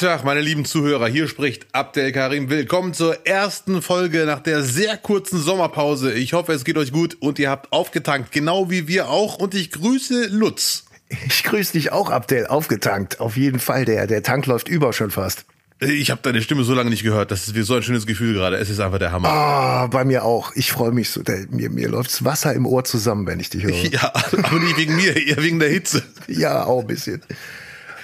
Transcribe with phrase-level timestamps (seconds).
[0.00, 1.08] Tag, meine lieben Zuhörer.
[1.08, 2.48] Hier spricht Abdel Karim.
[2.48, 6.14] Willkommen zur ersten Folge nach der sehr kurzen Sommerpause.
[6.14, 9.36] Ich hoffe, es geht euch gut und ihr habt aufgetankt, genau wie wir auch.
[9.36, 10.86] Und ich grüße Lutz.
[11.26, 12.46] Ich grüße dich auch, Abdel.
[12.46, 13.20] Aufgetankt.
[13.20, 13.84] Auf jeden Fall.
[13.84, 15.44] Der, der Tank läuft über schon fast.
[15.80, 17.30] Ich habe deine Stimme so lange nicht gehört.
[17.30, 18.56] Das ist so ein schönes Gefühl gerade.
[18.56, 19.28] Es ist einfach der Hammer.
[19.28, 20.52] Ah, bei mir auch.
[20.54, 21.22] Ich freue mich so.
[21.22, 23.74] Der, mir, mir läuft's Wasser im Ohr zusammen, wenn ich dich höre.
[23.92, 26.02] Ja, aber nicht wegen mir, eher wegen der Hitze.
[26.26, 27.20] Ja, auch ein bisschen.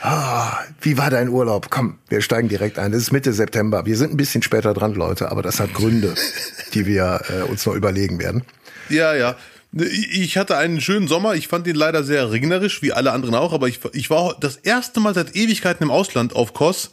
[0.01, 1.71] Ah, wie war dein Urlaub?
[1.71, 2.93] Komm, wir steigen direkt ein.
[2.93, 3.87] Es ist Mitte September.
[3.87, 6.15] Wir sind ein bisschen später dran, Leute, aber das hat Gründe,
[6.75, 8.43] die wir äh, uns noch überlegen werden.
[8.89, 9.37] Ja, ja.
[9.73, 11.35] Ich hatte einen schönen Sommer.
[11.35, 13.53] Ich fand ihn leider sehr regnerisch, wie alle anderen auch.
[13.53, 16.91] Aber ich, ich war das erste Mal seit Ewigkeiten im Ausland auf Kos.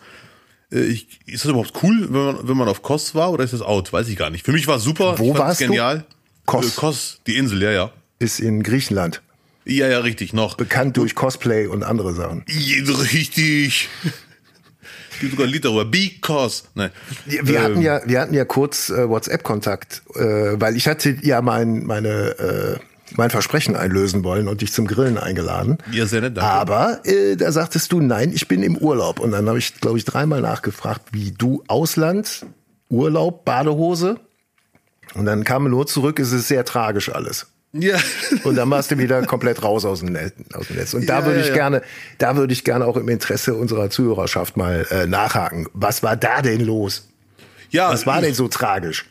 [0.72, 3.54] Äh, ich, ist das überhaupt cool, wenn man, wenn man auf Kos war oder ist
[3.54, 3.94] das out?
[3.94, 4.46] Weiß ich gar nicht.
[4.46, 5.20] Für mich war es super.
[5.20, 6.00] Wo warst genial.
[6.00, 6.06] du?
[6.46, 6.66] Kos.
[6.66, 7.92] Äh, Kos, die Insel, ja, ja.
[8.20, 9.22] Ist in Griechenland.
[9.66, 10.56] Ja, ja, richtig, noch.
[10.56, 12.44] Bekannt durch Cosplay und andere Sachen.
[12.48, 13.90] Ja, richtig.
[15.14, 15.86] Es gibt sogar ein Lied darüber.
[15.86, 16.64] Because.
[16.74, 16.90] Nein.
[17.26, 17.64] Wir, wir ähm.
[17.64, 22.10] hatten ja, wir hatten ja kurz äh, WhatsApp-Kontakt, äh, weil ich hatte ja mein, meine,
[22.10, 22.80] äh,
[23.16, 25.78] mein Versprechen einlösen wollen und dich zum Grillen eingeladen.
[25.92, 26.50] Ja, sehr nett, danke.
[26.50, 29.20] Aber äh, da sagtest du, nein, ich bin im Urlaub.
[29.20, 32.48] Und dann habe ich, glaube ich, dreimal nachgefragt, wie du Ausland,
[32.90, 34.20] Urlaub, Badehose.
[35.14, 37.53] Und dann kam nur zurück, es ist sehr tragisch alles.
[37.74, 37.98] Ja.
[38.44, 40.34] Und dann warst du wieder komplett raus aus dem Netz.
[40.54, 40.94] Aus dem Netz.
[40.94, 41.54] Und da ja, würde ich ja.
[41.54, 41.82] gerne,
[42.20, 45.68] da würde ich gerne auch im Interesse unserer Zuhörerschaft mal äh, nachhaken.
[45.74, 47.10] Was war da denn los?
[47.72, 47.90] Ja.
[47.90, 49.06] Was war denn so tragisch?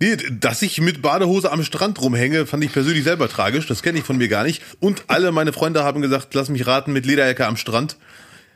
[0.00, 3.68] Nee, dass ich mit Badehose am Strand rumhänge, fand ich persönlich selber tragisch.
[3.68, 4.62] Das kenne ich von mir gar nicht.
[4.80, 7.96] Und alle meine Freunde haben gesagt, lass mich raten, mit Lederjacke am Strand.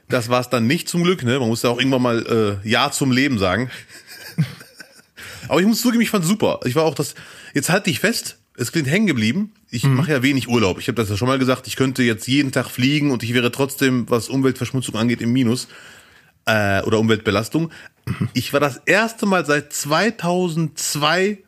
[0.08, 1.22] Das war es dann nicht zum Glück.
[1.22, 1.38] Ne?
[1.38, 3.70] Man muss ja auch irgendwann mal äh, Ja zum Leben sagen.
[5.48, 6.58] Aber ich muss zugeben, ich fand super.
[6.64, 7.14] Ich war auch das.
[7.54, 9.52] Jetzt halte ich fest es klingt hängen geblieben.
[9.70, 9.94] Ich mhm.
[9.94, 10.78] mache ja wenig Urlaub.
[10.78, 11.66] Ich habe das ja schon mal gesagt.
[11.66, 15.68] Ich könnte jetzt jeden Tag fliegen und ich wäre trotzdem, was Umweltverschmutzung angeht, im Minus
[16.46, 17.70] äh, oder Umweltbelastung.
[18.06, 18.28] Mhm.
[18.32, 21.38] Ich war das erste Mal seit 2002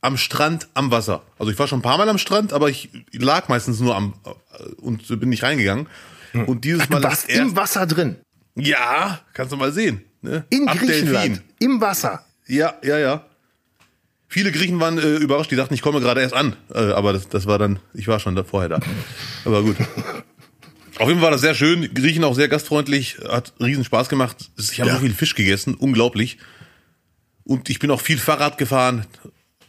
[0.00, 1.22] am Strand am Wasser.
[1.38, 4.14] Also ich war schon ein paar Mal am Strand, aber ich lag meistens nur am
[4.24, 5.86] äh, und bin nicht reingegangen.
[6.32, 6.44] Mhm.
[6.44, 8.16] Und dieses Ach, Mal du warst im Wasser drin.
[8.54, 10.04] Ja, kannst du mal sehen.
[10.20, 10.44] Ne?
[10.50, 11.42] In Ab Griechenland, Delfin.
[11.58, 12.24] im Wasser.
[12.46, 13.24] Ja, ja, ja.
[14.32, 16.56] Viele Griechen waren äh, überrascht, die dachten, ich komme gerade erst an.
[16.74, 18.80] Äh, aber das, das war dann, ich war schon da vorher da.
[19.44, 19.76] Aber gut.
[20.98, 21.92] Auf jeden Fall war das sehr schön.
[21.92, 24.50] Griechen auch sehr gastfreundlich, hat riesen Spaß gemacht.
[24.58, 24.96] Ich habe ja.
[24.96, 26.38] so viel Fisch gegessen, unglaublich.
[27.44, 29.04] Und ich bin auch viel Fahrrad gefahren.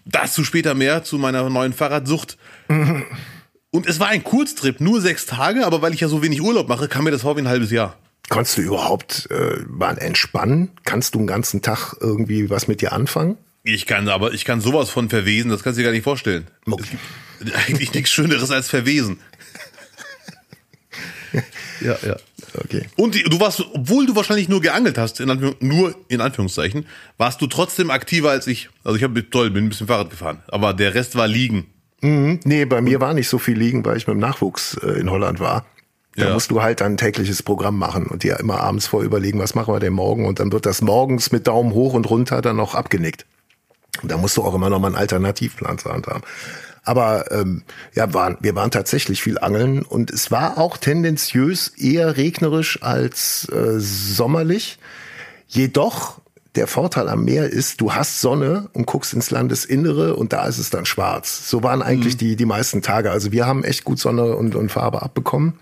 [0.06, 2.38] Dazu später mehr, zu meiner neuen Fahrradsucht.
[2.70, 6.70] Und es war ein Kurztrip, nur sechs Tage, aber weil ich ja so wenig Urlaub
[6.70, 7.98] mache, kam mir das vor wie ein halbes Jahr.
[8.30, 10.72] Konntest du überhaupt äh, mal entspannen?
[10.86, 13.38] Kannst du einen ganzen Tag irgendwie was mit dir anfangen?
[13.64, 16.48] Ich kann aber, ich kann sowas von verwesen, das kannst du dir gar nicht vorstellen.
[16.70, 16.84] Okay.
[17.40, 19.20] Es gibt eigentlich nichts Schöneres als verwesen.
[21.82, 22.18] ja, ja.
[22.56, 22.86] Okay.
[22.98, 26.86] Und die, du warst, obwohl du wahrscheinlich nur geangelt hast, in Anführung, nur in Anführungszeichen,
[27.18, 28.70] warst du trotzdem aktiver als ich.
[28.84, 31.68] Also ich habe toll, bin ein bisschen Fahrrad gefahren, aber der Rest war liegen.
[32.02, 32.42] Mhm.
[32.44, 35.10] Nee, bei mir war nicht so viel liegen, weil ich mit dem Nachwuchs äh, in
[35.10, 35.66] Holland war.
[36.16, 36.34] Da ja.
[36.34, 39.80] musst du halt ein tägliches Programm machen und dir immer abends vorüberlegen, was machen wir
[39.80, 43.26] denn morgen und dann wird das morgens mit Daumen hoch und runter dann noch abgenickt.
[44.02, 46.24] Da musst du auch immer noch mal einen Alternativplan zur Hand haben.
[46.84, 52.18] Aber ähm, ja, waren, wir waren tatsächlich viel angeln und es war auch tendenziös eher
[52.18, 54.80] regnerisch als äh, sommerlich.
[55.48, 56.20] Jedoch
[56.56, 60.60] der Vorteil am Meer ist, du hast Sonne und guckst ins Landesinnere und da ist
[60.60, 61.50] es dann schwarz.
[61.50, 62.20] So waren eigentlich mhm.
[62.20, 63.12] die, die meisten Tage.
[63.12, 65.54] Also wir haben echt gut Sonne und, und Farbe abbekommen.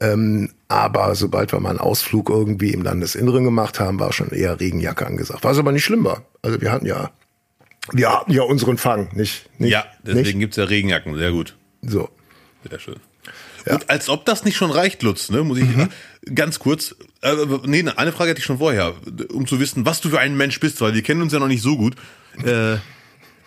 [0.00, 4.58] Ähm, aber sobald wir mal einen Ausflug irgendwie im Landesinneren gemacht haben, war schon eher
[4.58, 5.44] Regenjacke angesagt.
[5.44, 6.22] Was aber nicht schlimm war.
[6.42, 7.10] Also wir hatten ja
[7.90, 9.48] wir hatten ja unseren Fang, nicht?
[9.58, 10.38] nicht ja, deswegen nicht?
[10.38, 11.56] gibt's ja Regenjacken, sehr gut.
[11.82, 12.08] So.
[12.68, 12.96] Sehr schön.
[13.66, 13.74] Ja.
[13.74, 15.88] Und als ob das nicht schon reicht, Lutz, ne, muss ich mhm.
[16.34, 17.34] ganz kurz, äh,
[17.64, 18.94] nee, eine Frage hatte ich schon vorher,
[19.32, 21.48] um zu wissen, was du für ein Mensch bist, weil wir kennen uns ja noch
[21.48, 21.94] nicht so gut.
[22.44, 22.76] Äh,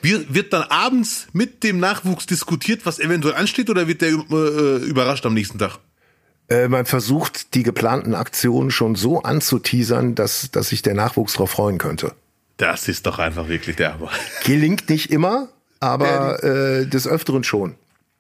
[0.01, 5.26] wird dann abends mit dem Nachwuchs diskutiert, was eventuell ansteht, oder wird der äh, überrascht
[5.26, 5.79] am nächsten Tag?
[6.47, 11.49] Äh, man versucht, die geplanten Aktionen schon so anzuteasern, dass, dass sich der Nachwuchs darauf
[11.49, 12.14] freuen könnte.
[12.57, 14.11] Das ist doch einfach wirklich der Hammer.
[14.43, 15.49] Gelingt nicht immer,
[15.79, 17.75] aber äh, des Öfteren schon.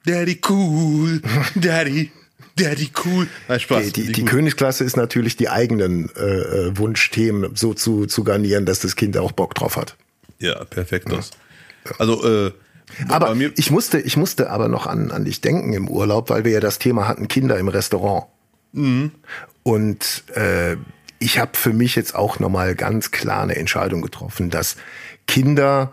[0.05, 1.21] Daddy cool,
[1.55, 2.11] Daddy,
[2.55, 3.27] Daddy cool.
[3.47, 3.91] Nein, Spaß.
[3.91, 8.65] Die, die, die Königsklasse ist natürlich die eigenen äh, äh, Wunschthemen so zu, zu garnieren,
[8.65, 9.95] dass das Kind auch Bock drauf hat.
[10.39, 11.11] Ja, perfekt.
[11.11, 11.19] Ja.
[11.97, 12.51] Also, äh,
[13.09, 16.51] aber ich musste, ich musste aber noch an, an dich denken im Urlaub, weil wir
[16.51, 18.25] ja das Thema hatten, Kinder im Restaurant.
[18.73, 19.11] Mhm.
[19.63, 20.77] Und äh,
[21.19, 24.75] ich habe für mich jetzt auch nochmal ganz klar eine Entscheidung getroffen, dass
[25.27, 25.91] Kinder,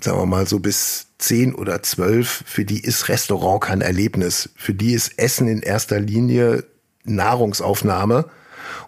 [0.00, 4.50] sagen wir mal so bis zehn oder zwölf, für die ist Restaurant kein Erlebnis.
[4.56, 6.64] Für die ist Essen in erster Linie
[7.04, 8.26] Nahrungsaufnahme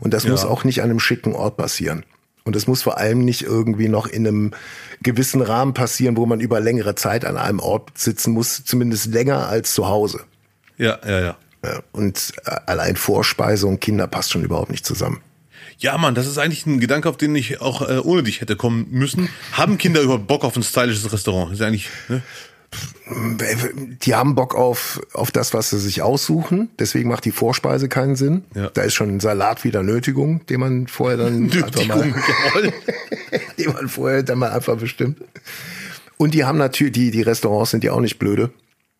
[0.00, 0.30] Und das ja.
[0.30, 2.04] muss auch nicht an einem schicken Ort passieren.
[2.44, 4.50] Und es muss vor allem nicht irgendwie noch in einem
[5.02, 9.48] gewissen Rahmen passieren, wo man über längere Zeit an einem Ort sitzen muss, zumindest länger
[9.48, 10.20] als zu Hause.
[10.76, 11.36] Ja, ja, ja.
[11.92, 15.22] Und äh, allein Vorspeise und Kinder passt schon überhaupt nicht zusammen.
[15.84, 18.56] Ja, Mann, das ist eigentlich ein Gedanke, auf den ich auch äh, ohne dich hätte
[18.56, 19.28] kommen müssen.
[19.52, 21.52] Haben Kinder überhaupt Bock auf ein stylisches Restaurant?
[21.52, 22.22] ist eigentlich, ne?
[24.02, 26.70] Die haben Bock auf, auf das, was sie sich aussuchen.
[26.78, 28.44] Deswegen macht die Vorspeise keinen Sinn.
[28.54, 28.70] Ja.
[28.70, 32.02] Da ist schon ein Salat wieder Nötigung, den man vorher dann einfach mal,
[33.58, 35.18] den man vorher dann mal einfach bestimmt.
[36.16, 38.50] Und die haben natürlich, die, die Restaurants sind ja auch nicht blöde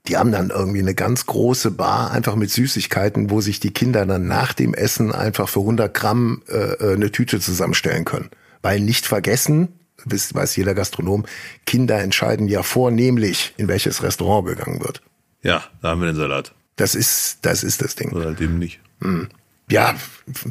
[0.07, 4.05] die haben dann irgendwie eine ganz große Bar, einfach mit Süßigkeiten, wo sich die Kinder
[4.05, 8.29] dann nach dem Essen einfach für 100 Gramm äh, äh, eine Tüte zusammenstellen können.
[8.61, 9.69] Weil nicht vergessen,
[10.05, 11.25] wisst, weiß jeder Gastronom,
[11.65, 15.01] Kinder entscheiden ja vornehmlich, in welches Restaurant gegangen wird.
[15.43, 16.53] Ja, da haben wir den Salat.
[16.77, 18.13] Das ist, das ist das Ding.
[18.13, 18.81] Oder halt eben nicht.
[19.01, 19.29] Hm.
[19.71, 19.95] Ja,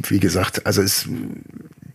[0.07, 1.07] wie gesagt, also es,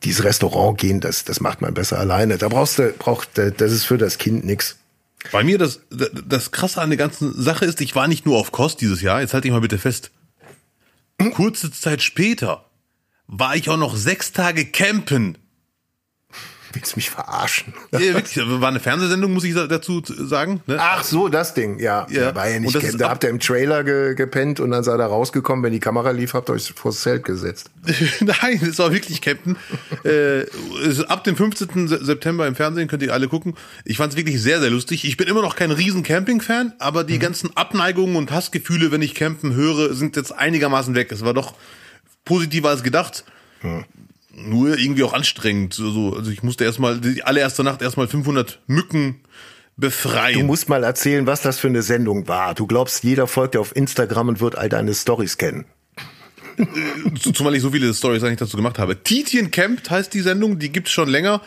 [0.05, 2.39] dieses Restaurant gehen, das, das macht man besser alleine.
[2.39, 4.78] Da brauchst du, braucht, das ist für das Kind nix.
[5.33, 8.53] Bei mir das, das Krasse an der ganzen Sache ist, ich war nicht nur auf
[8.53, 10.11] Kost dieses Jahr, jetzt halte ich mal bitte fest.
[11.33, 12.71] Kurze Zeit später
[13.27, 15.37] war ich auch noch sechs Tage campen
[16.79, 17.75] Willst du mich verarschen?
[17.93, 18.37] Ja, wirklich.
[18.37, 20.61] War eine Fernsehsendung, muss ich dazu sagen.
[20.67, 20.77] Ne?
[20.79, 22.07] Ach so, das Ding, ja.
[22.11, 22.35] ja.
[22.35, 25.07] War ja nicht und da habt ihr im Trailer ge gepennt und dann seid ihr
[25.07, 27.71] rausgekommen, wenn die Kamera lief, habt ihr euch vors Zelt gesetzt.
[28.21, 29.57] Nein, es war wirklich Campen.
[30.05, 30.45] äh,
[31.09, 31.89] ab dem 15.
[31.89, 33.57] September im Fernsehen könnt ihr alle gucken.
[33.85, 35.05] Ich fand es wirklich sehr, sehr lustig.
[35.05, 37.21] Ich bin immer noch kein riesen Camping-Fan, aber die mhm.
[37.21, 41.11] ganzen Abneigungen und Hassgefühle, wenn ich campen höre, sind jetzt einigermaßen weg.
[41.11, 41.55] Es war doch
[42.25, 43.25] positiver als gedacht.
[43.63, 43.85] Mhm
[44.45, 45.75] nur irgendwie auch anstrengend.
[45.75, 49.21] So, also ich musste erstmal die allererste Nacht erstmal 500 Mücken
[49.77, 50.41] befreien.
[50.41, 52.55] Du musst mal erzählen, was das für eine Sendung war.
[52.55, 55.65] Du glaubst, jeder folgt dir auf Instagram und wird all deine Stories kennen.
[56.59, 59.03] Äh, zumal ich so viele Stories eigentlich dazu gemacht habe.
[59.03, 61.41] Titien Camp heißt die Sendung, die gibt's schon länger.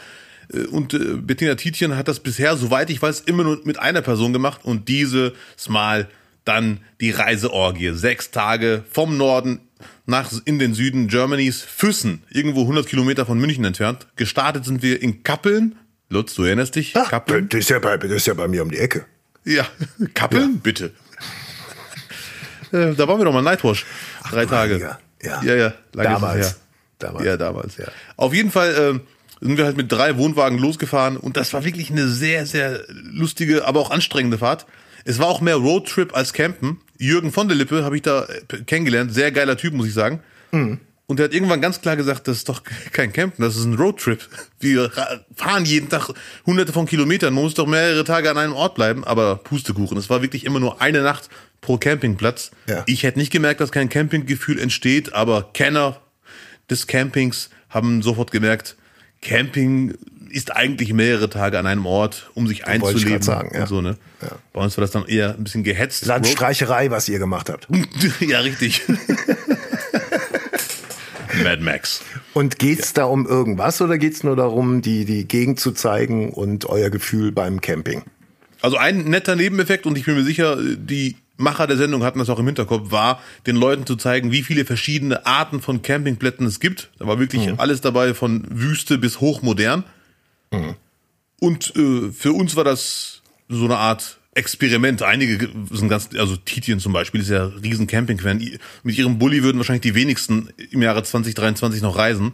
[0.53, 4.01] Äh, und äh, Bettina Titien hat das bisher, soweit ich weiß, immer nur mit einer
[4.01, 5.33] Person gemacht und dieses
[5.67, 6.07] Mal
[6.45, 7.91] dann die Reiseorgie.
[7.93, 9.59] Sechs Tage vom Norden
[10.05, 14.07] nach in den Süden Germanys, Füssen, irgendwo 100 Kilometer von München entfernt.
[14.15, 15.75] Gestartet sind wir in Kappeln.
[16.09, 16.93] Lutz, du erinnerst dich?
[16.95, 17.49] Ach, Kappeln?
[17.49, 19.05] Das ist, ja bei, das ist ja bei mir um die Ecke.
[19.45, 19.65] Ja,
[20.13, 20.53] Kappeln?
[20.53, 20.59] Ja.
[20.61, 20.93] Bitte.
[22.71, 23.85] Äh, da waren wir doch mal Nightwash.
[24.29, 24.79] Drei Ach, Tage.
[24.79, 25.55] Ja, ja, ja.
[25.55, 26.59] ja damals.
[26.99, 27.25] damals.
[27.25, 27.77] Ja, damals.
[27.77, 27.85] Ja.
[28.17, 28.99] Auf jeden Fall
[29.41, 32.81] äh, sind wir halt mit drei Wohnwagen losgefahren und das war wirklich eine sehr, sehr
[32.89, 34.65] lustige, aber auch anstrengende Fahrt.
[35.03, 36.79] Es war auch mehr Roadtrip als Campen.
[37.01, 39.13] Jürgen von der Lippe habe ich da äh, kennengelernt.
[39.13, 40.21] Sehr geiler Typ, muss ich sagen.
[40.51, 40.79] Mhm.
[41.07, 42.63] Und der hat irgendwann ganz klar gesagt, das ist doch
[42.93, 44.29] kein Campen, das ist ein Roadtrip.
[44.61, 44.89] Wir
[45.35, 46.13] fahren jeden Tag
[46.45, 47.33] hunderte von Kilometern.
[47.33, 49.03] Man muss doch mehrere Tage an einem Ort bleiben.
[49.03, 52.51] Aber Pustekuchen, es war wirklich immer nur eine Nacht pro Campingplatz.
[52.69, 52.83] Ja.
[52.85, 55.99] Ich hätte nicht gemerkt, dass kein Campinggefühl entsteht, aber Kenner
[56.69, 58.77] des Campings haben sofort gemerkt,
[59.21, 59.95] Camping
[60.31, 63.21] ist eigentlich mehrere Tage an einem Ort, um sich einzuleben.
[63.21, 63.67] Sagen, ja.
[63.67, 63.97] so, ne?
[64.21, 64.29] ja.
[64.53, 66.05] Bei uns war das dann eher ein bisschen gehetzt.
[66.05, 67.67] Landstreicherei, was ihr gemacht habt.
[68.19, 68.81] ja, richtig.
[71.43, 72.01] Mad Max.
[72.33, 72.93] Und geht's ja.
[72.95, 77.31] da um irgendwas oder geht's nur darum, die, die Gegend zu zeigen und euer Gefühl
[77.31, 78.03] beim Camping?
[78.61, 82.29] Also ein netter Nebeneffekt und ich bin mir sicher, die Macher der Sendung hatten das
[82.29, 86.59] auch im Hinterkopf, war, den Leuten zu zeigen, wie viele verschiedene Arten von Campingplätzen es
[86.59, 86.91] gibt.
[86.99, 87.55] Da war wirklich mhm.
[87.57, 89.83] alles dabei, von Wüste bis hochmodern.
[90.51, 90.75] Mhm.
[91.39, 95.01] Und äh, für uns war das so eine Art Experiment.
[95.01, 98.59] Einige sind ganz, also Titien zum Beispiel ist ja riesen Camping-Fan.
[98.83, 102.33] Mit ihrem Bulli würden wahrscheinlich die wenigsten im Jahre 2023 noch reisen.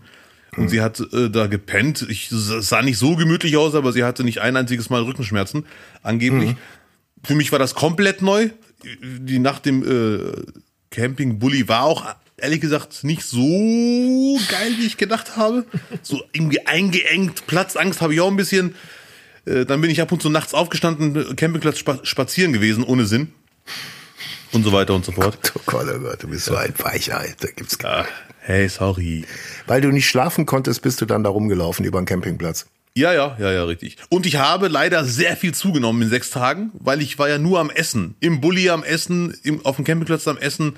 [0.56, 0.70] Und mhm.
[0.70, 2.06] sie hat äh, da gepennt.
[2.10, 5.66] Ich sah nicht so gemütlich aus, aber sie hatte nicht ein einziges Mal Rückenschmerzen,
[6.04, 6.52] angeblich.
[6.52, 6.58] Mhm.
[7.24, 8.50] Für mich war das komplett neu.
[9.04, 10.34] Die Nacht im äh,
[10.92, 12.06] Camping-Bulli war auch
[12.38, 15.66] ehrlich gesagt nicht so geil, wie ich gedacht habe.
[16.04, 18.76] So irgendwie eingeengt, Platzangst habe ich auch ein bisschen.
[19.46, 23.34] Äh, dann bin ich ab und zu nachts aufgestanden, Campingplatz spazieren gewesen, ohne Sinn.
[24.54, 25.54] Und so weiter und so fort.
[25.56, 27.36] Oh Gott, oh Gott, du bist so ein Weichheit.
[27.42, 28.08] Da gibt's gar ah,
[28.40, 29.26] Hey, sorry.
[29.66, 32.68] Weil du nicht schlafen konntest, bist du dann da rumgelaufen über den Campingplatz.
[32.94, 33.98] Ja, ja, ja, ja, richtig.
[34.10, 37.60] Und ich habe leider sehr viel zugenommen in sechs Tagen, weil ich war ja nur
[37.60, 38.16] am Essen.
[38.22, 40.78] Im Bulli am Essen, im, auf dem Campingplatz am Essen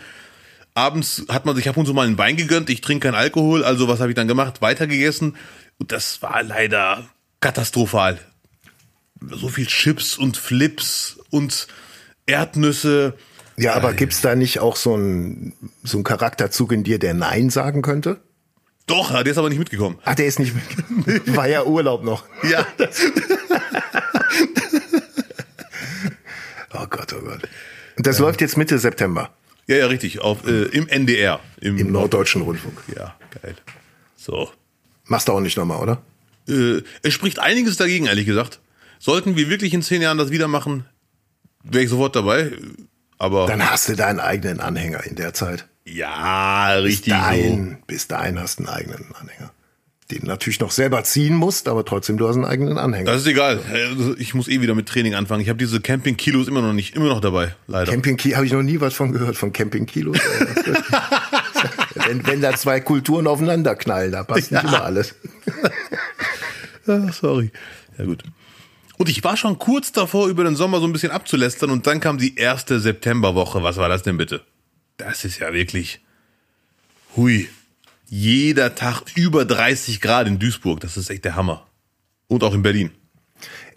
[0.80, 2.70] abends hat man sich ab und zu mal einen Wein gegönnt.
[2.70, 4.62] Ich trinke keinen Alkohol, also was habe ich dann gemacht?
[4.62, 5.36] Weitergegessen.
[5.78, 7.10] Und das war leider
[7.42, 8.20] katastrophal.
[9.22, 11.68] So viel Chips und Flips und
[12.26, 13.16] Erdnüsse.
[13.58, 17.50] Ja, aber gibt's da nicht auch so einen so einen Charakterzug in dir, der Nein
[17.50, 18.22] sagen könnte?
[18.86, 20.00] Doch, der ist aber nicht mitgekommen.
[20.06, 21.22] Ach, der ist nicht mitgekommen.
[21.36, 22.24] War ja Urlaub noch.
[22.50, 22.66] Ja.
[26.74, 27.42] oh Gott, oh Gott.
[27.98, 28.26] Und das ja.
[28.26, 29.30] läuft jetzt Mitte September.
[29.70, 30.20] Ja, ja, richtig.
[30.20, 31.40] Auf, äh, Im NDR.
[31.62, 32.82] Im, Im Norddeutschen Rundfunk.
[32.96, 33.54] Ja, geil.
[34.18, 34.52] So.
[35.06, 36.02] Machst du auch nicht nochmal, oder?
[36.48, 38.62] Äh, es spricht einiges dagegen, ehrlich gesagt.
[38.98, 40.86] Sollten wir wirklich in zehn Jahren das wieder machen,
[41.64, 42.52] wäre ich sofort dabei.
[43.20, 43.46] Aber.
[43.46, 45.68] Dann hast du deinen eigenen Anhänger in der Zeit.
[45.86, 47.06] Ja, richtig.
[47.06, 47.86] Bis dahin, so.
[47.86, 49.52] bis dahin hast du einen eigenen Anhänger.
[50.12, 53.12] Den natürlich noch selber ziehen musst, aber trotzdem du hast einen eigenen Anhänger.
[53.12, 53.60] Das ist egal.
[53.72, 55.42] Also, ich muss eh wieder mit Training anfangen.
[55.42, 57.92] Ich habe diese Camping-Kilos immer noch nicht, immer noch dabei, leider.
[57.92, 60.18] Camping-Kilos, habe ich noch nie was von gehört, von Camping-Kilos.
[62.08, 64.64] wenn, wenn da zwei Kulturen aufeinander knallen, da passt ja.
[64.64, 65.14] nicht immer alles.
[66.88, 67.52] ah, sorry.
[68.00, 68.24] Ja, gut.
[68.98, 72.00] Und ich war schon kurz davor, über den Sommer so ein bisschen abzulästern und dann
[72.00, 73.64] kam die erste Septemberwoche.
[73.64, 74.42] Was war das denn bitte?
[74.98, 76.02] Das ist ja wirklich.
[77.16, 77.48] Hui.
[78.10, 80.80] Jeder Tag über 30 Grad in Duisburg.
[80.80, 81.68] Das ist echt der Hammer.
[82.28, 82.92] Und auch in Berlin.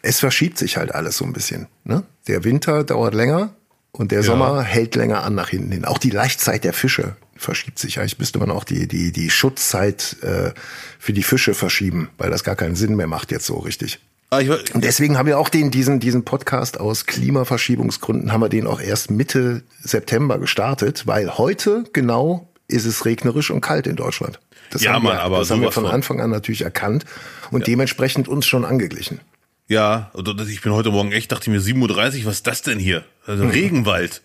[0.00, 1.68] Es verschiebt sich halt alles so ein bisschen.
[1.84, 2.04] Ne?
[2.26, 3.54] Der Winter dauert länger
[3.92, 4.24] und der ja.
[4.24, 5.84] Sommer hält länger an nach hinten hin.
[5.84, 8.00] Auch die Laichzeit der Fische verschiebt sich.
[8.00, 10.52] Eigentlich müsste man auch die, die, die Schutzzeit äh,
[10.98, 14.00] für die Fische verschieben, weil das gar keinen Sinn mehr macht jetzt so richtig.
[14.30, 14.40] Ah,
[14.72, 18.80] und deswegen haben wir auch den, diesen, diesen Podcast aus Klimaverschiebungsgründen haben wir den auch
[18.80, 24.40] erst Mitte September gestartet, weil heute genau ist es regnerisch und kalt in Deutschland.
[24.70, 27.04] Das ja, haben Mann, wir, aber das haben wir von Anfang an natürlich erkannt
[27.50, 27.66] und ja.
[27.66, 29.20] dementsprechend uns schon angeglichen.
[29.68, 30.10] Ja,
[30.48, 33.04] ich bin heute Morgen echt, dachte mir 7.30 Uhr, was ist das denn hier?
[33.26, 33.50] Also mhm.
[33.50, 34.22] Regenwald.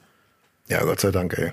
[0.68, 1.52] Ja, Gott sei Dank, ey.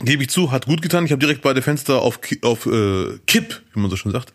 [0.00, 1.04] Gebe ich zu, hat gut getan.
[1.04, 4.32] Ich habe direkt beide Fenster auf, auf äh, Kipp, wie man so schon sagt,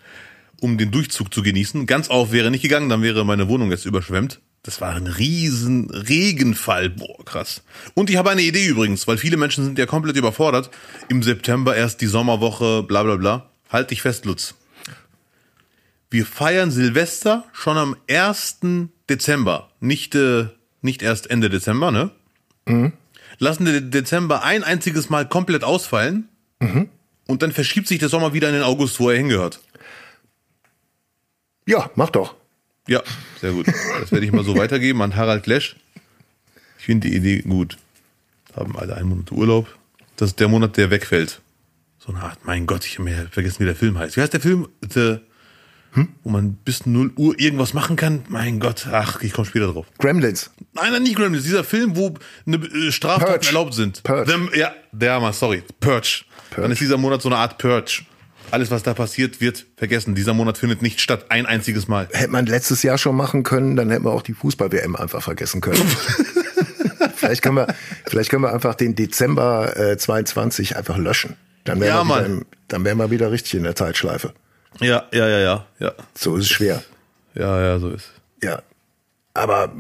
[0.60, 1.86] um den Durchzug zu genießen.
[1.86, 4.40] Ganz auf wäre nicht gegangen, dann wäre meine Wohnung jetzt überschwemmt.
[4.64, 6.90] Das war ein riesen Regenfall.
[6.90, 7.64] Boah, krass.
[7.96, 10.72] Und ich habe eine Idee übrigens, weil viele Menschen sind ja komplett überfordert.
[11.10, 13.50] Im September erst die Sommerwoche, bla bla bla.
[13.70, 14.56] Halt dich fest, Lutz.
[16.10, 18.60] Wir feiern Silvester schon am 1.
[19.10, 19.70] Dezember.
[19.82, 20.46] Nicht, äh,
[20.82, 22.12] nicht erst Ende Dezember, ne?
[22.66, 22.94] Mhm.
[23.40, 26.30] Lassen den Dezember ein einziges Mal komplett ausfallen.
[26.60, 26.88] Mhm.
[27.28, 29.60] Und dann verschiebt sich der Sommer wieder in den August, wo er hingehört.
[31.66, 32.36] Ja, mach doch.
[32.88, 33.02] Ja,
[33.40, 33.68] sehr gut.
[33.68, 35.76] Das werde ich mal so weitergeben an Harald Lesch.
[36.80, 37.78] Ich finde die Idee gut.
[38.56, 39.68] Haben alle einen Monat Urlaub.
[40.18, 41.42] Das ist der Monat, der wegfällt.
[41.98, 44.18] So eine Art, mein Gott, ich habe mir vergessen, wie der Film heißt.
[44.18, 44.68] Wie heißt der Film?
[44.88, 45.20] The,
[45.94, 46.10] hm?
[46.24, 48.26] Wo man bis 0 Uhr irgendwas machen kann?
[48.28, 49.86] Mein Gott, ach, ich komme später drauf.
[50.00, 50.52] Gremlins.
[50.74, 51.46] Nein, nein, nicht Gremlins.
[51.46, 53.48] Dieser Film, wo eine äh, Straftaten Purge.
[53.48, 54.04] erlaubt sind.
[54.04, 54.50] Purge.
[54.52, 55.64] The, ja, der mal, sorry.
[55.80, 56.26] Purge.
[56.50, 56.62] Purge.
[56.64, 58.04] Dann ist dieser Monat so eine Art Purge
[58.54, 60.16] alles, was da passiert, wird vergessen.
[60.16, 62.08] Dieser Monat findet nicht statt, ein einziges Mal.
[62.12, 65.60] Hätte man letztes Jahr schon machen können, dann hätten wir auch die Fußball-WM einfach vergessen
[65.60, 65.82] können.
[67.16, 67.68] vielleicht, können wir,
[68.06, 71.36] vielleicht können wir einfach den Dezember äh, 22 einfach löschen.
[71.64, 74.34] Dann wären, ja, wir im, dann wären wir wieder richtig in der Zeitschleife.
[74.80, 75.92] Ja, ja, ja, ja, ja.
[76.14, 76.84] So ist es schwer.
[77.36, 78.12] Ja, ja, so ist.
[78.42, 78.62] Ja.
[79.34, 79.74] Aber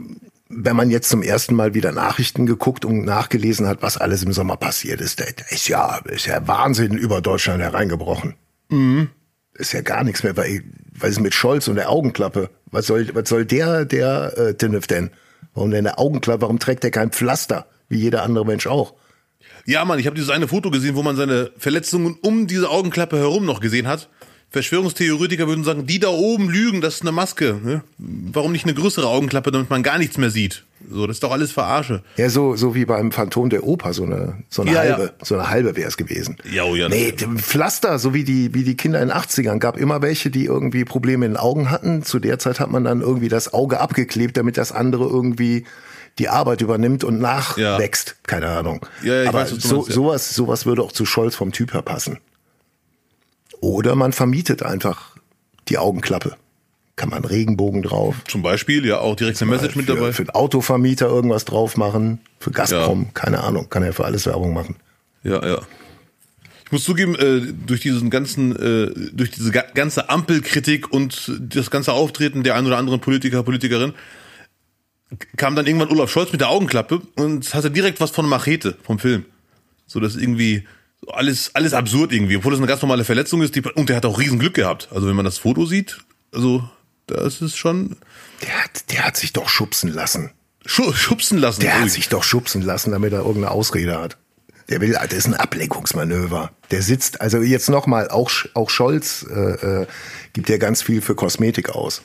[0.49, 4.33] wenn man jetzt zum ersten Mal wieder Nachrichten geguckt und nachgelesen hat, was alles im
[4.33, 8.35] Sommer passiert ist, da ist ja, ist ja Wahnsinn über Deutschland hereingebrochen.
[8.73, 9.09] Mhm.
[9.55, 10.63] Ist ja gar nichts mehr, weil,
[10.97, 14.87] weil es mit Scholz und der Augenklappe, was soll, was soll der, der äh, Tinnef
[14.87, 15.11] denn?
[15.53, 16.41] Warum denn der Augenklappe?
[16.41, 18.95] Warum trägt er kein Pflaster, wie jeder andere Mensch auch?
[19.65, 23.17] Ja, Mann, ich habe dieses eine Foto gesehen, wo man seine Verletzungen um diese Augenklappe
[23.17, 24.09] herum noch gesehen hat.
[24.53, 27.59] Verschwörungstheoretiker würden sagen, die da oben lügen, das ist eine Maske.
[27.63, 27.81] Ne?
[27.97, 30.63] Warum nicht eine größere Augenklappe, damit man gar nichts mehr sieht?
[30.91, 32.03] So, das ist doch alles Verarsche.
[32.17, 35.25] Ja, so, so wie beim Phantom der Oper, so eine, so eine ja, halbe, ja.
[35.25, 36.37] so eine halbe wäre es gewesen.
[36.51, 36.87] Ja, oh ja.
[36.87, 40.45] Nee, Pflaster, so wie die, wie die Kinder in den 80ern, gab immer welche, die
[40.45, 42.03] irgendwie Probleme in den Augen hatten.
[42.03, 45.65] Zu der Zeit hat man dann irgendwie das Auge abgeklebt, damit das andere irgendwie
[46.19, 48.09] die Arbeit übernimmt und nachwächst.
[48.09, 48.15] Ja.
[48.27, 48.85] Keine Ahnung.
[49.01, 49.95] Ja, ich Aber weiß, was so, meinst, ja.
[49.95, 52.19] sowas, sowas würde auch zu Scholz vom Typ her passen.
[53.73, 55.17] Oder man vermietet einfach
[55.67, 56.37] die Augenklappe.
[56.95, 58.17] Kann man Regenbogen drauf.
[58.27, 60.13] Zum Beispiel, ja, auch direkt eine Message mit dabei.
[60.13, 62.19] Für einen Autovermieter irgendwas drauf machen.
[62.39, 63.09] Für Gazprom, ja.
[63.15, 63.71] keine Ahnung.
[63.71, 64.75] Kann er für alles Werbung machen.
[65.23, 65.61] Ja, ja.
[66.65, 71.93] Ich muss zugeben, äh, durch diesen ganzen, äh, durch diese ganze Ampelkritik und das ganze
[71.93, 73.93] Auftreten der ein oder anderen Politiker, Politikerin,
[75.35, 78.99] kam dann irgendwann Olaf Scholz mit der Augenklappe und hatte direkt was von Machete vom
[78.99, 79.25] Film.
[79.87, 80.63] So, dass irgendwie
[81.11, 83.55] alles, alles absurd irgendwie, obwohl das eine ganz normale Verletzung ist.
[83.55, 84.89] Die, und der hat auch riesen Glück gehabt.
[84.91, 85.99] Also wenn man das Foto sieht,
[86.33, 86.67] also
[87.07, 87.97] das ist schon.
[88.41, 90.31] Der hat, der hat sich doch schubsen lassen.
[90.65, 91.61] Schu schubsen lassen.
[91.61, 91.83] Der ruhig.
[91.83, 94.17] hat sich doch schubsen lassen, damit er irgendeine Ausrede hat.
[94.69, 96.51] Der will, das ist ein Ablenkungsmanöver.
[96.71, 99.87] Der sitzt, also jetzt nochmal, auch, auch Scholz äh, äh,
[100.31, 102.01] gibt ja ganz viel für Kosmetik aus.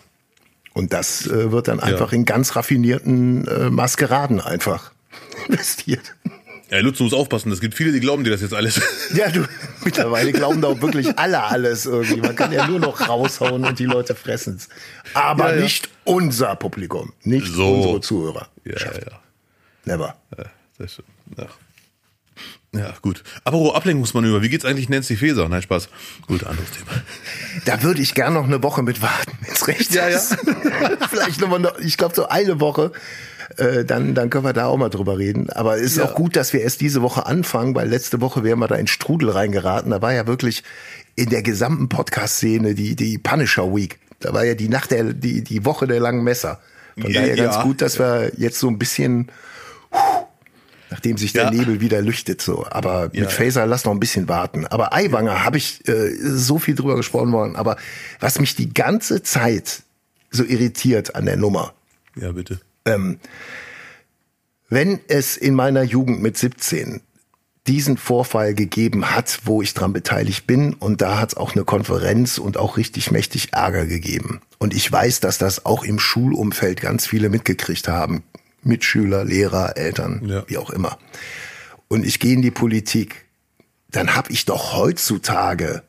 [0.75, 2.19] Und das äh, wird dann einfach ja.
[2.19, 4.93] in ganz raffinierten äh, Maskeraden einfach
[5.49, 6.17] investiert.
[6.71, 7.51] Ja, Lutz, du musst aufpassen.
[7.51, 8.81] Es gibt viele, die glauben dir das jetzt alles.
[9.15, 9.47] Ja, du,
[9.85, 12.21] mittlerweile glauben da auch wirklich alle alles irgendwie.
[12.21, 14.69] Man kann ja nur noch raushauen und die Leute fressen's.
[15.15, 15.63] Aber ja, ja.
[15.63, 17.75] nicht unser Publikum, nicht so.
[17.75, 18.49] unsere Zuhörer.
[18.65, 19.21] Ja, ja.
[19.87, 20.17] Never.
[20.37, 20.45] Ja,
[20.77, 21.03] das ist,
[21.39, 21.47] ja.
[22.75, 23.23] Ja, gut.
[23.45, 25.49] Aber Ablenkungsmanöver, wie geht's eigentlich Nancy Faeser?
[25.49, 25.89] Nein, Spaß.
[26.27, 27.03] Gut, anderes Thema.
[27.65, 30.33] Da würde ich gern noch eine Woche mit warten, wenn's recht ja, ist.
[30.33, 31.07] Ja.
[31.09, 32.93] Vielleicht nochmal, noch, ich glaube so eine Woche.
[33.59, 35.51] Äh, dann, dann können wir da auch mal drüber reden.
[35.51, 36.05] Aber es ist ja.
[36.05, 38.87] auch gut, dass wir erst diese Woche anfangen, weil letzte Woche wären wir da in
[38.87, 39.91] Strudel reingeraten.
[39.91, 40.63] Da war ja wirklich
[41.17, 43.99] in der gesamten Podcast-Szene die, die Punisher Week.
[44.21, 46.61] Da war ja die Nacht der, die, die Woche der langen Messer.
[47.01, 49.31] Von daher ja, ganz gut, dass wir jetzt so ein bisschen,
[50.91, 51.51] nachdem sich der ja.
[51.51, 52.65] Nebel wieder lüchtet, so.
[52.71, 54.67] Aber mit Phaser lass noch ein bisschen warten.
[54.67, 57.57] Aber Eiwanger habe ich äh, so viel drüber gesprochen worden.
[57.57, 57.77] Aber
[58.21, 59.83] was mich die ganze Zeit
[60.31, 61.73] so irritiert an der Nummer.
[62.15, 62.61] Ja, bitte.
[62.85, 63.19] Ähm,
[64.69, 67.01] wenn es in meiner Jugend mit 17
[67.69, 70.73] diesen Vorfall gegeben hat, wo ich dran beteiligt bin.
[70.73, 74.41] Und da hat es auch eine Konferenz und auch richtig mächtig Ärger gegeben.
[74.59, 78.25] Und ich weiß, dass das auch im Schulumfeld ganz viele mitgekriegt haben.
[78.63, 80.45] Mitschüler, Lehrer, Eltern, ja.
[80.49, 80.99] wie auch immer.
[81.89, 83.27] Und ich gehe in die Politik.
[83.91, 85.83] Dann habe ich doch heutzutage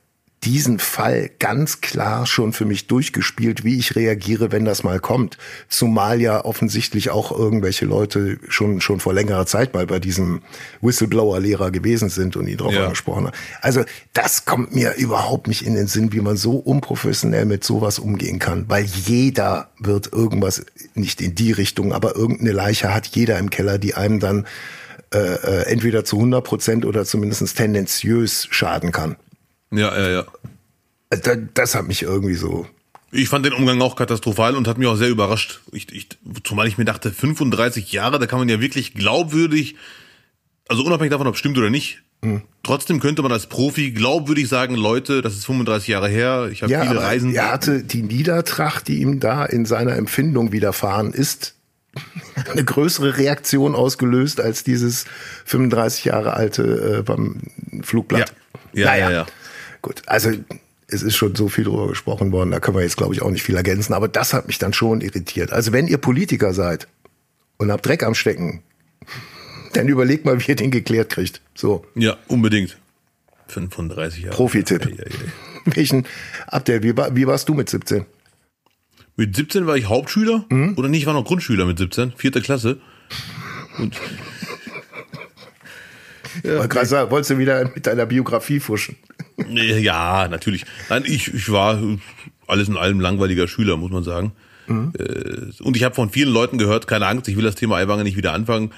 [0.43, 5.37] diesen Fall ganz klar schon für mich durchgespielt, wie ich reagiere, wenn das mal kommt.
[5.67, 10.41] Zumal ja offensichtlich auch irgendwelche Leute schon, schon vor längerer Zeit mal bei diesem
[10.81, 12.85] Whistleblower-Lehrer gewesen sind und ihn drauf ja.
[12.85, 13.35] angesprochen haben.
[13.61, 17.99] Also das kommt mir überhaupt nicht in den Sinn, wie man so unprofessionell mit sowas
[17.99, 23.37] umgehen kann, weil jeder wird irgendwas, nicht in die Richtung, aber irgendeine Leiche hat jeder
[23.39, 24.47] im Keller, die einem dann
[25.13, 29.17] äh, äh entweder zu 100 Prozent oder zumindest tendenziös schaden kann.
[29.71, 30.25] Ja, ja, ja.
[31.09, 32.67] Das, das hat mich irgendwie so.
[33.11, 35.61] Ich fand den Umgang auch katastrophal und hat mich auch sehr überrascht.
[35.71, 36.07] Ich, ich,
[36.43, 39.75] zumal ich mir dachte, 35 Jahre, da kann man ja wirklich glaubwürdig,
[40.67, 42.41] also unabhängig davon, ob es stimmt oder nicht, hm.
[42.63, 46.71] Trotzdem könnte man als Profi glaubwürdig sagen, Leute, das ist 35 Jahre her, ich habe
[46.71, 47.33] ja, viele Reisen.
[47.33, 51.55] Er hatte die Niedertracht, die ihm da in seiner Empfindung widerfahren ist,
[52.51, 55.05] eine größere Reaktion ausgelöst als dieses
[55.45, 57.41] 35 Jahre alte äh, beim
[57.81, 58.33] Flugblatt.
[58.73, 59.09] Ja, ja, naja.
[59.09, 59.17] ja.
[59.19, 59.25] ja.
[59.81, 60.31] Gut, also
[60.87, 63.29] es ist schon so viel drüber gesprochen worden, da können wir jetzt, glaube ich, auch
[63.29, 65.51] nicht viel ergänzen, aber das hat mich dann schon irritiert.
[65.51, 66.87] Also wenn ihr Politiker seid
[67.57, 68.63] und habt Dreck am Stecken,
[69.73, 71.41] dann überlegt mal, wie ihr den geklärt kriegt.
[71.53, 71.85] So.
[71.95, 72.77] Ja, unbedingt.
[73.47, 74.35] 35 Jahre.
[74.35, 74.85] Profi-Tipp.
[74.85, 75.75] Ja, ja, ja.
[75.75, 76.05] Welchen
[76.47, 78.05] Abdel, wie, wie warst du mit 17?
[79.15, 80.75] Mit 17 war ich Hauptschüler mhm.
[80.77, 82.79] oder nicht, ich war noch Grundschüler mit 17, vierte Klasse.
[83.77, 83.99] Und
[86.43, 88.95] ja, sagen, wolltest du wieder mit deiner Biografie fuschen?
[89.47, 90.65] Ja, natürlich.
[90.89, 91.81] Nein, ich, ich war
[92.47, 94.33] alles in allem langweiliger Schüler, muss man sagen.
[94.67, 94.93] Mhm.
[95.61, 98.17] Und ich habe von vielen Leuten gehört, keine Angst, ich will das Thema Eiwanger nicht
[98.17, 98.71] wieder anfangen.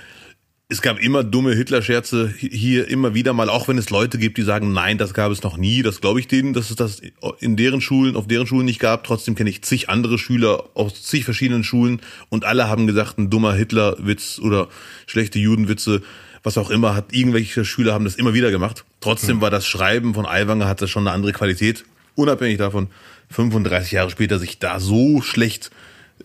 [0.69, 4.43] Es gab immer dumme Hitler-Scherze hier immer wieder mal, auch wenn es Leute gibt, die
[4.43, 5.82] sagen, nein, das gab es noch nie.
[5.82, 7.02] Das glaube ich denen, dass es das
[7.39, 9.04] in deren Schulen, auf deren Schulen nicht gab.
[9.04, 13.30] Trotzdem kenne ich zig andere Schüler aus zig verschiedenen Schulen und alle haben gesagt, ein
[13.30, 14.69] dummer Hitler-Witz oder
[15.08, 16.04] schlechte Judenwitze
[16.43, 18.86] was auch immer, hat irgendwelche Schüler haben das immer wieder gemacht.
[18.99, 19.41] Trotzdem mhm.
[19.41, 21.86] war das Schreiben von Aiwanger hatte schon eine andere Qualität.
[22.15, 22.89] Unabhängig davon,
[23.30, 25.71] 35 Jahre später sich da so schlecht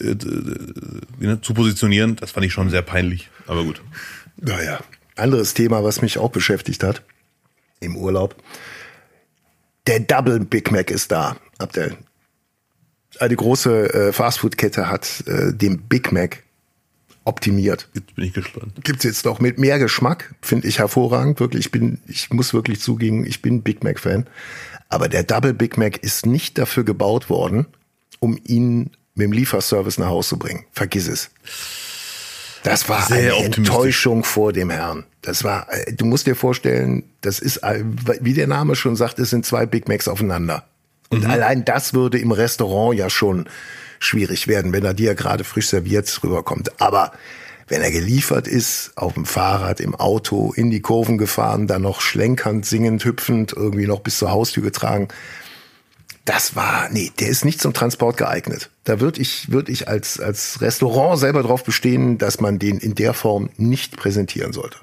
[0.00, 3.30] äh, äh, zu positionieren, das fand ich schon sehr peinlich.
[3.46, 3.80] Aber gut.
[4.36, 4.80] Naja,
[5.14, 7.02] anderes Thema, was mich auch beschäftigt hat
[7.80, 8.36] im Urlaub.
[9.86, 11.36] Der Double Big Mac ist da.
[11.58, 11.96] Abdel.
[13.18, 16.42] Eine große äh, Fastfood-Kette hat äh, den Big Mac
[17.26, 17.88] optimiert.
[17.94, 18.72] Jetzt bin ich gespannt.
[18.84, 21.40] Gibt's jetzt noch mit mehr Geschmack, finde ich hervorragend.
[21.40, 24.26] Wirklich, ich bin, ich muss wirklich zugeben, ich bin Big Mac Fan.
[24.88, 27.66] Aber der Double Big Mac ist nicht dafür gebaut worden,
[28.20, 30.64] um ihn mit dem Lieferservice nach Hause zu bringen.
[30.72, 31.30] Vergiss es.
[32.62, 35.04] Das war Sehr eine Enttäuschung vor dem Herrn.
[35.22, 37.84] Das war, äh, du musst dir vorstellen, das ist, äh,
[38.20, 40.64] wie der Name schon sagt, es sind zwei Big Macs aufeinander.
[41.08, 41.30] Und mhm.
[41.30, 43.48] allein das würde im Restaurant ja schon
[43.98, 46.80] schwierig werden, wenn er dir gerade frisch serviert rüberkommt.
[46.80, 47.12] Aber
[47.68, 52.00] wenn er geliefert ist, auf dem Fahrrad, im Auto, in die Kurven gefahren, dann noch
[52.00, 55.08] schlenkernd, singend, hüpfend, irgendwie noch bis zur Haustür getragen,
[56.24, 58.68] das war, nee, der ist nicht zum Transport geeignet.
[58.82, 62.96] Da würde ich, würde ich als, als Restaurant selber drauf bestehen, dass man den in
[62.96, 64.78] der Form nicht präsentieren sollte.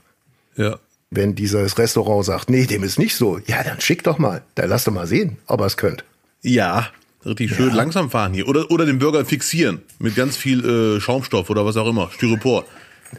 [0.56, 0.80] Ja.
[1.12, 4.42] Wenn dieses Restaurant sagt, nee, dem ist nicht so, ja, dann schick doch mal.
[4.56, 6.06] Dann lass doch mal sehen, ob er es könnt.
[6.42, 6.90] Ja,
[7.26, 7.76] Richtig schön ja.
[7.76, 8.48] langsam fahren hier.
[8.48, 12.66] Oder, oder den Burger fixieren mit ganz viel äh, Schaumstoff oder was auch immer, Styropor.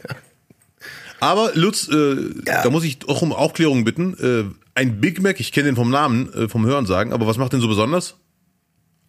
[0.07, 0.15] Ja.
[1.19, 2.15] Aber Lutz, äh,
[2.45, 2.63] ja.
[2.63, 4.15] da muss ich auch um Aufklärung bitten.
[4.19, 7.37] Äh, ein Big Mac, ich kenne den vom Namen, äh, vom Hören sagen, aber was
[7.37, 8.17] macht den so besonders?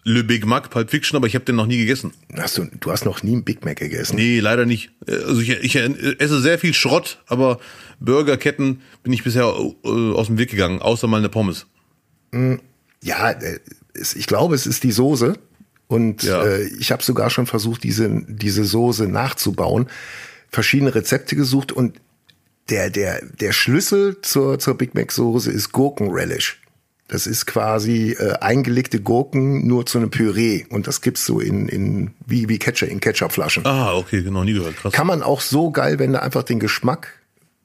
[0.04, 2.12] Le Big Mac, Pulp Fiction, aber ich habe den noch nie gegessen.
[2.36, 4.14] Hast du, du hast noch nie einen Big Mac gegessen?
[4.14, 4.92] Nee, leider nicht.
[5.06, 7.58] Äh, also ich, ich esse sehr viel Schrott, aber
[7.98, 11.66] Burgerketten bin ich bisher äh, aus dem Weg gegangen, außer mal eine Pommes.
[12.32, 12.60] Hm,
[13.02, 13.58] ja, äh,
[13.96, 15.38] ich glaube, es ist die Soße.
[15.88, 16.42] Und ja.
[16.44, 19.86] äh, ich habe sogar schon versucht, diese, diese Soße nachzubauen.
[20.50, 22.00] Verschiedene Rezepte gesucht und
[22.68, 26.60] der, der, der Schlüssel zur, zur Big Mac Soße ist Gurkenrelish.
[27.08, 31.68] Das ist quasi äh, eingelegte Gurken nur zu einem Püree und das gibt's so in,
[31.68, 33.64] in wie, wie Ketchup in Ketchupflaschen.
[33.64, 34.76] Ah, okay, genau, nie gehört.
[34.76, 34.92] Krass.
[34.92, 37.20] Kann man auch so geil, wenn du einfach den Geschmack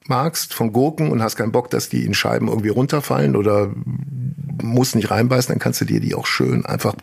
[0.06, 3.72] magst von Gurken und hast keinen Bock, dass die in Scheiben irgendwie runterfallen oder
[4.62, 6.94] musst nicht reinbeißen, dann kannst du dir die auch schön einfach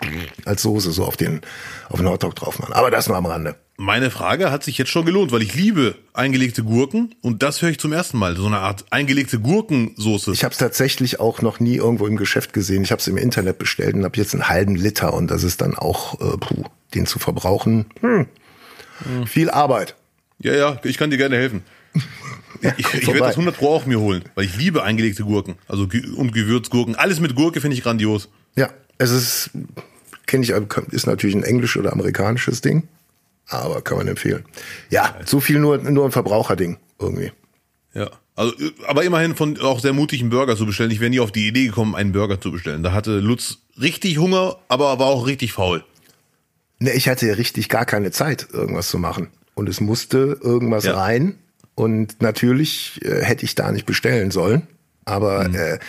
[0.45, 1.41] als Soße so auf den
[1.89, 2.73] auf den Hotdog drauf machen.
[2.73, 3.55] Aber das nur am Rande.
[3.77, 7.69] Meine Frage hat sich jetzt schon gelohnt, weil ich liebe eingelegte Gurken und das höre
[7.69, 8.35] ich zum ersten Mal.
[8.35, 10.33] So eine Art eingelegte Gurkensoße.
[10.33, 12.83] Ich habe es tatsächlich auch noch nie irgendwo im Geschäft gesehen.
[12.83, 15.61] Ich habe es im Internet bestellt und habe jetzt einen halben Liter und das ist
[15.61, 17.85] dann auch, äh, puh, den zu verbrauchen.
[18.01, 18.27] Hm.
[19.03, 19.27] Hm.
[19.27, 19.95] Viel Arbeit.
[20.39, 21.63] Ja, ja, ich kann dir gerne helfen.
[22.61, 25.55] Ja, ich, ich werde das 100 Pro auch mir holen, weil ich liebe eingelegte Gurken.
[25.67, 26.95] Also und Gewürzgurken.
[26.95, 28.29] Alles mit Gurke finde ich grandios.
[28.55, 29.51] Ja, es ist,
[30.25, 30.53] kenne ich,
[30.91, 32.87] ist natürlich ein englisch oder amerikanisches Ding
[33.49, 34.45] aber kann man empfehlen.
[34.89, 37.31] Ja, so viel nur, nur ein Verbraucherding irgendwie.
[37.93, 38.09] Ja.
[38.35, 38.53] Also,
[38.87, 40.91] aber immerhin von auch sehr mutigen Burger zu bestellen.
[40.91, 42.83] Ich wäre nie auf die Idee gekommen, einen Burger zu bestellen.
[42.83, 45.83] Da hatte Lutz richtig Hunger, aber war auch richtig faul.
[46.79, 49.27] Ne, ich hatte ja richtig gar keine Zeit, irgendwas zu machen.
[49.55, 50.95] Und es musste irgendwas ja.
[50.95, 51.37] rein.
[51.79, 54.67] Und natürlich äh, hätte ich da nicht bestellen sollen.
[55.05, 55.55] Aber mhm.
[55.55, 55.79] äh,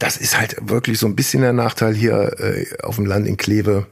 [0.00, 3.36] das ist halt wirklich so ein bisschen der Nachteil hier äh, auf dem Land in
[3.36, 3.86] Kleve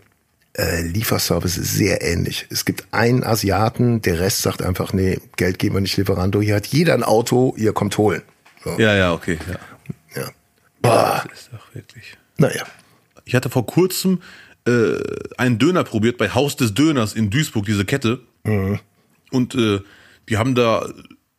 [0.58, 2.46] äh, Lieferservice ist sehr ähnlich.
[2.50, 6.40] Es gibt einen Asiaten, der Rest sagt einfach, nee, Geld geben wir nicht Lieferando.
[6.40, 8.22] Hier hat jeder ein Auto, ihr kommt holen.
[8.64, 8.76] So.
[8.78, 9.38] Ja, ja, okay.
[9.48, 10.22] Ja.
[10.22, 10.28] ja.
[10.82, 11.24] Boah.
[11.30, 12.16] Das ist doch wirklich.
[12.38, 12.64] Naja.
[13.24, 14.20] Ich hatte vor kurzem
[14.66, 14.96] äh,
[15.36, 18.20] einen Döner probiert bei Haus des Döners in Duisburg, diese Kette.
[18.42, 18.80] Mhm.
[19.30, 19.80] Und äh,
[20.28, 20.88] die haben da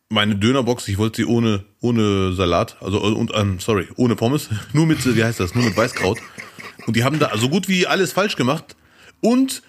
[0.09, 4.85] meine Dönerbox, ich wollte sie ohne ohne Salat, also und ähm, sorry, ohne Pommes, nur
[4.85, 6.19] mit wie heißt das, nur mit Weißkraut.
[6.85, 8.75] Und die haben da so gut wie alles falsch gemacht.
[9.19, 9.61] Und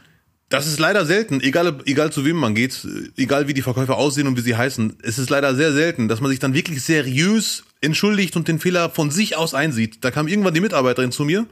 [0.48, 4.26] das ist leider selten, egal, egal zu wem man geht, egal wie die Verkäufer aussehen
[4.26, 7.64] und wie sie heißen, es ist leider sehr selten, dass man sich dann wirklich seriös
[7.80, 10.04] entschuldigt und den Fehler von sich aus einsieht.
[10.04, 11.46] Da kam irgendwann die Mitarbeiterin zu mir.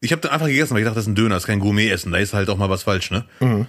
[0.00, 1.60] Ich habe dann einfach gegessen, weil ich dachte, das ist ein Döner, das ist kein
[1.60, 3.24] Gourmet-Essen, da ist halt auch mal was falsch, ne?
[3.40, 3.66] Mhm.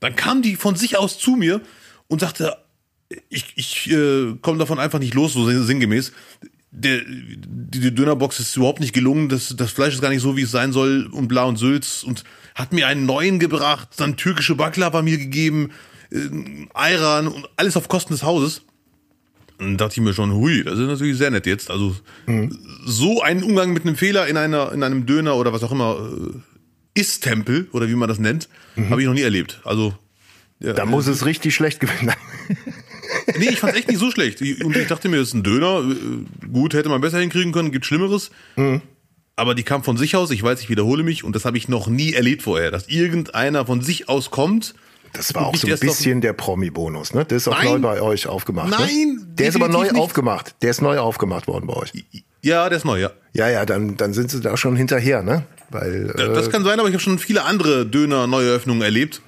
[0.00, 1.60] Dann kam die von sich aus zu mir
[2.08, 2.56] und sagte,
[3.28, 6.12] ich, ich äh, komme davon einfach nicht los, so sinngemäß.
[6.70, 10.36] Der, die, die Dönerbox ist überhaupt nicht gelungen, das, das Fleisch ist gar nicht so,
[10.36, 14.16] wie es sein soll und bla und Sülz und hat mir einen neuen gebracht, dann
[14.16, 15.70] türkische Baklava mir gegeben,
[16.10, 16.18] äh,
[16.74, 18.62] Ayran und alles auf Kosten des Hauses.
[19.58, 21.70] Und dann dachte ich mir schon, hui, das ist natürlich sehr nett jetzt.
[21.70, 22.56] Also mhm.
[22.84, 25.96] so einen Umgang mit einem Fehler in einer in einem Döner oder was auch immer
[25.96, 28.90] äh, ist Tempel oder wie man das nennt, mhm.
[28.90, 29.60] habe ich noch nie erlebt.
[29.64, 29.94] Also
[30.60, 32.56] ja, da muss es richtig schlecht gewesen sein.
[33.38, 34.40] nee, ich fand echt nicht so schlecht.
[34.40, 35.80] Und ich dachte mir, das ist ein Döner.
[35.80, 38.30] Äh, gut, hätte man besser hinkriegen können, gibt Schlimmeres.
[38.56, 38.82] Mhm
[39.38, 41.68] aber die kam von sich aus, ich weiß, ich wiederhole mich, und das habe ich
[41.68, 44.74] noch nie erlebt vorher, dass irgendeiner von sich aus kommt.
[45.12, 47.24] Das war auch so ein bisschen der Promi-Bonus, ne?
[47.24, 47.66] Der ist auch Nein.
[47.66, 48.70] neu bei euch aufgemacht.
[48.70, 49.26] Nein, ne?
[49.38, 49.94] der ist aber neu nicht.
[49.94, 50.56] aufgemacht.
[50.60, 51.92] Der ist neu aufgemacht worden bei euch.
[52.42, 53.12] Ja, der ist neu, ja.
[53.32, 55.44] Ja, ja, dann, dann sind sie da schon hinterher, ne?
[55.70, 59.22] Weil, äh, das kann sein, aber ich habe schon viele andere Döner-Neueröffnungen erlebt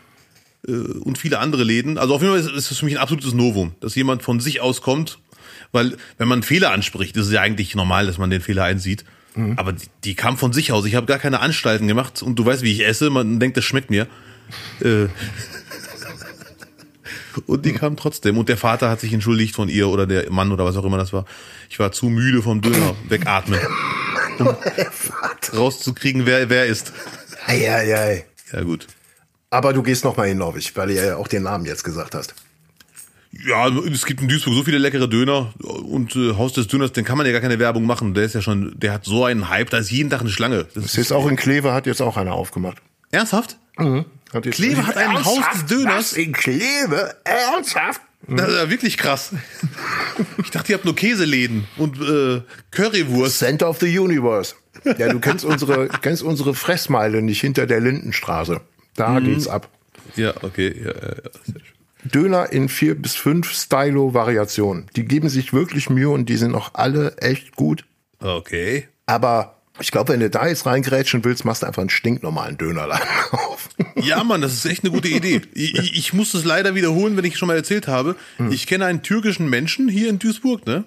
[0.66, 1.98] und viele andere Läden.
[1.98, 4.60] Also auf jeden Fall ist es für mich ein absolutes Novum, dass jemand von sich
[4.60, 5.18] aus kommt,
[5.72, 8.64] weil wenn man einen Fehler anspricht, ist es ja eigentlich normal, dass man den Fehler
[8.64, 9.04] einsieht.
[9.34, 9.58] Mhm.
[9.58, 10.84] Aber die, die, kam von sich aus.
[10.84, 13.10] Ich habe gar keine Anstalten gemacht und du weißt, wie ich esse.
[13.10, 14.06] Man denkt, das schmeckt mir.
[14.82, 15.06] Äh.
[17.46, 18.36] und die kam trotzdem.
[18.36, 20.98] Und der Vater hat sich entschuldigt von ihr oder der Mann oder was auch immer
[20.98, 21.26] das war.
[21.68, 23.60] Ich war zu müde vom Döner wegatmen,
[24.38, 24.48] um
[25.56, 26.92] rauszukriegen, wer wer ist.
[27.46, 28.24] Ei, ei, ei.
[28.52, 28.88] Ja gut.
[29.50, 31.82] Aber du gehst noch mal hin, glaube ich, weil du ja auch den Namen jetzt
[31.82, 32.34] gesagt hast.
[33.32, 37.04] Ja, es gibt in Duisburg so viele leckere Döner und äh, Haus des Döners, den
[37.04, 38.14] kann man ja gar keine Werbung machen.
[38.14, 40.66] Der ist ja schon, der hat so einen Hype, da ist jeden Tag eine Schlange.
[40.74, 42.78] Das, das ist auch in Kleve, hat jetzt auch einer aufgemacht.
[43.12, 43.56] Ernsthaft?
[43.76, 44.04] Mhm.
[44.32, 45.96] Hat jetzt Kleve hat ein Haus des Döners.
[45.96, 47.14] Was, in Kleve?
[47.24, 48.00] Ernsthaft?
[48.26, 49.32] Das ist ja wirklich krass.
[50.42, 53.38] Ich dachte, ihr habt nur Käseläden und äh, Currywurst.
[53.38, 54.54] Center of the Universe.
[54.98, 58.60] Ja, du kennst unsere, kennst unsere Fressmeile nicht hinter der Lindenstraße.
[59.00, 59.24] Da mhm.
[59.24, 59.68] geht's ab.
[60.16, 60.74] Ja, okay.
[60.78, 61.30] Ja, ja.
[62.04, 64.86] Döner in vier bis fünf Stylo-Variationen.
[64.94, 67.84] Die geben sich wirklich Mühe und die sind auch alle echt gut.
[68.18, 68.88] Okay.
[69.06, 73.08] Aber ich glaube, wenn du da jetzt reingrätschen willst, machst du einfach einen stinknormalen Dönerladen
[73.30, 73.68] auf.
[73.96, 75.40] Ja, Mann, das ist echt eine gute Idee.
[75.54, 78.16] Ich, ich muss es leider wiederholen, wenn ich schon mal erzählt habe.
[78.36, 78.52] Hm.
[78.52, 80.84] Ich kenne einen türkischen Menschen hier in Duisburg, ne?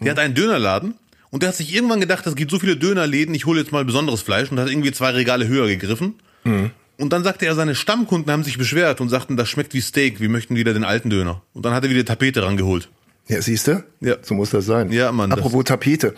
[0.00, 0.10] Der hm.
[0.10, 0.94] hat einen Dönerladen
[1.30, 3.84] und der hat sich irgendwann gedacht, es gibt so viele Dönerläden, ich hole jetzt mal
[3.84, 6.14] besonderes Fleisch und hat irgendwie zwei Regale höher gegriffen.
[6.44, 6.70] Hm.
[6.98, 10.20] Und dann sagte er, seine Stammkunden haben sich beschwert und sagten, das schmeckt wie Steak,
[10.20, 11.42] wir möchten wieder den alten Döner.
[11.52, 12.88] Und dann hat er wieder Tapete rangeholt.
[13.28, 13.84] Ja, siehst du?
[14.00, 14.16] Ja.
[14.22, 14.90] So muss das sein.
[14.92, 15.32] Ja, Mann.
[15.32, 16.14] Apropos Tapete.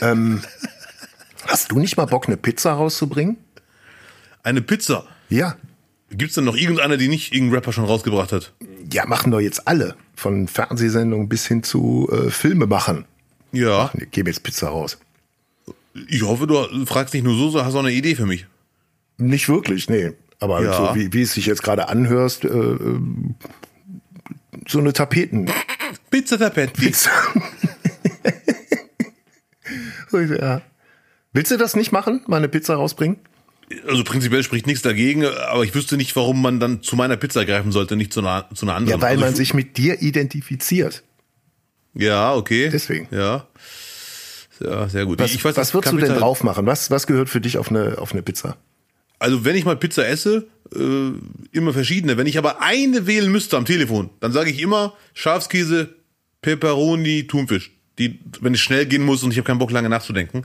[0.00, 0.42] ähm,
[1.46, 3.36] hast du nicht mal Bock, eine Pizza rauszubringen?
[4.42, 5.04] Eine Pizza?
[5.28, 5.56] Ja.
[6.10, 8.52] Gibt's denn noch irgendeiner, die nicht irgendein Rapper schon rausgebracht hat?
[8.92, 9.94] Ja, machen doch jetzt alle.
[10.16, 13.04] Von Fernsehsendungen bis hin zu äh, Filme machen.
[13.52, 13.84] Ja.
[13.84, 14.98] Ach, nee, gebe jetzt Pizza raus.
[16.08, 18.46] Ich hoffe, du fragst nicht nur so, so hast auch eine Idee für mich.
[19.22, 20.12] Nicht wirklich, nee.
[20.40, 20.72] Aber Ja.
[20.72, 22.76] so wie, wie es sich jetzt gerade anhörst, äh,
[24.66, 25.50] so eine Tapeten.
[26.10, 26.92] Pizza Tapetti.
[30.12, 30.60] ja.
[31.32, 32.20] Willst du das nicht machen?
[32.26, 33.16] Mal eine Pizza rausbringen?
[33.88, 37.46] Also prinzipiell spricht nichts dagegen, aber ich wüsste nicht, warum man dann zu meiner Pizza
[37.46, 38.98] greifen sollte, nicht zu einer, zu einer anderen.
[39.00, 41.02] Ja, weil also man ich- sich mit dir identifiziert.
[41.94, 42.68] Ja, okay.
[42.70, 43.08] Deswegen.
[43.10, 43.46] Ja.
[44.60, 45.18] Ja, sehr gut.
[45.18, 46.66] Was, ich weiß, was würdest du denn drauf machen?
[46.66, 48.56] Was, was gehört für dich auf eine, auf eine Pizza?
[49.22, 51.12] Also wenn ich mal Pizza esse, äh,
[51.52, 52.16] immer verschiedene.
[52.16, 55.94] Wenn ich aber eine wählen müsste am Telefon, dann sage ich immer Schafskäse,
[56.40, 57.70] Peperoni, Thunfisch.
[57.98, 60.44] Die, wenn es schnell gehen muss und ich habe keinen Bock lange nachzudenken.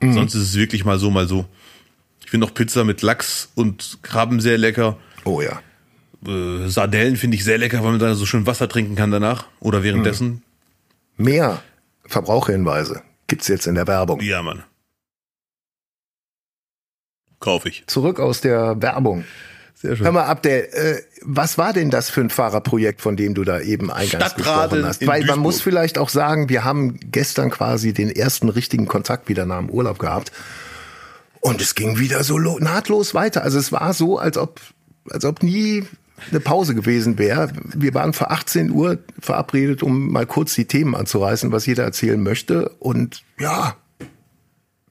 [0.00, 0.14] Mhm.
[0.14, 1.44] Sonst ist es wirklich mal so, mal so.
[2.24, 4.96] Ich finde auch Pizza mit Lachs und Krabben sehr lecker.
[5.24, 5.60] Oh ja.
[6.26, 9.46] Äh, Sardellen finde ich sehr lecker, weil man da so schön Wasser trinken kann danach
[9.60, 10.42] oder währenddessen.
[11.16, 11.62] Mehr
[12.06, 14.20] Verbraucherhinweise gibt's jetzt in der Werbung.
[14.20, 14.62] Ja, Mann.
[17.44, 17.84] Kaufe ich.
[17.86, 19.24] Zurück aus der Werbung.
[19.74, 23.44] Sehr Hör mal, Abdel, äh, was war denn das für ein Fahrerprojekt, von dem du
[23.44, 25.06] da eben eingangs Stadtradeln gesprochen hast?
[25.06, 29.44] Weil man muss vielleicht auch sagen, wir haben gestern quasi den ersten richtigen Kontakt wieder
[29.44, 30.32] nach dem Urlaub gehabt.
[31.40, 33.42] Und es ging wieder so lo- nahtlos weiter.
[33.42, 34.60] Also es war so, als ob,
[35.10, 35.84] als ob nie
[36.30, 37.50] eine Pause gewesen wäre.
[37.74, 42.22] Wir waren für 18 Uhr verabredet, um mal kurz die Themen anzureißen, was jeder erzählen
[42.22, 42.70] möchte.
[42.78, 43.76] Und ja,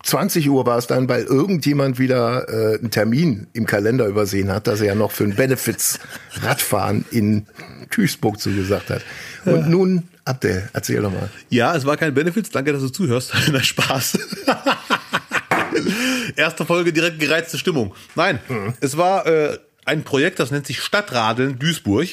[0.03, 4.67] 20 Uhr war es dann, weil irgendjemand wieder äh, einen Termin im Kalender übersehen hat,
[4.67, 5.99] dass er ja noch für ein Benefits
[6.41, 7.47] Radfahren in
[7.89, 9.01] Duisburg zugesagt hat.
[9.45, 11.29] Und nun, Abdel, erzähl doch mal.
[11.49, 12.49] Ja, es war kein Benefits.
[12.49, 13.33] Danke, dass du zuhörst.
[13.51, 14.19] Na, Spaß.
[16.35, 17.95] Erste Folge direkt gereizte Stimmung.
[18.15, 18.39] Nein,
[18.81, 22.07] es war äh, ein Projekt, das nennt sich Stadtradeln Duisburg.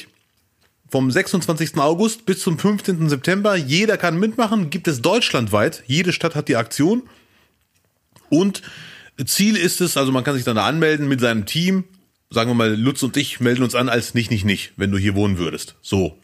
[0.89, 1.77] Vom 26.
[1.77, 3.07] August bis zum 15.
[3.07, 3.55] September.
[3.55, 4.69] Jeder kann mitmachen.
[4.69, 5.83] Gibt es deutschlandweit.
[5.87, 7.03] Jede Stadt hat die Aktion.
[8.31, 8.61] Und
[9.25, 11.83] Ziel ist es, also man kann sich dann da anmelden mit seinem Team.
[12.29, 14.97] Sagen wir mal, Lutz und ich melden uns an als nicht, nicht, nicht, wenn du
[14.97, 15.75] hier wohnen würdest.
[15.81, 16.17] So.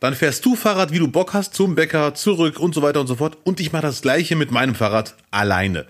[0.00, 3.06] Dann fährst du Fahrrad, wie du Bock hast, zum Bäcker, zurück und so weiter und
[3.06, 3.38] so fort.
[3.44, 5.86] Und ich mache das gleiche mit meinem Fahrrad alleine.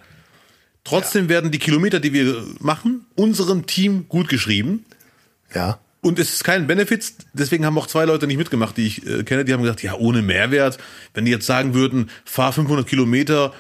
[0.85, 4.85] Trotzdem werden die Kilometer, die wir machen, unserem Team gut geschrieben.
[5.55, 5.81] Ja.
[6.01, 9.23] Und es ist kein Benefits, deswegen haben auch zwei Leute nicht mitgemacht, die ich äh,
[9.23, 10.79] kenne, die haben gesagt, ja, ohne Mehrwert.
[11.13, 13.53] Wenn die jetzt sagen würden, fahr 500 Kilometer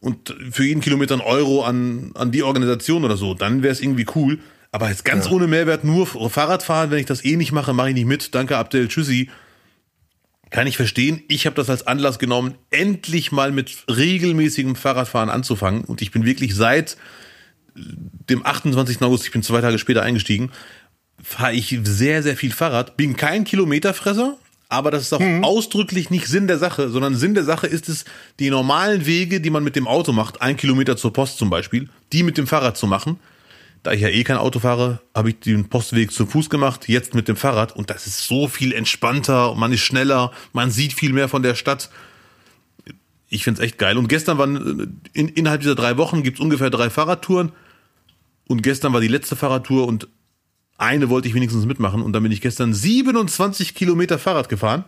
[0.00, 3.80] und für jeden Kilometer ein Euro an, an die Organisation oder so, dann wäre es
[3.80, 4.38] irgendwie cool.
[4.70, 7.88] Aber jetzt ganz ohne Mehrwert nur Fahrrad fahren, wenn ich das eh nicht mache, mache
[7.88, 8.34] ich nicht mit.
[8.34, 9.30] Danke, Abdel, tschüssi.
[10.50, 11.22] Kann ich verstehen.
[11.28, 15.84] Ich habe das als Anlass genommen, endlich mal mit regelmäßigem Fahrradfahren anzufangen.
[15.84, 16.96] Und ich bin wirklich seit
[17.74, 19.00] dem 28.
[19.02, 20.50] August, ich bin zwei Tage später eingestiegen,
[21.22, 22.96] fahre ich sehr, sehr viel Fahrrad.
[22.96, 24.36] Bin kein Kilometerfresser,
[24.68, 28.04] aber das ist auch ausdrücklich nicht Sinn der Sache, sondern Sinn der Sache ist es,
[28.38, 31.88] die normalen Wege, die man mit dem Auto macht, ein Kilometer zur Post zum Beispiel,
[32.12, 33.18] die mit dem Fahrrad zu machen.
[33.82, 37.14] Da ich ja eh kein Auto fahre, habe ich den Postweg zu Fuß gemacht, jetzt
[37.14, 41.12] mit dem Fahrrad und das ist so viel entspannter, man ist schneller, man sieht viel
[41.12, 41.88] mehr von der Stadt.
[43.30, 43.96] Ich find's echt geil.
[43.96, 44.86] Und gestern waren, äh,
[45.18, 47.52] in, innerhalb dieser drei Wochen gibt's ungefähr drei Fahrradtouren.
[48.48, 50.08] Und gestern war die letzte Fahrradtour und
[50.78, 52.02] eine wollte ich wenigstens mitmachen.
[52.02, 54.84] Und dann bin ich gestern 27 Kilometer Fahrrad gefahren.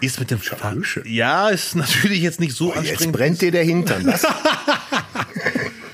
[0.00, 0.76] Ist mit dem Fahrrad.
[1.04, 3.16] Ja, ist natürlich jetzt nicht so Jetzt anstrengend.
[3.16, 4.06] brennt dir der Hintern.
[4.06, 4.26] Was?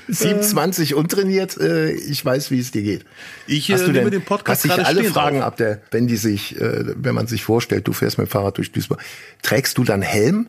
[0.07, 3.05] 27 untrainiert, äh, ich weiß, wie es dir geht.
[3.47, 5.45] Ich, äh, nehme den Podcast sich gerade alle fragen auf.
[5.45, 8.57] ab, der, wenn die sich, äh, wenn man sich vorstellt, du fährst mit dem Fahrrad
[8.57, 9.01] durch Duisburg,
[9.41, 10.47] trägst du dann Helm?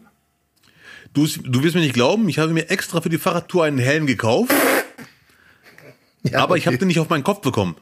[1.15, 4.07] Du, du wirst mir nicht glauben, ich habe mir extra für die Fahrradtour einen Helm
[4.07, 4.53] gekauft,
[6.31, 6.81] Ja, aber ich habe okay.
[6.81, 7.77] den nicht auf meinen Kopf bekommen.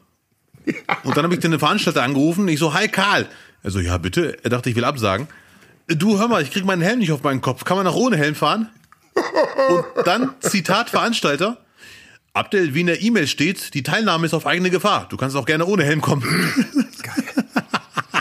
[1.03, 2.47] Und dann habe ich den Veranstalter angerufen.
[2.47, 3.27] Ich so, hi Karl.
[3.63, 4.37] Er so, ja bitte.
[4.43, 5.27] Er dachte, ich will absagen.
[5.87, 7.63] Du, hör mal, ich krieg meinen Helm nicht auf meinen Kopf.
[7.63, 8.69] Kann man auch ohne Helm fahren?
[9.69, 11.57] Und dann, Zitat Veranstalter,
[12.33, 15.07] Abdel, wie in der E-Mail steht, die Teilnahme ist auf eigene Gefahr.
[15.09, 16.23] Du kannst auch gerne ohne Helm kommen.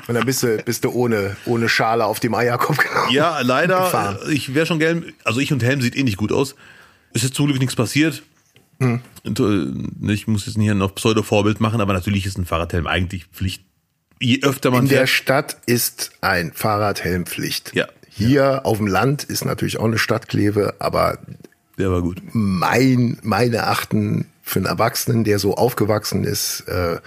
[0.06, 2.78] Und dann bist du, bist du ohne, ohne Schale auf dem Eierkopf.
[3.10, 3.84] Ja, leider.
[3.84, 4.18] Gefahren.
[4.30, 5.12] Ich wäre schon gern.
[5.24, 6.54] Also ich und Helm sieht eh nicht gut aus.
[7.12, 8.22] Es ist zum Glück nichts passiert.
[8.80, 9.00] Hm.
[9.24, 13.64] Äh, Ich muss jetzt hier noch Pseudo-Vorbild machen, aber natürlich ist ein Fahrradhelm eigentlich Pflicht.
[14.20, 15.08] Je öfter man In der fährt.
[15.10, 17.74] Stadt ist ein Fahrradhelmpflicht.
[17.74, 17.86] Ja.
[18.08, 21.18] Hier auf dem Land ist natürlich auch eine Stadtkleve, aber
[21.78, 22.22] Der war gut.
[22.32, 26.98] mein, meine Achten für einen Erwachsenen, der so aufgewachsen ist, äh,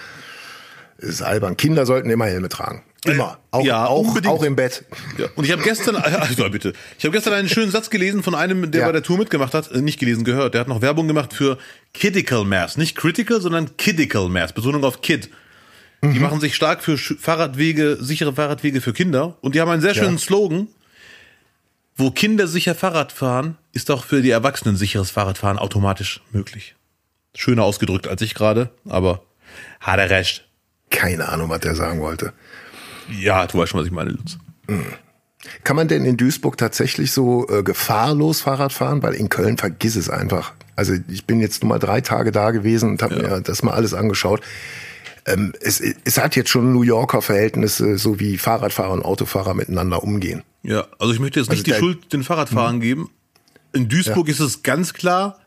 [0.98, 1.56] ist albern.
[1.56, 2.84] Kinder sollten immer Helme tragen.
[3.06, 3.38] Immer.
[3.52, 4.34] Auch, ja, auch, unbedingt.
[4.34, 4.84] auch im Bett.
[5.18, 8.36] Ja, und ich habe gestern, also bitte, ich habe gestern einen schönen Satz gelesen von
[8.36, 8.88] einem, der Ja.
[8.88, 10.54] bei der Tour mitgemacht hat, äh, nicht gelesen, gehört.
[10.54, 11.58] Der hat noch Werbung gemacht für
[11.94, 15.30] Critical Mass, nicht Critical, sondern Kidical Mass, Betonung auf Kid.
[16.02, 16.14] Mhm.
[16.14, 19.94] Die machen sich stark für Fahrradwege, sichere Fahrradwege für Kinder und die haben einen sehr
[19.96, 20.20] schönen Ja.
[20.20, 20.68] Slogan.
[21.96, 26.76] Wo Kinder sicher Fahrrad fahren, ist auch für die Erwachsenen sicheres Fahrradfahren automatisch möglich.
[27.36, 29.24] Schöner ausgedrückt als ich gerade, aber
[29.80, 30.48] hat er recht.
[30.92, 32.34] Keine Ahnung, was der sagen wollte.
[33.10, 34.38] Ja, du weißt schon, was ich meine, Lutz.
[35.64, 39.02] Kann man denn in Duisburg tatsächlich so äh, gefahrlos Fahrrad fahren?
[39.04, 40.54] Weil in Köln vergiss es einfach.
[40.76, 43.74] Also ich bin jetzt nur mal drei Tage da gewesen und habe mir das mal
[43.74, 44.42] alles angeschaut.
[45.26, 50.04] Ähm, es, es hat jetzt schon New Yorker Verhältnisse, so wie Fahrradfahrer und Autofahrer miteinander
[50.04, 50.44] umgehen.
[50.64, 53.10] Ja, also ich möchte jetzt nicht die da- Schuld den Fahrradfahrern geben.
[53.74, 55.40] In Duisburg ist es ganz klar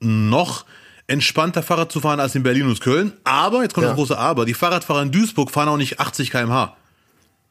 [0.00, 0.64] noch
[1.06, 3.12] entspannter Fahrrad zu fahren als in Berlin und Köln.
[3.24, 3.90] Aber, jetzt kommt Ja.
[3.90, 6.76] das große Aber, die Fahrradfahrer in Duisburg fahren auch nicht 80 km/h.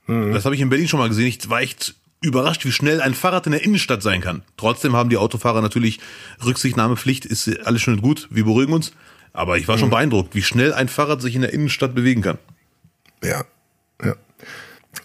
[0.07, 1.27] Das habe ich in Berlin schon mal gesehen.
[1.27, 4.43] Ich war echt überrascht, wie schnell ein Fahrrad in der Innenstadt sein kann.
[4.57, 5.99] Trotzdem haben die Autofahrer natürlich
[6.43, 8.93] Rücksichtnahmepflicht, ist alles schön und gut, wir beruhigen uns.
[9.33, 12.37] Aber ich war schon beeindruckt, wie schnell ein Fahrrad sich in der Innenstadt bewegen kann.
[13.23, 13.43] Ja,
[14.03, 14.15] ja.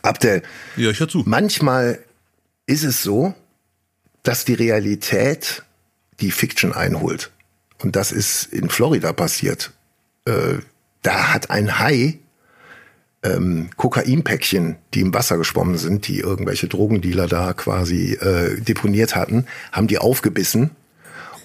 [0.03, 0.43] Abdel,
[0.77, 1.23] Ja, ich hör zu.
[1.27, 1.99] manchmal
[2.67, 3.35] ist es so,
[4.23, 5.63] dass die Realität
[6.21, 7.31] die Fiction einholt.
[7.79, 9.73] Und das ist in Florida passiert.
[10.27, 10.59] Äh,
[11.03, 12.19] da hat ein Hai
[13.23, 19.47] ähm, Kokainpäckchen, die im Wasser geschwommen sind, die irgendwelche Drogendealer da quasi äh, deponiert hatten,
[19.73, 20.71] haben die aufgebissen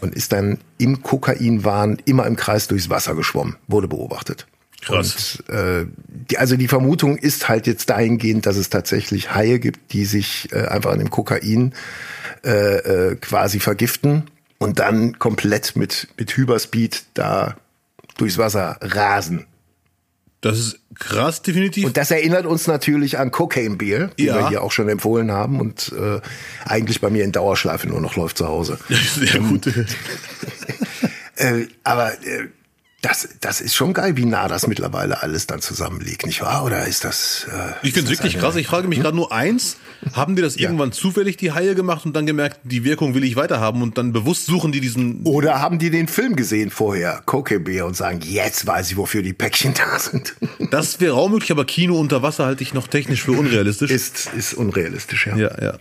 [0.01, 4.47] und ist dann im Kokainwahn immer im Kreis durchs Wasser geschwommen, wurde beobachtet.
[4.81, 5.41] Krass.
[5.47, 5.85] Und, äh,
[6.29, 10.51] die, also die Vermutung ist halt jetzt dahingehend, dass es tatsächlich Haie gibt, die sich
[10.51, 11.73] äh, einfach an dem Kokain
[12.43, 14.23] äh, äh, quasi vergiften
[14.57, 17.55] und dann komplett mit, mit Hyperspeed da
[18.17, 19.45] durchs Wasser rasen.
[20.43, 21.85] Das ist krass, definitiv.
[21.85, 24.35] Und das erinnert uns natürlich an Cocaine Beer, die Ja.
[24.37, 26.19] wir hier auch schon empfohlen haben und äh,
[26.65, 28.77] eigentlich bei mir in Dauerschleife nur noch läuft zu Hause.
[29.15, 29.67] Sehr gut.
[31.35, 32.47] Äh, aber äh,
[33.01, 36.63] das, das ist schon geil, wie nah das mittlerweile alles dann zusammenliegt, nicht wahr?
[36.63, 37.47] Oder ist das?
[37.51, 38.55] Äh, Ich finde es wirklich eine- krass.
[38.55, 39.77] Ich frage mich gerade nur eins.
[40.13, 43.35] Haben die das irgendwann zufällig die Haie gemacht und dann gemerkt, die Wirkung will ich
[43.35, 45.23] weiterhaben und dann bewusst suchen die diesen.
[45.23, 49.21] Oder haben die den Film gesehen vorher, Cocaine Beer, und sagen, jetzt weiß ich, wofür
[49.21, 50.35] die Päckchen da sind?
[50.71, 53.91] Das wäre auch möglich, aber Kino unter Wasser halte ich noch technisch für unrealistisch.
[53.91, 55.35] ist, ist unrealistisch, ja.
[55.35, 55.73] ja, ja.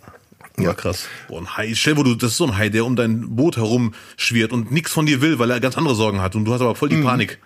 [0.58, 1.06] Ja, krass.
[1.28, 1.74] Boah, ein Hai.
[1.74, 4.52] Stell dir vor, du, das ist so ein Hai, der um dein Boot herum schwirrt
[4.52, 6.74] und nichts von dir will, weil er ganz andere Sorgen hat und du hast aber
[6.74, 7.38] voll die Panik.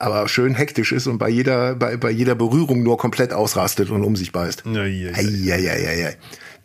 [0.00, 4.04] Aber schön hektisch ist und bei jeder, bei, bei jeder Berührung nur komplett ausrastet und
[4.04, 4.62] um sich beißt.
[4.66, 5.14] Ja, ja, ja.
[5.14, 6.16] Eieieiei.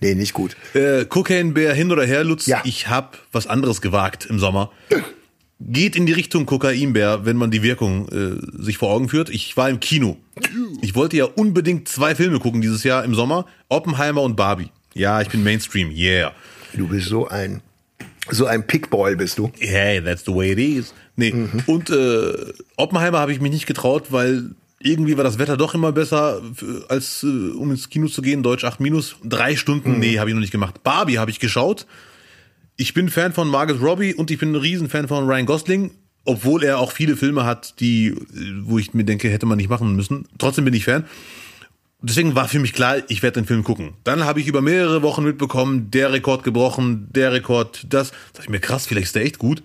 [0.01, 0.55] Nee, nicht gut.
[0.73, 2.45] Äh, Cocaine Bär hin oder her, Lutz.
[2.45, 2.61] Ja.
[2.63, 4.71] Ich hab was anderes gewagt im Sommer.
[5.59, 9.29] Geht in die Richtung Kokainbär, wenn man die Wirkung äh, sich vor Augen führt.
[9.29, 10.17] Ich war im Kino.
[10.81, 13.45] Ich wollte ja unbedingt zwei Filme gucken dieses Jahr im Sommer.
[13.69, 14.69] Oppenheimer und Barbie.
[14.93, 15.89] Ja, ich bin Mainstream.
[15.89, 16.33] Yeah.
[16.73, 17.61] Du bist so ein,
[18.31, 19.51] so ein Pickboy bist du.
[19.59, 20.93] Hey, that's the way it is.
[21.15, 21.33] Nee.
[21.67, 22.33] Und äh,
[22.77, 26.85] Oppenheimer habe ich mich nicht getraut, weil irgendwie war das Wetter doch immer besser, für-
[26.89, 28.43] als äh, um ins Kino zu gehen.
[28.43, 29.15] Deutsch 8 minus.
[29.23, 30.83] Drei Stunden, nee, habe ich noch nicht gemacht.
[30.83, 31.85] Barbie habe ich geschaut.
[32.75, 35.91] Ich bin Fan von Margaret Robbie und ich bin ein Riesenfan von Ryan Gosling,
[36.25, 38.15] obwohl er auch viele Filme hat, die, äh,
[38.63, 40.25] wo ich mir denke, hätte man nicht machen müssen.
[40.39, 41.05] Trotzdem bin ich Fan.
[42.05, 43.93] Deswegen war für mich klar, ich werde den Film gucken.
[44.03, 48.11] Dann habe ich über mehrere Wochen mitbekommen, der Rekord gebrochen, der Rekord, das.
[48.33, 49.63] Sag ich mir, krass, vielleicht ist der echt gut.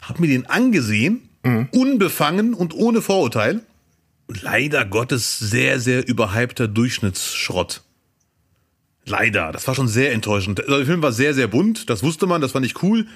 [0.00, 1.28] Hab mir den angesehen,
[1.72, 3.62] unbefangen und ohne Vorurteil.
[4.28, 7.82] Leider Gottes sehr, sehr überhypter Durchschnittsschrott.
[9.04, 10.60] Leider, das war schon sehr enttäuschend.
[10.60, 13.08] Also der Film war sehr, sehr bunt, das wusste man, das fand ich cool.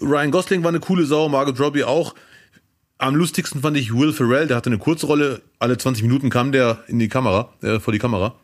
[0.00, 2.14] Ryan Gosling war eine coole Sau, Margot Robbie auch.
[3.02, 5.42] Am lustigsten fand ich Will Ferrell, der hatte eine Kurzrolle.
[5.58, 8.36] Alle 20 Minuten kam der in die Kamera, äh, vor die Kamera.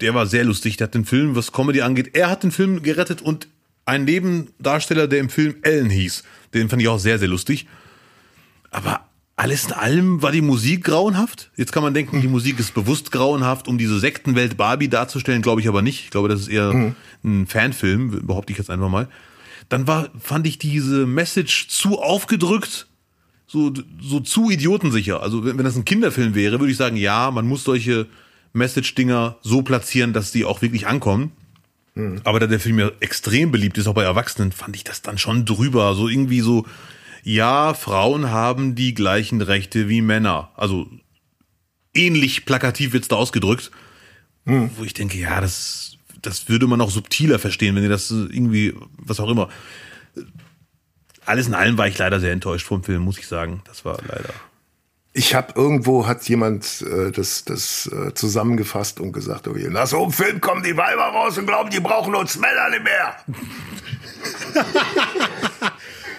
[0.00, 0.76] Der war sehr lustig.
[0.76, 3.48] Der hat den Film, was Comedy angeht, er hat den Film gerettet und
[3.86, 6.22] ein Nebendarsteller, der im Film Ellen hieß,
[6.54, 7.66] den fand ich auch sehr, sehr lustig.
[8.70, 9.00] Aber
[9.34, 11.50] alles in allem war die Musik grauenhaft.
[11.56, 15.60] Jetzt kann man denken, die Musik ist bewusst grauenhaft, um diese Sektenwelt Barbie darzustellen, glaube
[15.60, 16.04] ich aber nicht.
[16.04, 19.08] Ich glaube, das ist eher ein Fanfilm, behaupte ich jetzt einfach mal.
[19.68, 22.87] Dann war, fand ich diese Message zu aufgedrückt,
[23.48, 25.22] so, so zu idiotensicher.
[25.22, 28.06] Also wenn, wenn das ein Kinderfilm wäre, würde ich sagen, ja, man muss solche
[28.52, 31.32] Message-Dinger so platzieren, dass die auch wirklich ankommen.
[32.24, 35.18] Aber da der Film ja extrem beliebt ist, auch bei Erwachsenen, fand ich das dann
[35.18, 35.94] schon drüber.
[35.94, 36.64] So irgendwie so,
[37.24, 40.50] ja, Frauen haben die gleichen Rechte wie Männer.
[40.54, 40.86] Also
[41.94, 43.72] ähnlich plakativ wird's da ausgedrückt.
[44.76, 48.74] Wo ich denke, ja, das, das würde man auch subtiler verstehen, wenn ihr das irgendwie,
[48.96, 49.48] was auch immer.
[51.28, 53.62] Alles in allem war ich leider sehr enttäuscht vom Film, muss ich sagen.
[53.66, 54.30] Das war leider.
[55.12, 60.02] Ich habe irgendwo hat jemand äh, das, das äh, zusammengefasst und gesagt, okay, nach so
[60.02, 63.16] einem Film kommen die Weiber raus und glauben, die brauchen uns Männer nicht mehr.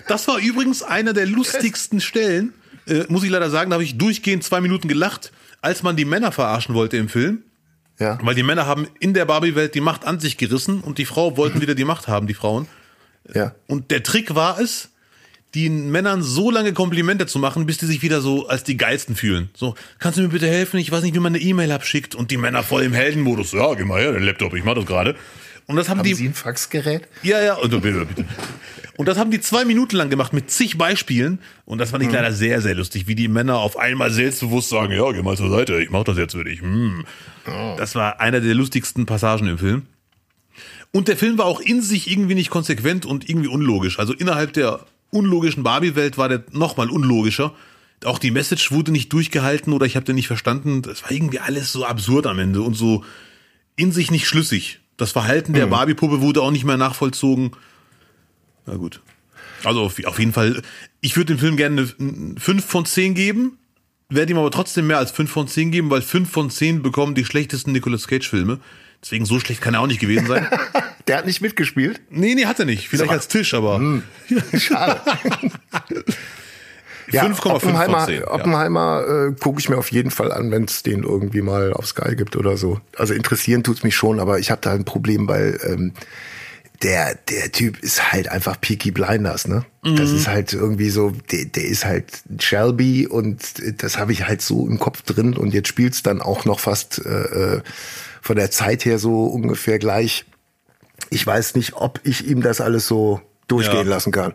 [0.08, 2.54] Das war übrigens einer der lustigsten Stellen,
[2.88, 5.32] äh, muss ich leider sagen, da habe ich durchgehend zwei Minuten gelacht,
[5.62, 7.44] als man die Männer verarschen wollte im Film.
[8.00, 8.18] Ja.
[8.24, 11.38] Weil die Männer haben in der Barbie-Welt die Macht an sich gerissen und die Frau
[11.38, 12.68] wollten wieder die Macht haben, die Frauen.
[13.36, 13.54] Ja.
[13.68, 14.90] Und der Trick war es,
[15.56, 19.16] den Männern so lange Komplimente zu machen, bis die sich wieder so als die geilsten
[19.16, 19.50] fühlen.
[19.56, 20.78] So, kannst du mir bitte helfen?
[20.80, 22.14] Ich weiß nicht, wie man eine E-Mail abschickt.
[22.16, 23.54] Und die Männer voll im Heldenmodus.
[23.54, 25.16] Ja, geh mal her, den Laptop, ich mach das gerade.
[25.66, 26.14] Und das haben, Haben die.
[26.16, 27.08] Sie ein Faxgerät?
[27.22, 28.26] Ja, ja, und, bitte, bitte.
[28.98, 31.40] Und das haben die zwei Minuten lang gemacht mit zig Beispielen.
[31.66, 34.92] Und das fand ich leider sehr, sehr lustig, wie die Männer auf einmal selbstbewusst sagen,
[34.92, 36.62] ja, geh mal zur Seite, ich mach das jetzt für dich.
[36.62, 37.06] Hm.
[37.78, 39.84] Das war einer der lustigsten Passagen im Film.
[40.92, 44.00] Und der Film war auch in sich irgendwie nicht konsequent und irgendwie unlogisch.
[44.00, 47.54] Also innerhalb der unlogischen Barbie-Welt war der nochmal unlogischer.
[48.06, 50.82] Auch die Message wurde nicht durchgehalten oder ich habe den nicht verstanden.
[50.82, 53.04] Das war irgendwie alles so absurd am Ende und so
[53.76, 54.80] in sich nicht schlüssig.
[54.98, 57.52] Das Verhalten der Barbie-Puppe wurde auch nicht mehr nachvollzogen.
[58.66, 59.02] Na gut.
[59.64, 60.62] Also auf, auf jeden Fall,
[61.02, 63.58] ich würde dem Film gerne eine 5 von 10 geben,
[64.10, 67.16] werde ihm aber trotzdem mehr als 5 von 10 geben, weil 5 von 10 bekommen
[67.16, 68.60] die schlechtesten Nicolas Cage-Filme.
[69.02, 70.48] Deswegen so schlecht kann er auch nicht gewesen sein.
[71.08, 72.02] Der hat nicht mitgespielt.
[72.10, 72.90] nee, nee, hat er nicht.
[72.90, 73.14] Vielleicht So.
[73.14, 73.82] als Tisch, aber
[74.58, 75.02] Schade.
[77.12, 78.20] 5,5 von Oppenheimer, 10.
[78.20, 78.32] Ja.
[78.32, 81.88] Oppenheimer äh, gucke ich mir auf jeden Fall an, wenn es den irgendwie mal auf
[81.88, 82.80] Sky gibt oder so.
[82.98, 85.94] Also interessieren tut's mich schon, aber ich habe da ein Problem, weil ähm,
[86.84, 89.66] der der Typ ist halt einfach Peaky Blinders, ne?
[89.82, 92.06] Das ist halt irgendwie so, der, der ist halt
[92.40, 93.42] Shelby und
[93.82, 97.04] das habe ich halt so im Kopf drin und jetzt spielt's dann auch noch fast
[97.06, 97.62] äh, äh,
[98.22, 100.26] von der Zeit her so ungefähr gleich.
[101.10, 103.94] Ich weiß nicht, ob ich ihm das alles so durchgehen Ja.
[103.96, 104.34] lassen kann.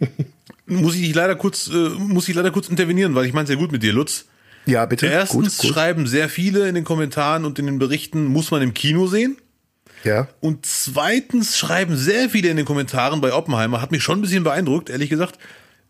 [0.66, 3.54] Muss ich dich leider kurz, äh, muss ich leider kurz intervenieren, weil ich meine sehr
[3.56, 4.24] gut mit dir, Lutz.
[4.64, 5.06] Ja, bitte.
[5.06, 5.74] Erstens Gut, gut.
[5.76, 9.36] schreiben sehr viele in den Kommentaren und in den Berichten, muss man im Kino sehen.
[10.02, 10.26] Ja.
[10.40, 14.42] Und zweitens schreiben sehr viele in den Kommentaren bei Oppenheimer, hat mich schon ein bisschen
[14.42, 15.38] beeindruckt, ehrlich gesagt,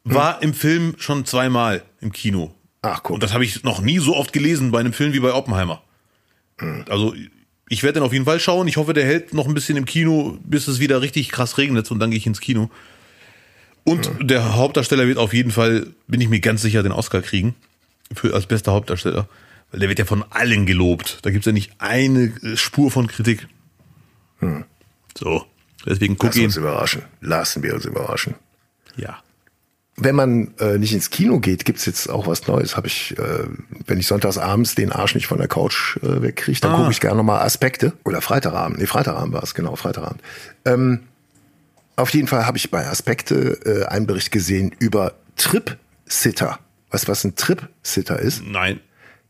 [0.04, 2.52] war im Film schon zweimal im Kino.
[2.82, 3.14] Ach, guck.
[3.14, 5.82] Und das habe ich noch nie so oft gelesen bei einem Film wie bei Oppenheimer.
[6.88, 7.14] Also
[7.68, 8.68] ich werde den auf jeden Fall schauen.
[8.68, 11.90] Ich hoffe, der hält noch ein bisschen im Kino, bis es wieder richtig krass regnet
[11.90, 12.70] und dann gehe ich ins Kino.
[13.84, 17.54] Und der Hauptdarsteller wird auf jeden Fall, bin ich mir ganz sicher, den Oscar kriegen.
[18.14, 19.28] Für, als bester Hauptdarsteller.
[19.70, 21.18] Weil der wird ja von allen gelobt.
[21.22, 23.48] Da gibt's ja nicht eine äh, Spur von Kritik.
[25.18, 25.44] So.
[25.84, 26.44] Deswegen guck Lass ihn.
[26.46, 27.02] uns überraschen.
[27.20, 28.34] Lassen wir uns überraschen.
[28.96, 29.22] Ja.
[29.98, 32.76] Wenn man äh, nicht ins Kino geht, gibt's jetzt auch was Neues.
[32.76, 33.44] Habe ich, äh,
[33.86, 36.76] wenn ich sonntags abends den Arsch nicht von der Couch äh, wegkriege, dann Ah.
[36.78, 37.94] gucke ich gerne nochmal Aspekte.
[38.04, 38.78] Oder Freitagabend.
[38.78, 40.20] Nee, Freitagabend war es, genau, Freitagabend.
[40.66, 41.00] Ähm,
[41.96, 46.58] auf jeden Fall habe ich bei Aspekte äh, einen Bericht gesehen über Trip-Sitter.
[46.90, 48.42] Weißt du, was ein Trip-Sitter ist?
[48.46, 48.80] Nein.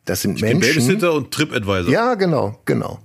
[0.05, 0.75] Das sind Ich bin Menschen.
[0.87, 1.93] Babysitter und Trip-Advisor.
[1.93, 2.99] Ja, genau, genau.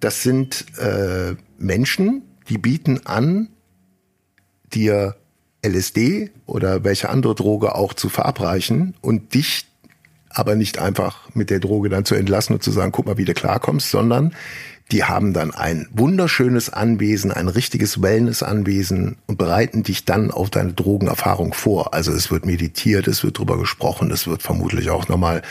[0.00, 3.48] Das sind äh, Menschen, die bieten an,
[4.74, 5.16] dir
[5.66, 9.66] LSD oder welche andere Droge auch zu verabreichen und dich
[10.30, 13.24] aber nicht einfach mit der Droge dann zu entlassen und zu sagen, guck mal, wie
[13.24, 14.34] du klarkommst, sondern
[14.92, 20.74] die haben dann ein wunderschönes Anwesen, ein richtiges Wellness-Anwesen und bereiten dich dann auf deine
[20.74, 21.92] Drogenerfahrung vor.
[21.92, 25.42] Also es wird meditiert, es wird drüber gesprochen, es wird vermutlich auch nochmal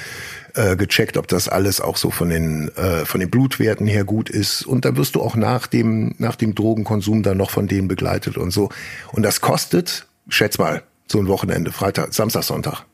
[0.56, 4.30] äh, gecheckt, ob das alles auch so von den äh, von den Blutwerten her gut
[4.30, 4.64] ist.
[4.64, 8.38] Und da wirst du auch nach dem nach dem Drogenkonsum dann noch von denen begleitet
[8.38, 8.70] und so.
[9.12, 12.86] Und das kostet, schätz mal, so ein Wochenende, Freitag, Samstag, Sonntag.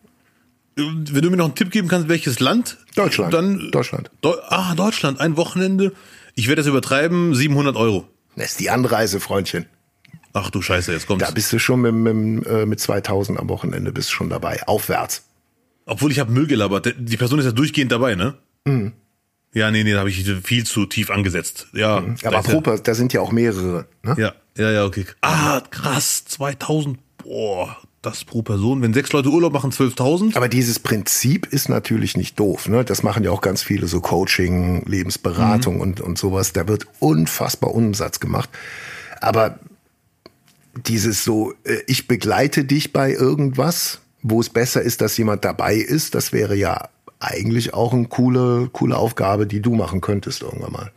[0.75, 2.77] Wenn du mir noch einen Tipp geben kannst, welches Land?
[2.95, 3.33] Deutschland.
[3.33, 4.09] Dann, Deutschland.
[4.21, 5.19] Deu ah, Deutschland.
[5.19, 5.93] Ein Wochenende.
[6.35, 7.35] Ich werde das übertreiben.
[7.35, 8.07] 700 Euro.
[8.35, 9.65] Das ist die Anreise, Freundchen.
[10.33, 11.25] Ach du Scheiße, jetzt kommt's.
[11.25, 14.65] Da bist du schon mit, mit, äh, mit 2000 am Wochenende bist du schon dabei.
[14.65, 15.23] Aufwärts.
[15.91, 16.95] Obwohl ich habe Müll gelabert.
[16.97, 18.35] Die Person ist ja durchgehend dabei, ne?
[19.53, 21.67] Ja, nee, nee, da habe ich viel zu tief angesetzt.
[21.73, 21.99] Ja.
[21.99, 22.15] Mhm.
[22.23, 23.85] Aber ist ja- da sind ja auch mehrere.
[24.01, 24.15] Ne?
[24.17, 25.05] Ja, ja, ja, okay.
[25.19, 26.23] Ah, krass.
[26.25, 26.97] 2000.
[27.17, 28.81] Boah, das pro Person.
[28.81, 30.37] Wenn sechs Leute Urlaub machen, 12.000.
[30.37, 32.69] Aber dieses Prinzip ist natürlich nicht doof.
[32.69, 32.85] Ne?
[32.85, 35.81] Das machen ja auch ganz viele so Coaching, Lebensberatung Mhm.
[35.81, 36.53] und, und sowas.
[36.53, 38.49] Da wird unfassbar Umsatz gemacht.
[39.19, 39.59] Aber
[40.87, 45.75] dieses so, äh, ich begleite dich bei irgendwas, wo es besser ist, dass jemand dabei
[45.75, 50.71] ist, das wäre ja eigentlich auch eine coole, coole Aufgabe, die du machen könntest irgendwann
[50.71, 50.91] mal.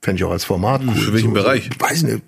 [0.00, 0.94] Fände ich auch als Format cool.
[0.94, 1.70] Für welchen so, Bereich?
[1.72, 2.22] So, weiß nicht.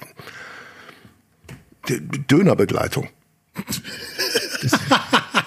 [2.28, 3.08] Dönerbegleitung.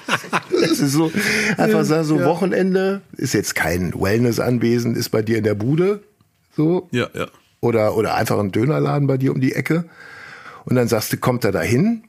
[0.50, 1.12] Das ist so,
[1.58, 6.02] einfach sagen, so Wochenende, ist jetzt kein Wellness-Anwesen, ist bei dir in der Bude,
[6.56, 6.88] so.
[6.92, 7.28] Ja, ja.
[7.60, 9.86] Oder, oder einfach ein Dönerladen bei dir um die Ecke.
[10.66, 12.04] Und dann sagst du, kommt er dahin,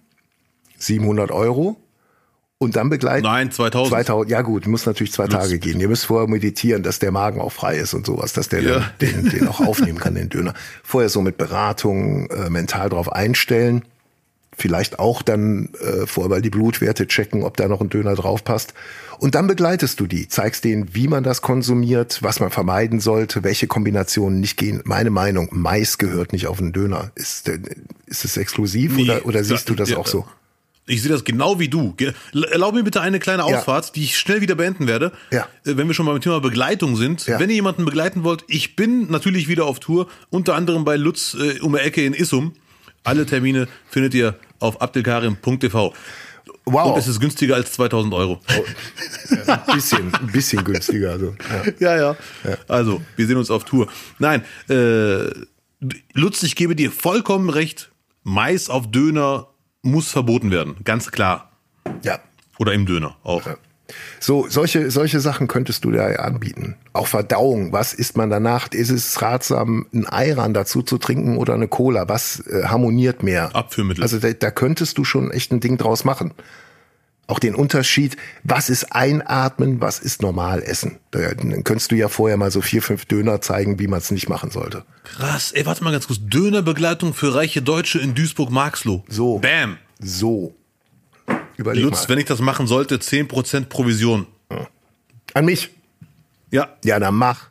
[0.79, 1.77] 700 Euro.
[2.61, 3.23] Und dann begleiten.
[3.25, 3.91] Nein, 2000.
[3.95, 4.31] 2000.
[4.33, 5.81] Ja gut, muss natürlich zwei Tage gehen.
[5.81, 8.91] Ihr müsst vorher meditieren, dass der Magen auch frei ist und sowas, dass der Ja.
[9.01, 10.55] den, den, den auch aufnehmen kann, den Döner.
[10.83, 13.83] Vorher so mit Beratung äh, mental drauf einstellen.
[14.57, 18.43] Vielleicht auch dann äh, vorher mal die Blutwerte checken, ob da noch ein Döner drauf
[18.43, 18.75] passt.
[19.21, 23.45] Und dann begleitest du die, zeigst denen, wie man das konsumiert, was man vermeiden sollte,
[23.45, 24.81] welche Kombinationen nicht gehen.
[24.85, 27.13] Meine Meinung, Mais gehört nicht auf einen Döner.
[27.15, 27.49] Ist,
[28.07, 30.27] ist es exklusiv Nee, oder, oder siehst da- du das ja, auch so?
[30.89, 31.95] Ich sehe das genau wie du.
[32.51, 33.57] Erlaub mir bitte eine kleine Ja.
[33.59, 35.13] Ausfahrt, die ich schnell wieder beenden werde.
[35.31, 35.43] Ja.
[35.65, 37.27] Äh, Wenn wir schon beim Thema Begleitung sind.
[37.27, 37.39] Ja.
[37.39, 41.35] Wenn ihr jemanden begleiten wollt, ich bin natürlich wieder auf Tour, unter anderem bei Lutz
[41.39, 42.55] äh, um die Ecke in Issum.
[43.05, 45.95] Alle Termine findet ihr auf abdelkarim.tv.
[46.65, 46.93] Wow.
[46.93, 48.41] Und es ist günstiger als 2000 Euro.
[49.47, 51.13] ein bisschen, ein bisschen günstiger.
[51.13, 51.35] Also,
[51.79, 51.97] ja.
[51.97, 53.89] Ja, ja, Also, wir sehen uns auf Tour.
[54.19, 55.31] Nein, äh,
[56.13, 57.91] Lutz, ich gebe dir vollkommen recht.
[58.25, 59.49] Mais auf Döner
[59.83, 60.77] muss verboten werden.
[60.85, 61.53] Ganz klar.
[62.03, 62.19] ja.
[62.59, 63.43] Oder im Döner auch.
[64.21, 66.77] So, solche, solche Sachen könntest du da ja anbieten.
[66.93, 67.73] Auch Verdauung.
[67.73, 68.69] Was isst man danach?
[68.73, 72.09] Ist es ratsam, ein Eiran dazu zu trinken oder eine Cola?
[72.09, 73.55] Was äh, harmoniert mehr?
[73.55, 74.03] Abführmittel.
[74.03, 76.35] Also da, da könntest du schon echt ein Ding draus machen.
[77.29, 80.99] Auch den Unterschied, was ist Einatmen, was ist normal essen.
[81.11, 84.11] Da, dann könntest du ja vorher mal so vier, fünf Döner zeigen, wie man es
[84.11, 84.83] nicht machen sollte.
[85.05, 86.21] Krass, ey, warte mal ganz kurz.
[86.23, 89.05] Dönerbegleitung für reiche Deutsche in Duisburg-Marxloh.
[89.09, 89.41] So.
[89.41, 89.77] Bam.
[90.01, 90.55] So.
[91.59, 92.09] Überleg Lutz, mal.
[92.09, 94.27] wenn ich das machen sollte, 10% Provision.
[95.35, 95.69] An mich.
[96.51, 96.77] Ja.
[96.83, 97.49] Ja, dann mach.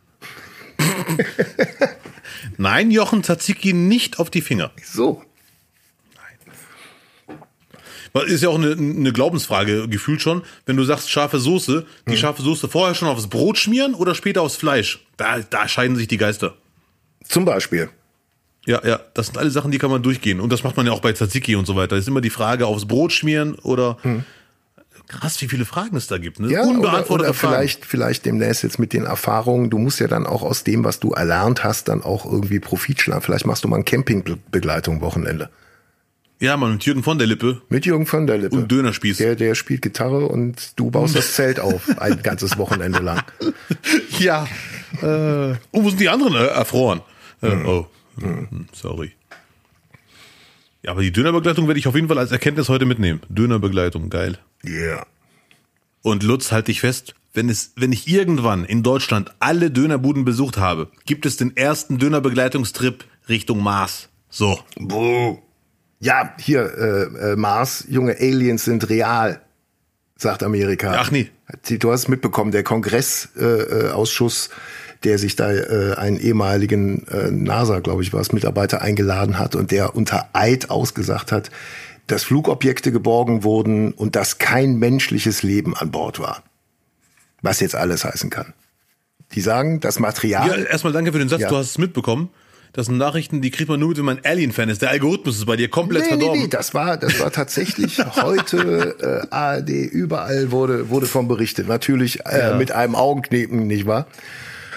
[2.58, 4.72] Nein, Jochen Tzatziki nicht auf die Finger.
[4.84, 5.24] So.
[8.26, 10.42] Ist ja auch eine, eine Glaubensfrage, gefühlt schon.
[10.66, 12.18] Wenn du sagst scharfe Soße, die Hm.
[12.18, 15.06] scharfe Soße vorher schon aufs Brot schmieren oder später aufs Fleisch?
[15.18, 16.56] Da, da scheiden sich die Geister.
[17.28, 17.90] Zum Beispiel.
[18.66, 20.40] Ja, ja, das sind alle Sachen, die kann man durchgehen.
[20.42, 21.96] Und das macht man ja auch bei Tzatziki und so weiter.
[21.96, 23.98] Das ist immer die Frage, aufs Brot schmieren oder.
[25.08, 26.40] Krass, wie viele Fragen es da gibt.
[26.42, 26.48] Ne?
[26.48, 26.54] Hm.
[26.54, 27.54] Ja, oder, Unbeantwortete oder Fragen.
[27.54, 29.70] vielleicht, vielleicht demnächst jetzt mit den Erfahrungen.
[29.70, 33.00] Du musst ja dann auch aus dem, was du erlernt hast, dann auch irgendwie Profit
[33.00, 33.22] schlagen.
[33.22, 35.50] Vielleicht machst du mal ein Campingbegleitung Wochenende.
[36.40, 38.56] Ja, man, mit Jürgen von der Lippe Mit Jürgen von der Lippe.
[38.56, 39.18] und Dönerspieß.
[39.18, 43.24] Der, der spielt Gitarre und du baust das Zelt auf, ein ganzes Wochenende lang.
[44.20, 44.48] Ja.
[45.02, 47.02] Äh, oh, wo sind die anderen äh, erfroren?
[47.42, 47.86] Äh, Oh,
[48.20, 49.12] hm, sorry.
[50.84, 53.22] Ja, aber die Dönerbegleitung werde ich auf jeden Fall als Erkenntnis heute mitnehmen.
[53.30, 54.38] Dönerbegleitung, geil.
[54.66, 55.06] Yeah.
[56.02, 60.58] Und Lutz, halt dich fest, wenn es, wenn ich irgendwann in Deutschland alle Dönerbuden besucht
[60.58, 64.10] habe, gibt es den ersten Dönerbegleitungstrip Richtung Mars.
[64.30, 64.60] So.
[64.78, 65.40] Buh.
[66.00, 69.42] Ja, hier, äh, äh, Mars, junge Aliens sind real,
[70.16, 70.96] sagt Amerika.
[70.98, 71.30] Ach nee.
[71.80, 74.50] Du hast mitbekommen, der Kongressausschuss, äh, Ausschuss,
[75.04, 79.56] der sich da äh, einen ehemaligen äh, NASA, glaube ich, war es, Mitarbeiter eingeladen hat
[79.56, 81.50] und der unter Eid ausgesagt hat,
[82.08, 86.44] dass Flugobjekte geborgen wurden und dass kein menschliches Leben an Bord war.
[87.42, 88.54] Was jetzt alles heißen kann.
[89.34, 90.68] Die sagen, das Ja, Material.
[90.70, 91.50] erstmal danke für den Satz, Ja.
[91.50, 92.30] du hast es mitbekommen.
[92.74, 94.82] Das sind Nachrichten, die kriegt man nur wenn man Alien-Fan ist.
[94.82, 96.42] Der Algorithmus ist bei dir komplett Nee, nee, verdorben.
[96.44, 101.68] nee, das war, das war tatsächlich heute äh, ARD, überall wurde, wurde von berichtet.
[101.68, 104.08] Natürlich äh, mit einem Augenknicken, nicht wahr?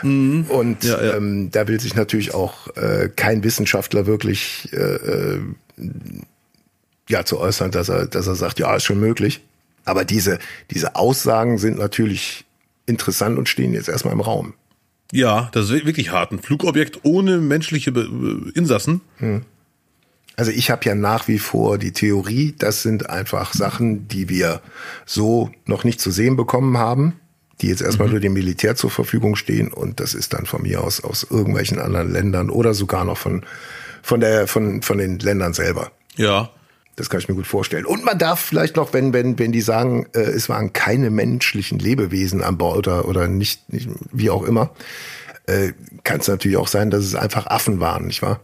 [0.03, 1.17] Und Ja, ja.
[1.17, 5.41] Ähm, da will sich natürlich auch äh, kein Wissenschaftler wirklich äh, äh,
[7.09, 9.41] ja zu äußern, dass er, dass er sagt, ja, ist schon möglich.
[9.85, 10.39] Aber diese,
[10.71, 12.45] diese Aussagen sind natürlich
[12.87, 14.55] interessant und stehen jetzt erstmal im Raum.
[15.13, 16.33] Ja, das ist wirklich hart.
[16.33, 19.01] Ein Flugobjekt ohne menschliche äh, Insassen.
[20.37, 24.63] Also ich habe ja nach wie vor die Theorie, das sind einfach Sachen, die wir
[25.05, 27.15] so noch nicht zu sehen bekommen haben,
[27.61, 30.83] die jetzt erstmal nur dem Militär zur Verfügung stehen und das ist dann von mir
[30.83, 33.45] aus aus irgendwelchen anderen Ländern oder sogar noch von
[34.03, 35.93] von der von von den Ländern selber.
[36.17, 36.51] Ja.
[37.01, 37.87] Das kann ich mir gut vorstellen.
[37.87, 41.79] Und man darf vielleicht noch, wenn wenn wenn die sagen, äh, es waren keine menschlichen
[41.79, 44.71] Lebewesen an Bord oder oder nicht, nicht wie auch immer,
[45.47, 45.73] äh,
[46.05, 48.41] kann es natürlich auch sein, dass es einfach Affen waren, nicht wahr?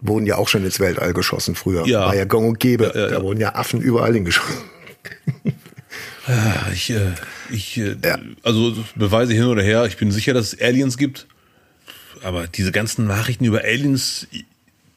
[0.00, 1.86] Wurden ja auch schon ins Weltall geschossen früher.
[1.86, 2.06] Ja.
[2.06, 2.90] War ja gang und gäbe.
[2.94, 4.56] Ja, ja, Da wurden ja Affen überall hingeschossen.
[6.26, 7.12] Ja, Ich, äh,
[7.50, 8.18] ich, äh, Ja.
[8.42, 9.84] also Beweise hin oder her.
[9.86, 11.26] Ich bin sicher, dass es Aliens gibt.
[12.22, 14.26] Aber diese ganzen Nachrichten über Aliens,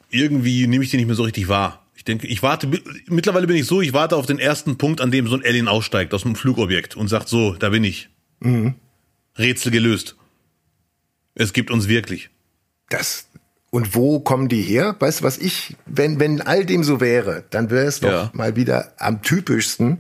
[0.10, 1.83] irgendwie nehme ich die nicht mehr so richtig wahr.
[2.04, 2.68] Ich denke, ich warte,
[3.08, 5.70] mittlerweile bin ich so, ich warte auf den ersten Punkt, an dem so ein Alien
[5.70, 8.10] aussteigt aus einem Flugobjekt und sagt so, da bin ich.
[9.40, 10.18] Rätsel gelöst.
[11.34, 12.30] Es gibt uns wirklich.
[12.90, 13.28] Das
[13.70, 14.98] und wo kommen die her?
[15.00, 18.32] Weißt du, was ich, wenn wenn all dem so wäre, dann wäre es doch Ja.
[18.34, 20.00] mal wieder am typischsten,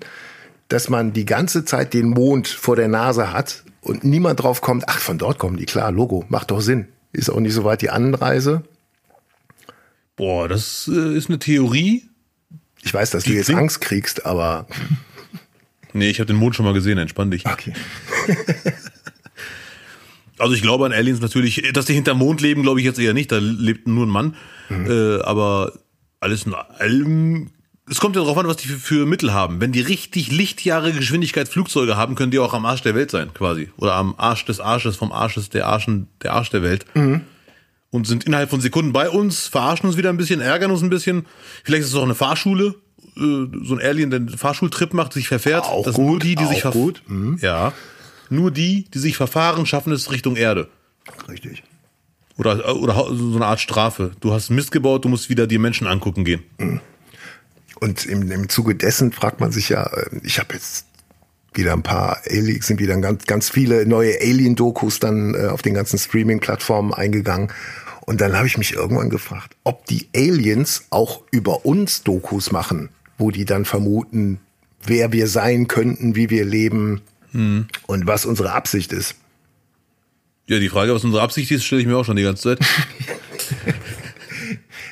[0.67, 4.83] dass man die ganze Zeit den Mond vor der Nase hat und niemand drauf kommt.
[4.87, 6.89] Ach, von dort kommen die, klar, Logo, macht doch Sinn.
[7.13, 8.63] Ist auch nicht so weit die Anreise.
[10.15, 12.07] Boah, das äh, ist eine Theorie.
[12.83, 14.67] Ich weiß, dass Die du jetzt Angst kriegst, aber
[15.93, 17.45] Nee, ich habe den Mond schon mal gesehen, entspann dich.
[17.45, 17.73] Okay.
[20.39, 23.13] Also ich glaube an Aliens natürlich, dass die hinterm Mond leben, glaube ich jetzt eher
[23.13, 24.35] nicht, da lebt nur ein Mann.
[24.67, 24.89] Mhm.
[24.89, 25.73] Äh, aber
[26.19, 27.51] alles in allem,
[27.89, 29.61] es kommt ja darauf an, was die für, für, Mittel haben.
[29.61, 33.33] Wenn die richtig Lichtjahre Geschwindigkeit Flugzeuge haben, können die auch am Arsch der Welt sein,
[33.33, 33.69] quasi.
[33.77, 36.87] Oder am Arsch des Arsches, vom Arsches der Arschen, der Arsch der Welt.
[36.95, 37.21] Mhm.
[37.93, 40.89] Und sind innerhalb von Sekunden bei uns, verarschen uns wieder ein bisschen, ärgern uns ein
[40.89, 41.27] bisschen.
[41.63, 42.73] Vielleicht ist es auch eine Fahrschule,
[43.15, 45.65] äh, so ein Alien, der einen Fahrschultrip macht, sich verfährt.
[45.65, 47.03] Auch das gut, nur die, die auch sich gut.
[47.05, 47.37] Mhm.
[47.39, 47.71] Ja.
[48.31, 50.69] Nur die, die sich verfahren, schaffen es Richtung Erde.
[51.29, 51.61] Richtig.
[52.35, 54.13] Oder, oder so eine Art Strafe.
[54.21, 56.41] Du hast Mist gebaut, du musst wieder die Menschen angucken gehen.
[57.79, 60.87] Und im, im Zuge dessen fragt man sich ja, äh, ich habe jetzt
[61.57, 65.73] wieder ein paar Aliens, sind wieder ganz, ganz viele neue Alien-Dokus dann äh, auf den
[65.73, 67.51] ganzen Streaming-Plattformen eingegangen.
[68.01, 72.89] Und dann habe ich mich irgendwann gefragt, ob die Aliens auch über uns Dokus machen,
[73.17, 74.39] wo die dann vermuten,
[74.83, 77.01] wer wir sein könnten, wie wir leben
[77.31, 77.67] hm.
[77.87, 79.15] und was unsere Absicht ist.
[80.47, 82.59] Ja, die Frage, was unsere Absicht ist, stelle ich mir auch schon die ganze Zeit.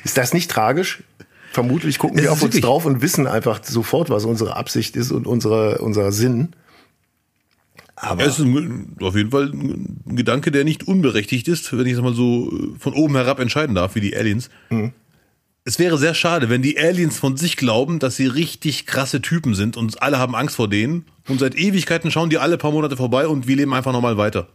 [0.04, 1.02] ist das nicht tragisch?
[1.52, 5.26] Vermutlich gucken die auf uns drauf und wissen einfach sofort, was unsere Absicht ist und
[5.26, 6.50] unsere, unser Sinn.
[7.94, 11.92] Aber es ist ein, auf jeden Fall ein Gedanke, der nicht unberechtigt ist, wenn ich
[11.92, 14.50] das mal so von oben herab entscheiden darf, wie die Aliens.
[14.70, 14.92] Mhm.
[15.64, 19.54] Es wäre sehr schade, wenn die Aliens von sich glauben, dass sie richtig krasse Typen
[19.54, 22.96] sind und alle haben Angst vor denen und seit Ewigkeiten schauen die alle paar Monate
[22.96, 24.48] vorbei und wir leben einfach nochmal weiter.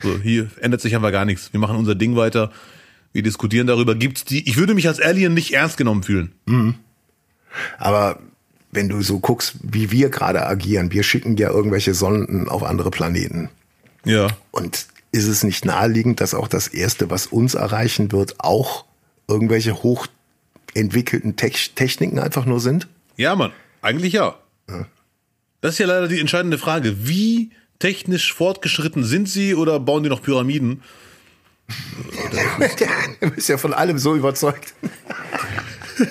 [0.00, 1.52] So, hier ändert sich einfach gar nichts.
[1.52, 2.52] Wir machen unser Ding weiter.
[3.12, 3.94] Wir diskutieren darüber.
[3.94, 4.48] Gibt's die?
[4.48, 6.32] Ich würde mich als Alien nicht ernst genommen fühlen.
[6.46, 6.74] Mhm.
[7.78, 8.20] Aber
[8.70, 12.90] wenn du so guckst, wie wir gerade agieren, wir schicken ja irgendwelche Sonden auf andere
[12.90, 13.50] Planeten.
[14.04, 14.28] Ja.
[14.50, 18.86] Und ist es nicht naheliegend, dass auch das erste, was uns erreichen wird, auch
[19.28, 22.88] irgendwelche hochentwickelten Te Techniken einfach nur sind?
[23.16, 23.52] Ja, Mann.
[23.82, 24.36] Eigentlich ja.
[24.68, 24.86] ja.
[25.60, 27.06] Das ist ja leider die entscheidende Frage.
[27.06, 30.82] Wie technisch fortgeschritten sind sie oder bauen die noch Pyramiden?
[33.20, 34.74] du bist ja von allem so überzeugt.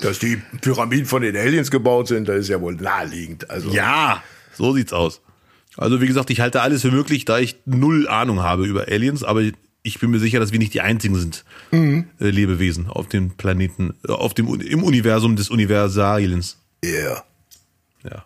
[0.00, 3.48] Dass die Pyramiden von den Aliens gebaut sind, das ist ja wohl naheliegend.
[3.50, 4.22] Also ja,
[4.52, 5.20] so sieht's aus.
[5.76, 9.22] Also wie gesagt, ich halte alles für möglich, da ich null Ahnung habe über Aliens,
[9.22, 9.42] aber
[9.82, 12.08] ich bin mir sicher, dass wir nicht die einzigen sind mhm.
[12.20, 16.58] äh, Lebewesen auf dem Planeten, äh, auf dem im Universum des Universaliens.
[16.84, 17.24] Yeah.
[18.04, 18.24] Ja.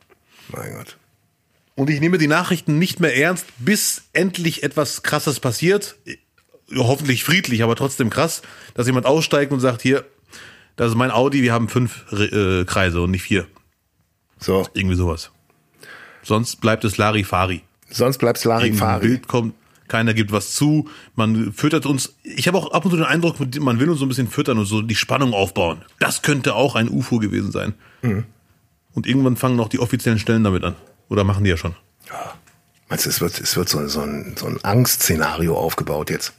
[0.49, 0.97] Mein Gott.
[1.83, 5.97] Und ich nehme die Nachrichten nicht mehr ernst, bis endlich etwas Krasses passiert.
[6.73, 8.43] Hoffentlich friedlich, aber trotzdem krass,
[8.75, 10.05] dass jemand aussteigt und sagt, hier,
[10.77, 13.49] das ist mein Audi, wir haben fünf äh, Kreise und nicht vier.
[14.39, 14.65] So.
[14.75, 15.33] Irgendwie sowas.
[16.23, 17.63] Sonst bleibt es Larifari.
[17.91, 19.05] Sonst bleibt es Larifari.
[19.05, 19.55] Bild kommt,
[19.89, 22.15] keiner gibt was zu, man füttert uns.
[22.23, 24.57] Ich habe auch ab und zu den Eindruck, man will uns so ein bisschen füttern
[24.57, 25.83] und so die Spannung aufbauen.
[25.99, 27.75] Das könnte auch ein UFO gewesen sein.
[28.03, 28.23] Mhm.
[28.95, 30.77] Und irgendwann fangen auch die offiziellen Stellen damit an.
[31.13, 31.75] Oder machen die ja schon?
[32.09, 32.33] Ja.
[32.89, 36.33] Meinst du, es wird, es wird so, so ein, so ein Angstszenario aufgebaut jetzt?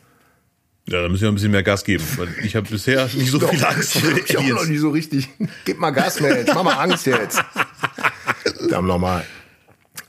[0.88, 3.39] Ja, da müssen wir ein bisschen mehr Gas geben, weil ich habe bisher nicht so
[3.39, 4.01] viel Angst.
[4.26, 5.30] Ich auch noch nicht so richtig.
[5.65, 7.43] Gib mal Gas mehr jetzt, mach mal Angst jetzt.
[8.71, 9.24] Dann nochmal.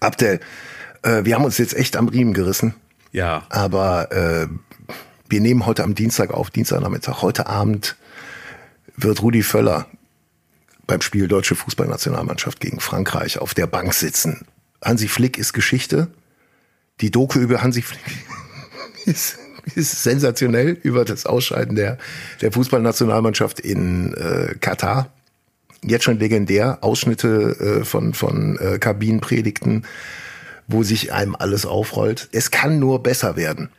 [0.01, 0.41] Abdel,
[1.03, 2.75] äh, wir haben uns jetzt echt am Riemen gerissen.
[3.12, 3.45] Ja.
[3.51, 4.49] Aber äh,
[5.29, 7.21] wir nehmen heute am Dienstag auf, Dienstagnachmittag.
[7.21, 7.97] Heute Abend
[8.97, 9.89] wird Rudi Völler
[10.87, 14.47] beim Spiel Deutsche Fußballnationalmannschaft gegen Frankreich auf der Bank sitzen.
[14.85, 16.09] Hansi Flick ist Geschichte.
[17.01, 18.03] Die Doku über Hansi Flick
[19.07, 19.39] ist,
[19.74, 21.99] ist sensationell über das Ausscheiden der,
[22.41, 25.11] der Fußballnationalmannschaft in äh, Katar.
[25.82, 26.78] Jetzt schon legendär.
[26.82, 29.87] Ausschnitte äh, von, von äh, Kabinenpredigten,
[30.66, 32.28] wo sich einem alles aufrollt.
[32.32, 33.70] Es kann nur besser werden.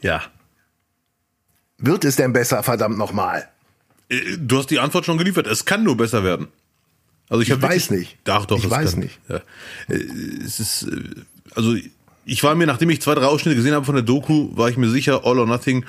[0.00, 0.22] Ja.
[1.78, 3.48] Wird es denn besser, verdammt nochmal?
[4.08, 5.46] Äh, du hast die Antwort schon geliefert.
[5.46, 6.48] Es kann nur besser werden.
[7.28, 8.16] Also ich, ich weiß nicht.
[8.26, 9.00] Ach doch, ich weiß kann.
[9.00, 9.18] nicht.
[9.28, 9.36] Ja.
[9.88, 9.98] Äh,
[10.44, 11.02] es ist, äh,
[11.54, 11.74] also
[12.26, 14.76] ich war mir, nachdem ich zwei, drei Ausschnitte gesehen habe von der Doku, war ich
[14.76, 15.84] mir sicher, All or Nothing,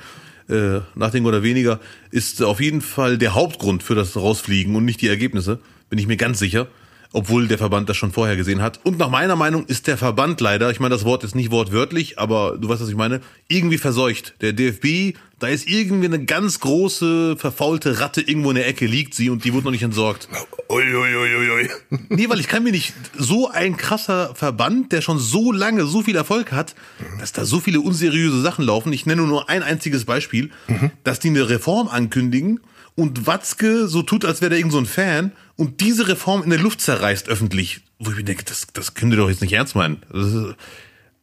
[0.48, 1.80] äh, Nothing oder weniger,
[2.10, 5.60] ist auf jeden Fall der Hauptgrund für das Rausfliegen und nicht die Ergebnisse.
[5.88, 6.68] Bin ich mir ganz sicher
[7.12, 8.80] obwohl der Verband das schon vorher gesehen hat.
[8.84, 12.18] Und nach meiner Meinung ist der Verband leider, ich meine, das Wort ist nicht wortwörtlich,
[12.18, 14.34] aber du weißt, was ich meine, irgendwie verseucht.
[14.40, 19.14] Der DFB, da ist irgendwie eine ganz große, verfaulte Ratte irgendwo in der Ecke liegt
[19.14, 20.28] sie und die wurde noch nicht entsorgt.
[20.68, 21.70] Uiuiuiui.
[22.08, 26.02] Nee, weil ich kann mir nicht, so ein krasser Verband, der schon so lange so
[26.02, 26.74] viel Erfolg hat,
[27.20, 28.92] dass da so viele unseriöse Sachen laufen.
[28.92, 30.90] Ich nenne nur ein einziges Beispiel, mhm.
[31.04, 32.60] dass die eine Reform ankündigen
[32.96, 36.50] und Watzke so tut, als wäre der irgend so ein Fan und diese Reform in
[36.50, 39.52] der Luft zerreißt öffentlich, wo ich mir denke, das, das könnt ihr doch jetzt nicht
[39.52, 40.02] ernst meinen.
[40.10, 40.56] Das ist,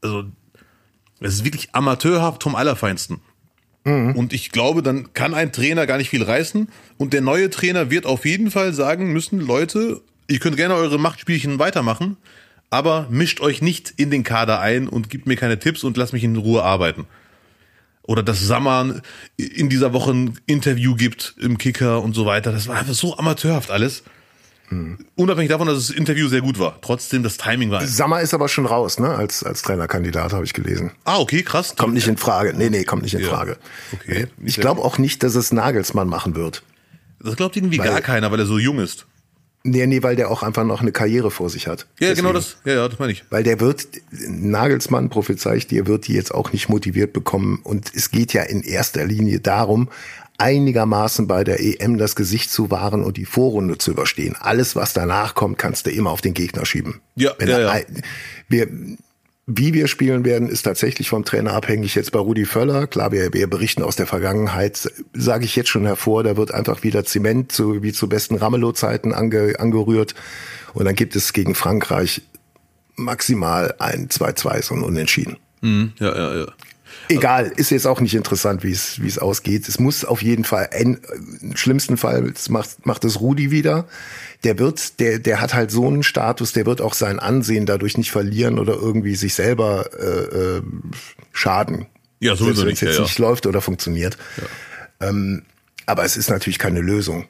[0.01, 0.23] also,
[1.19, 3.19] es ist wirklich amateurhaft vom Allerfeinsten.
[3.85, 4.15] Mhm.
[4.15, 7.89] Und ich glaube, dann kann ein Trainer gar nicht viel reißen und der neue Trainer
[7.89, 12.17] wird auf jeden Fall sagen müssen, Leute, ihr könnt gerne eure Machtspielchen weitermachen,
[12.69, 16.13] aber mischt euch nicht in den Kader ein und gibt mir keine Tipps und lasst
[16.13, 17.07] mich in Ruhe arbeiten.
[18.03, 19.01] Oder dass Sammer
[19.37, 22.51] in dieser Woche ein Interview gibt im Kicker und so weiter.
[22.51, 24.03] Das war einfach so amateurhaft alles.
[24.69, 24.97] Hm.
[25.15, 26.79] Unabhängig davon, dass das Interview sehr gut war.
[26.81, 27.85] Trotzdem, das Timing war.
[27.85, 29.09] Sammer ist aber schon raus, ne?
[29.09, 30.91] Als, als Trainerkandidat habe ich gelesen.
[31.05, 31.75] Ah, okay, krass.
[31.77, 32.53] Kommt nicht in Frage.
[32.55, 33.29] Nee, nee, kommt nicht in ja.
[33.29, 33.57] Frage.
[33.93, 34.27] Okay.
[34.43, 36.63] Ich glaube auch nicht, dass es Nagelsmann machen wird.
[37.21, 39.05] Das glaubt irgendwie weil, gar keiner, weil er so jung ist.
[39.65, 41.81] Nee, nee, weil der auch einfach noch eine Karriere vor sich hat.
[41.81, 42.17] Ja, Deswegen.
[42.17, 42.57] genau das.
[42.65, 43.23] Ja, ja, das meine ich.
[43.29, 47.61] Weil der wird, Nagelsmann prophezei ich dir, wird die jetzt auch nicht motiviert bekommen.
[47.63, 49.87] Und es geht ja in erster Linie darum,
[50.37, 54.35] einigermaßen bei der EM das Gesicht zu wahren und die Vorrunde zu überstehen.
[54.37, 56.99] Alles, was danach kommt, kannst du immer auf den Gegner schieben.
[57.15, 57.81] Ja, Wenn ja, ja.
[58.49, 58.67] Wir,
[59.45, 61.95] wie wir spielen werden, ist tatsächlich vom Trainer abhängig.
[61.95, 65.85] Jetzt bei Rudi Völler, klar, wir, wir berichten aus der Vergangenheit, sage ich jetzt schon
[65.85, 70.15] hervor, da wird einfach wieder Zement, so wie zu besten Ramelow-Zeiten ange, angerührt.
[70.73, 72.21] Und dann gibt es gegen Frankreich
[72.95, 75.37] maximal ein 2-2, so ein Unentschieden.
[75.61, 76.45] Mhm, ja, ja, ja.
[77.09, 79.67] Egal, ist jetzt auch nicht interessant, wie es wie es ausgeht.
[79.67, 80.99] Es muss auf jeden Fall, im
[81.55, 83.87] schlimmsten Fall macht, macht es Rudi wieder.
[84.43, 87.97] Der wird, der, der hat halt so einen Status, der wird auch sein Ansehen dadurch
[87.97, 90.61] nicht verlieren oder irgendwie sich selber äh, äh,
[91.31, 91.87] schaden.
[92.19, 93.25] Ja, sowieso wenn es jetzt ja, nicht ja.
[93.25, 94.17] läuft oder funktioniert.
[94.37, 95.09] Ja.
[95.09, 95.43] Ähm,
[95.85, 97.27] aber es ist natürlich keine Lösung.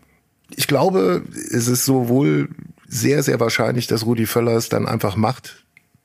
[0.56, 2.50] Ich glaube, es ist sowohl
[2.88, 5.63] sehr, sehr wahrscheinlich, dass Rudi Völler es dann einfach macht,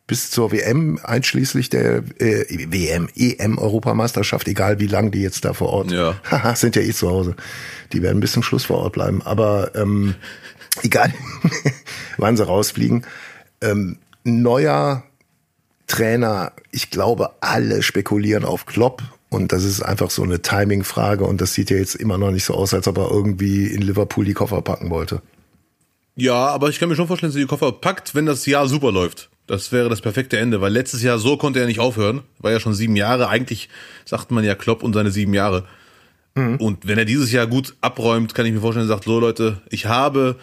[0.08, 5.52] bis zur WM, einschließlich der äh, WM, EM Europameisterschaft, egal wie lang die jetzt da
[5.52, 6.16] vor Ort ja.
[6.56, 7.36] sind ja eh zu Hause.
[7.92, 9.22] Die werden bis zum Schluss vor Ort bleiben.
[9.22, 10.14] Aber ähm,
[10.82, 11.12] egal,
[12.16, 13.04] wann sie rausfliegen.
[13.60, 15.04] Ähm, neuer
[15.86, 19.02] Trainer, ich glaube, alle spekulieren auf Klopp.
[19.28, 21.24] Und das ist einfach so eine Timing-Frage.
[21.24, 23.82] Und das sieht ja jetzt immer noch nicht so aus, als ob er irgendwie in
[23.82, 25.20] Liverpool die Koffer packen wollte.
[26.16, 28.66] Ja, aber ich kann mir schon vorstellen, dass er die Koffer packt, wenn das Jahr
[28.68, 29.28] super läuft.
[29.48, 32.20] Das wäre das perfekte Ende, weil letztes Jahr so konnte er nicht aufhören.
[32.38, 33.28] War ja schon sieben Jahre.
[33.28, 33.70] Eigentlich
[34.04, 35.64] sagt man ja Klopp und seine sieben Jahre.
[36.34, 36.56] Mhm.
[36.56, 39.62] Und wenn er dieses Jahr gut abräumt, kann ich mir vorstellen, er sagt, so Leute,
[39.70, 40.36] ich habe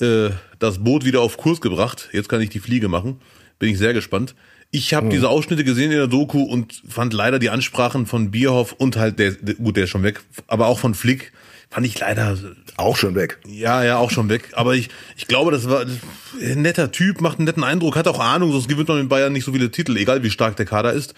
[0.00, 2.08] äh, das Boot wieder auf Kurs gebracht.
[2.12, 3.20] Jetzt kann ich die Fliege machen.
[3.58, 4.34] Bin ich sehr gespannt.
[4.70, 5.10] Ich habe mhm.
[5.10, 9.18] diese Ausschnitte gesehen in der Doku und fand leider die Ansprachen von Bierhoff und halt
[9.18, 11.32] der, gut, der ist schon weg, aber auch von Flick
[11.70, 12.36] fand ich leider
[12.76, 13.38] auch schon weg.
[13.46, 14.50] Ja, ja, auch schon weg.
[14.52, 18.20] Aber ich, ich glaube, das war ein netter Typ, macht einen netten Eindruck, hat auch
[18.20, 20.92] Ahnung, sonst gewinnt man in Bayern nicht so viele Titel, egal wie stark der Kader
[20.92, 21.14] ist.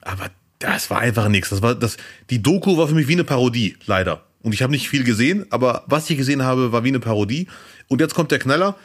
[0.00, 1.50] Aber das war einfach nichts.
[1.50, 1.96] Das war das.
[2.30, 4.24] Die Doku war für mich wie eine Parodie, leider.
[4.42, 7.48] Und ich habe nicht viel gesehen, aber was ich gesehen habe, war wie eine Parodie.
[7.88, 8.76] Und jetzt kommt der Knaller.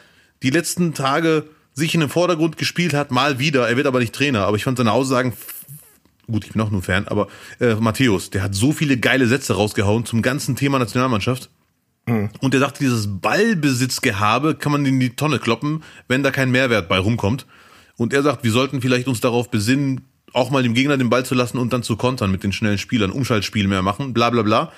[0.42, 3.68] Die letzten Tage sich in den Vordergrund gespielt hat, mal wieder.
[3.68, 4.46] Er wird aber nicht Trainer.
[4.46, 5.32] Aber ich fand seine Aussagen
[6.30, 7.28] gut, ich bin auch nur Fan, aber
[7.60, 11.50] äh, Matthäus, der hat so viele geile Sätze rausgehauen zum ganzen Thema Nationalmannschaft.
[12.06, 16.88] Und der sagt, dieses Ballbesitzgehabe kann man in die Tonne kloppen, wenn da kein Mehrwert
[16.88, 17.46] bei rumkommt.
[17.96, 20.02] Und er sagt, wir sollten vielleicht uns darauf besinnen,
[20.32, 22.78] auch mal dem Gegner den Ball zu lassen und dann zu kontern mit den schnellen
[22.78, 24.72] Spielern, Umschaltspiel mehr machen, bla bla bla.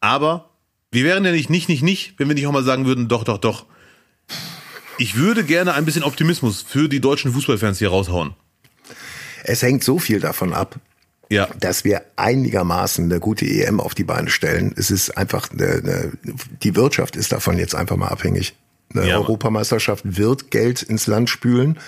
[0.00, 0.50] Aber
[0.90, 3.24] wir wären ja nicht, nicht, nicht, nicht, wenn wir nicht auch mal sagen würden, doch,
[3.24, 3.66] doch, doch.
[4.98, 8.34] Ich würde gerne ein bisschen Optimismus für die deutschen Fußballfans hier raushauen.
[9.44, 10.80] Es hängt so viel davon ab,
[11.28, 11.48] ja.
[11.60, 14.74] dass wir einigermaßen eine gute EM auf die Beine stellen.
[14.76, 16.12] Es ist einfach, eine, eine,
[16.62, 18.54] die Wirtschaft ist davon jetzt einfach mal abhängig.
[18.94, 19.16] Eine ja.
[19.16, 21.78] Europameisterschaft wird Geld ins Land spülen.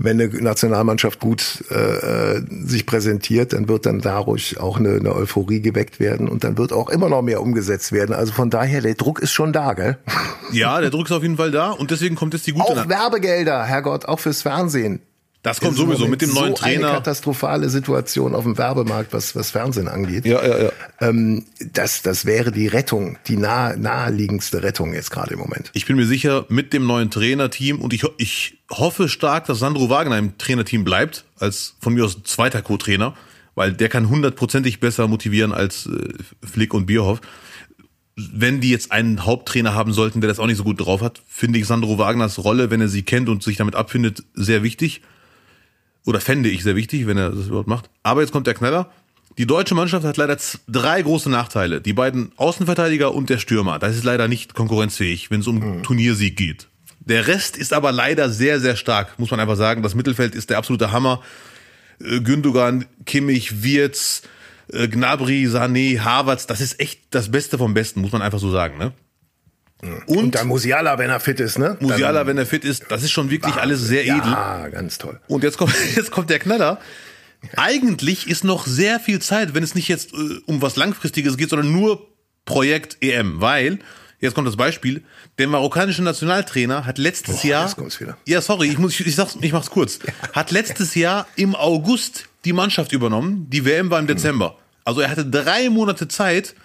[0.00, 5.60] Wenn eine Nationalmannschaft gut äh, sich präsentiert, dann wird dann dadurch auch eine, eine Euphorie
[5.60, 8.14] geweckt werden und dann wird auch immer noch mehr umgesetzt werden.
[8.14, 9.98] Also von daher, der Druck ist schon da, gell?
[10.52, 12.64] Ja, der Druck ist auf jeden Fall da und deswegen kommt jetzt die gute.
[12.64, 15.00] Auch Werbegelder, Herrgott, auch fürs Fernsehen.
[15.42, 16.88] Das kommt sowieso mit dem neuen so Trainer.
[16.88, 20.26] Eine katastrophale Situation auf dem Werbemarkt, was, was Fernsehen angeht.
[20.26, 20.72] Ja, ja, ja.
[21.00, 25.70] Ähm, das, das wäre die Rettung, die nah, naheliegendste Rettung jetzt gerade im Moment.
[25.74, 29.88] Ich bin mir sicher, mit dem neuen Trainerteam und ich, ich hoffe stark, dass Sandro
[29.88, 33.14] Wagner im Trainerteam bleibt, als von mir aus zweiter Co-Trainer,
[33.54, 36.14] weil der kann hundertprozentig besser motivieren als äh,
[36.44, 37.20] Flick und Bierhoff
[38.32, 41.22] wenn die jetzt einen Haupttrainer haben sollten, der das auch nicht so gut drauf hat,
[41.28, 45.02] finde ich Sandro Wagners Rolle, wenn er sie kennt und sich damit abfindet, sehr wichtig
[46.08, 47.90] oder fände ich sehr wichtig, wenn er das überhaupt macht.
[48.02, 48.90] Aber jetzt kommt der Knaller.
[49.36, 51.82] Die deutsche Mannschaft hat leider drei große Nachteile.
[51.82, 53.78] Die beiden Außenverteidiger und der Stürmer.
[53.78, 55.82] Das ist leider nicht konkurrenzfähig, wenn es um mhm.
[55.82, 56.68] Turniersieg geht.
[57.00, 59.82] Der Rest ist aber leider sehr, sehr stark, muss man einfach sagen.
[59.82, 61.20] Das Mittelfeld ist der absolute Hammer.
[62.00, 64.22] Äh, Gündogan, Kimmich, Wirtz,
[64.72, 68.50] äh, Gnabry, Sané, Havertz, das ist echt das Beste vom Besten, muss man einfach so
[68.50, 68.94] sagen, ne?
[69.80, 71.76] Und, und dann Musiala, wenn er fit ist, ne?
[71.80, 74.32] Musiala, wenn er fit ist, das ist schon wirklich alles sehr edel.
[74.32, 75.20] Ja, ganz toll.
[75.28, 76.80] Und jetzt kommt, jetzt kommt der Knaller.
[77.56, 81.50] Eigentlich ist noch sehr viel Zeit, wenn es nicht jetzt äh, um was Langfristiges geht,
[81.50, 82.08] sondern nur
[82.44, 83.78] Projekt EM, weil
[84.20, 85.02] Jetzt kommt das Beispiel.
[85.38, 87.76] Der marokkanische Nationaltrainer hat letztes Boah, Jahr.
[88.26, 90.00] Ja, sorry, ich muss, ich, ich sag's, ich mach's kurz.
[90.32, 93.46] Hat letztes Jahr im August die Mannschaft übernommen.
[93.48, 94.58] Die WM war im Dezember.
[94.84, 96.56] Also er hatte drei Monate Zeit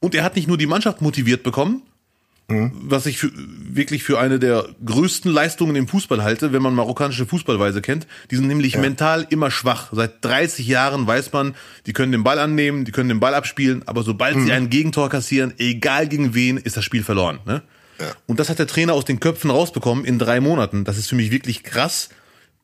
[0.00, 1.82] und er hat nicht nur die Mannschaft motiviert bekommen,
[2.48, 7.26] was ich für, wirklich für eine der größten Leistungen im Fußball halte, wenn man marokkanische
[7.26, 8.06] Fußballweise kennt.
[8.30, 9.88] Die sind nämlich mental immer schwach.
[9.90, 13.82] Seit 30 Jahren weiß man, die können den Ball annehmen, die können den Ball abspielen,
[13.86, 17.40] aber sobald sie ein Gegentor kassieren, egal gegen wen, ist das Spiel verloren.
[17.46, 17.62] Ne?
[18.26, 20.84] Und das hat der Trainer aus den Köpfen rausbekommen in drei Monaten.
[20.84, 22.10] Das ist für mich wirklich krass.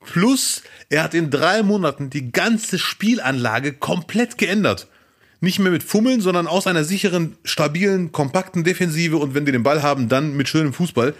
[0.05, 4.89] Plus, er hat in drei Monaten die ganze Spielanlage komplett geändert.
[5.43, 9.65] Nicht mehr mit Fummeln, sondern aus einer sicheren, stabilen, kompakten Defensive und wenn die den
[9.65, 11.15] Ball haben, dann mit schönem Fußball.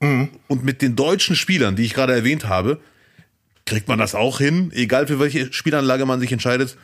[0.00, 2.78] Und mit den deutschen Spielern, die ich gerade erwähnt habe,
[3.64, 6.76] kriegt man das auch hin, egal für welche Spielanlage man sich entscheidet,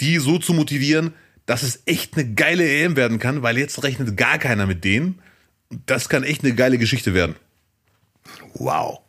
[0.00, 1.14] die so zu motivieren,
[1.46, 5.20] dass es echt eine geile EM werden kann, weil jetzt rechnet gar keiner mit denen.
[5.86, 7.36] Das kann echt eine geile Geschichte werden.
[8.54, 9.00] Wow.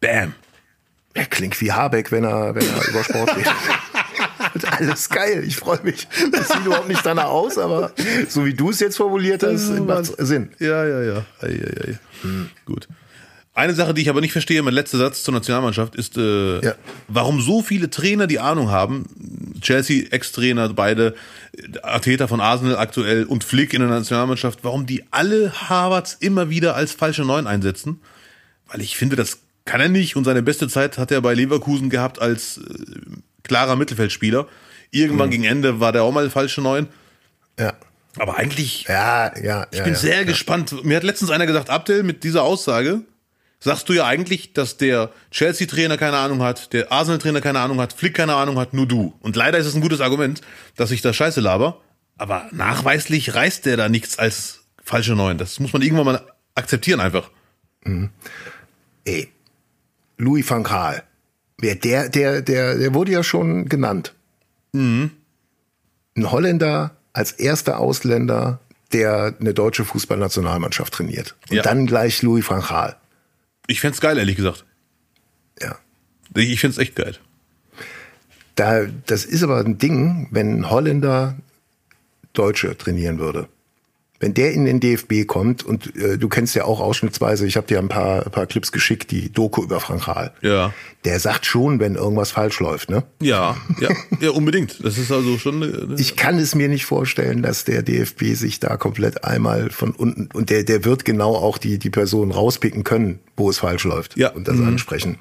[0.00, 0.34] Bam.
[1.14, 3.52] Er klingt wie Habeck, wenn er, wenn er über Sport redet.
[4.54, 6.06] Und alles geil, ich freue mich.
[6.30, 7.92] Das sieht überhaupt nicht danach aus, aber
[8.28, 10.50] so wie du es jetzt formuliert hast, macht Sinn.
[10.58, 11.24] Ja, ja, ja.
[11.40, 11.98] Ei, ei, ei.
[12.66, 12.88] Gut.
[13.54, 16.74] Eine Sache, die ich aber nicht verstehe, mein letzter Satz zur Nationalmannschaft, ist, äh, Ja.
[17.08, 19.04] warum so viele Trainer die Ahnung haben,
[19.60, 21.14] Chelsea, Ex-Trainer, beide,
[21.82, 26.74] Arteta von Arsenal aktuell und Flick in der Nationalmannschaft, warum die alle Harvards immer wieder
[26.76, 28.00] als falsche Neun einsetzen.
[28.68, 31.90] Weil ich finde, das kann er nicht und seine beste Zeit hat er bei Leverkusen
[31.90, 32.62] gehabt als äh,
[33.44, 34.46] klarer Mittelfeldspieler.
[34.90, 36.88] Irgendwann gegen Ende war der auch mal falsche Neun.
[37.58, 37.74] Ja.
[38.18, 40.84] Aber eigentlich Ja, ja, ich bin sehr gespannt.
[40.84, 43.00] Mir hat letztens einer gesagt, Abdel, mit dieser Aussage
[43.58, 47.92] sagst du ja eigentlich, dass der Chelsea-Trainer keine Ahnung hat, der Arsenal-Trainer keine Ahnung hat,
[47.92, 49.14] Flick keine Ahnung hat, nur du.
[49.20, 50.40] Und leider ist es ein gutes Argument,
[50.76, 51.80] dass ich da scheiße laber.
[52.18, 55.38] Aber nachweislich reißt der da nichts als falsche Neun.
[55.38, 57.30] Das muss man irgendwann mal akzeptieren einfach.
[59.04, 59.28] Ey,
[60.18, 61.04] Louis van Gaal.
[61.62, 64.14] Wer der, der, der, der wurde ja schon genannt.
[64.74, 65.12] Ein
[66.18, 68.58] Holländer als erster Ausländer,
[68.92, 71.36] der eine deutsche Fußballnationalmannschaft trainiert.
[71.48, 71.62] Und Ja.
[71.62, 72.96] dann gleich Louis van Gaal.
[73.68, 74.64] Ich fänd's geil, ehrlich gesagt.
[75.60, 75.76] Ja.
[76.34, 77.16] Ich find's echt geil.
[78.56, 81.36] Da, das ist aber ein Ding, wenn ein Holländer
[82.32, 83.48] Deutsche trainieren würde.
[84.22, 87.66] Wenn der in den DFB kommt und äh, du kennst ja auch ausschnittsweise, ich habe
[87.66, 90.32] dir ein paar, ein paar Clips geschickt, die Doku über Frank Rahl.
[90.42, 90.72] Ja.
[91.04, 93.02] Der sagt schon, wenn irgendwas falsch läuft, ne?
[93.20, 93.88] Ja, ja,
[94.20, 94.76] ja, unbedingt.
[94.84, 95.60] Das ist also schon.
[95.64, 99.90] eine- Ich kann es mir nicht vorstellen, dass der DFB sich da komplett einmal von
[99.90, 103.82] unten und der der wird genau auch die die Person rauspicken können, wo es falsch
[103.82, 104.30] läuft Ja.
[104.30, 105.18] und das ansprechen.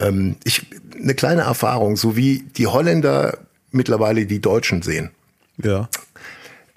[0.00, 0.66] Ähm, ich
[1.00, 3.38] eine kleine Erfahrung, so wie die Holländer
[3.70, 5.10] mittlerweile die Deutschen sehen.
[5.62, 5.88] Ja.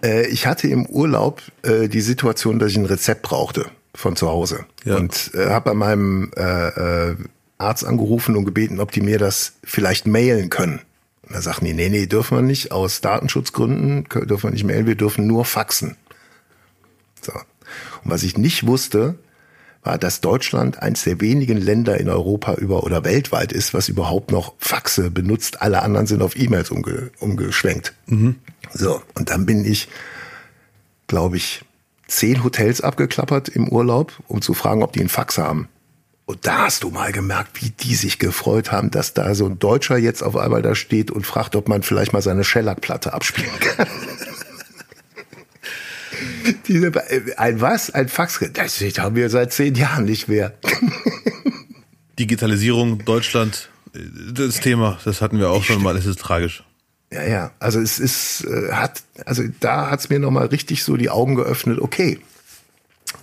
[0.04, 4.30] Äh, ich hatte im Urlaub äh, die Situation, dass ich ein Rezept brauchte von zu
[4.30, 4.98] Hause Ja.
[4.98, 7.16] und äh, habe bei meinem äh, äh,
[7.58, 10.82] Arzt angerufen und gebeten, ob die mir das vielleicht mailen können.
[11.28, 14.88] Und da sagten die, nee, nee, dürfen wir nicht, aus Datenschutzgründen dürfen wir nicht mailen,
[14.88, 15.96] wir dürfen nur faxen.
[17.22, 17.34] So.
[17.34, 19.16] Und was ich nicht wusste,
[19.84, 24.32] war, dass Deutschland eines der wenigen Länder in Europa über oder weltweit ist, was überhaupt
[24.32, 25.62] noch Faxe benutzt.
[25.62, 27.94] Alle anderen sind auf E-Mails umge, umgeschwenkt.
[28.74, 29.88] So, und dann bin ich,
[31.08, 31.64] glaube ich,
[32.08, 35.68] zehn Hotels abgeklappert im Urlaub, um zu fragen, ob die einen Fax haben.
[36.26, 39.60] Und da hast du mal gemerkt, wie die sich gefreut haben, dass da so ein
[39.60, 43.60] Deutscher jetzt auf einmal da steht und fragt, ob man vielleicht mal seine Shellac-Platte abspielen
[43.60, 43.88] kann.
[46.68, 47.92] Diese, äh, ein was?
[47.92, 48.40] Ein Fax?
[48.54, 50.54] Das haben wir seit zehn Jahren nicht mehr.
[52.20, 54.00] Digitalisierung, Deutschland, äh,
[54.34, 56.64] das Thema, das hatten wir auch schon mal, es ist tragisch.
[57.12, 57.52] Ja, ja.
[57.60, 61.80] Also es ist, äh, hat, also da hat's mir nochmal richtig so die Augen geöffnet,
[61.80, 62.20] okay.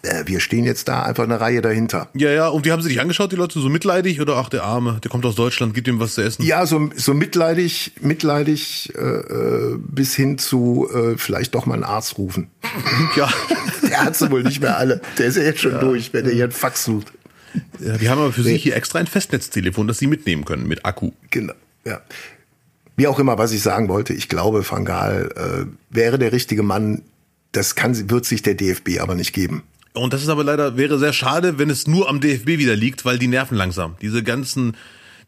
[0.02, 2.08] Äh, wir stehen jetzt da einfach eine Reihe dahinter.
[2.14, 3.58] Ja, ja, und wie haben sie dich angeschaut, die Leute?
[3.60, 6.42] So mitleidig oder ach, der Arme, der kommt aus Deutschland, gibt ihm was zu essen?
[6.44, 11.84] Ja, so, so mitleidig, mitleidig äh, äh, bis hin zu äh, vielleicht doch mal einen
[11.84, 12.48] Arzt rufen.
[13.16, 13.32] Ja.
[13.88, 15.00] Der hat sie wohl nicht mehr alle.
[15.16, 17.12] Der ist ja jetzt schon durch, wenn er hier einen Fax sucht.
[17.80, 20.84] ja die haben aber für sich hier extra ein Festnetztelefon, das sie mitnehmen können mit
[20.84, 21.12] Akku.
[21.30, 22.00] Genau, ja.
[22.96, 26.62] Wie auch immer, was ich sagen wollte, ich glaube, Van Gaal äh, wäre der richtige
[26.62, 27.02] Mann.
[27.52, 29.62] Das kann, wird sich der DFB aber nicht geben.
[29.98, 33.04] Und das ist aber leider, wäre sehr schade, wenn es nur am DFB wieder liegt,
[33.04, 33.96] weil die nerven langsam.
[34.00, 34.76] Diese ganzen,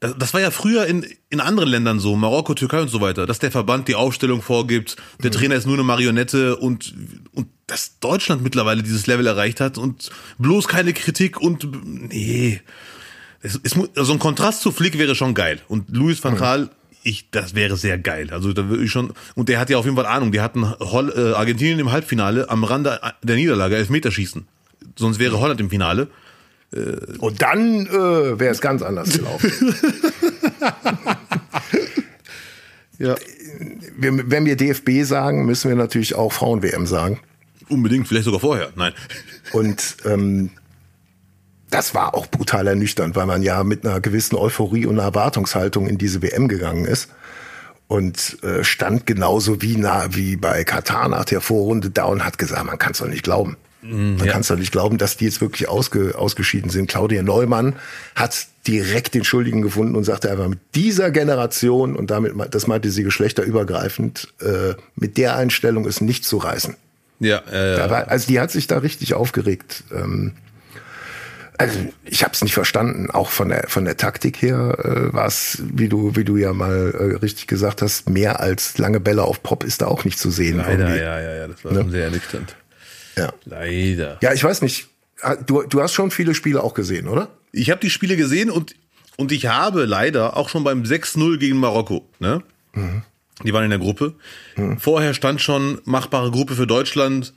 [0.00, 3.26] das, das war ja früher in, in anderen Ländern so, Marokko, Türkei und so weiter,
[3.26, 6.94] dass der Verband die Aufstellung vorgibt, der Trainer ist nur eine Marionette und,
[7.32, 11.68] und dass Deutschland mittlerweile dieses Level erreicht hat und bloß keine Kritik und,
[12.12, 12.60] nee.
[13.42, 15.60] Es, es, mu- also ein Kontrast zu Flick wäre schon geil.
[15.68, 16.70] Und Luis van Gaal,
[17.02, 18.28] ich, das wäre sehr geil.
[18.32, 20.68] Also da würde ich schon, und der hat ja auf jeden Fall Ahnung, die hatten
[20.78, 24.46] Holl, äh, Argentinien im Halbfinale am Rande der Niederlage Elfmeterschießen.
[24.96, 26.08] Sonst wäre Holland im Finale.
[27.18, 29.74] Und dann äh, wäre es ganz anders gelaufen.
[33.00, 33.16] Ja.
[33.96, 37.18] wir, wenn wir DFB sagen, müssen wir natürlich auch Frauen-WM sagen.
[37.70, 38.72] Unbedingt, vielleicht sogar vorher.
[38.76, 38.92] Nein.
[39.52, 40.50] Und ähm,
[41.70, 45.86] das war auch brutal ernüchternd, weil man ja mit einer gewissen Euphorie und einer Erwartungshaltung
[45.86, 47.08] in diese WM gegangen ist
[47.86, 52.38] und äh, stand genauso wie na, wie bei Katar nach der Vorrunde da und hat
[52.38, 53.56] gesagt, man kann es doch nicht glauben.
[53.82, 54.32] Man ja.
[54.32, 56.88] kann es doch nicht glauben, dass die jetzt wirklich ausge, ausgeschieden sind.
[56.88, 57.76] Claudia Neumann
[58.14, 62.90] hat direkt den Schuldigen gefunden und sagte einfach, mit dieser Generation, und damit, das meinte
[62.90, 66.76] sie geschlechterübergreifend, äh, mit der Einstellung ist nicht zu reißen.
[67.20, 69.84] Ja, äh, war, also die hat sich da richtig aufgeregt.
[69.94, 70.32] Ähm,
[71.58, 73.10] also ich habe es nicht verstanden.
[73.10, 76.54] Auch von der von der Taktik her äh, war es, wie du wie du ja
[76.54, 80.18] mal äh, richtig gesagt hast, mehr als lange Bälle auf Pop ist da auch nicht
[80.18, 80.56] zu sehen.
[80.56, 80.98] leider, irgendwie.
[80.98, 82.56] ja, ja, ja, das war schon sehr ernüchternd.
[83.16, 83.32] Ja.
[83.44, 84.18] Leider.
[84.22, 84.88] Ja, ich weiß nicht.
[85.46, 87.28] Du, du hast schon viele Spiele auch gesehen, oder?
[87.52, 88.74] Ich habe die Spiele gesehen und,
[89.16, 92.42] und ich habe leider auch schon beim 6-0 gegen Marokko, ne?
[93.44, 94.14] Die waren in der Gruppe.
[94.78, 97.32] Vorher stand schon machbare Gruppe für Deutschland,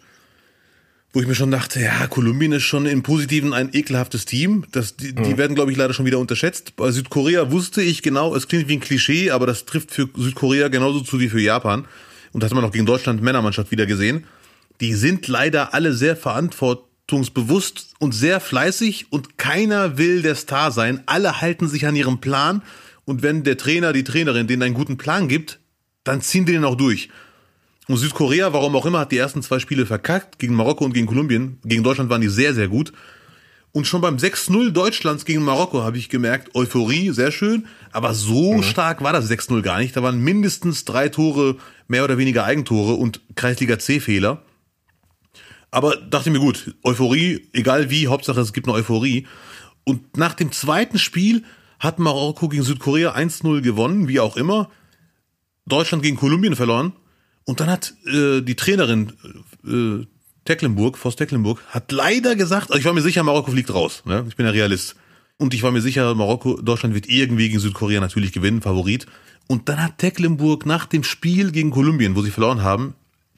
[1.13, 4.65] wo ich mir schon dachte, ja, Kolumbien ist schon im Positiven ein ekelhaftes Team.
[4.71, 6.75] Das, die, die werden, glaube ich, leider schon wieder unterschätzt.
[6.75, 10.69] Bei Südkorea wusste ich genau, es klingt wie ein Klischee, aber das trifft für Südkorea
[10.69, 11.85] genauso zu wie für Japan.
[12.31, 14.25] Und das hat man auch gegen Deutschland Männermannschaft wieder gesehen.
[14.83, 21.01] Die sind leider alle sehr verantwortungsbewusst und sehr fleißig und keiner will der Star sein.
[21.05, 22.61] Alle halten sich an ihrem Plan
[23.05, 25.61] und wenn der Trainer, die Trainerin denen einen guten Plan gibt,
[26.03, 27.07] dann ziehen die den auch durch.
[27.87, 31.07] Und Südkorea, warum auch immer, hat die ersten zwei Spiele verkackt, gegen Marokko und gegen
[31.07, 31.59] Kolumbien.
[31.63, 32.91] Gegen Deutschland waren die sehr, sehr gut.
[33.71, 38.61] Und schon beim 6-0 Deutschlands gegen Marokko habe ich gemerkt, Euphorie, sehr schön, aber so
[38.61, 39.95] stark war das 6-0 gar nicht.
[39.95, 41.55] Da waren mindestens drei Tore,
[41.87, 44.43] mehr oder weniger Eigentore und Kreisliga C-Fehler.
[45.73, 49.25] Aber dachte mir gut, Euphorie, egal wie, Hauptsache es gibt eine Euphorie.
[49.83, 51.43] Und nach dem zweiten Spiel
[51.79, 54.69] hat Marokko gegen Südkorea 1-0 gewonnen, wie auch immer.
[55.65, 56.93] Deutschland gegen Kolumbien verloren.
[57.45, 59.13] Und dann hat äh, die Trainerin
[59.65, 60.05] äh,
[60.45, 64.03] Tecklenburg, Voss Tecklenburg, hat leider gesagt, also ich war mir sicher, Marokko fliegt raus.
[64.05, 64.25] Ne?
[64.29, 64.95] Ich bin ja Realist.
[65.37, 69.07] Und ich war mir sicher, Marokko, Deutschland wird irgendwie gegen Südkorea natürlich gewinnen, Favorit.
[69.47, 72.93] Und dann hat Tecklenburg nach dem Spiel gegen Kolumbien, wo sie verloren haben,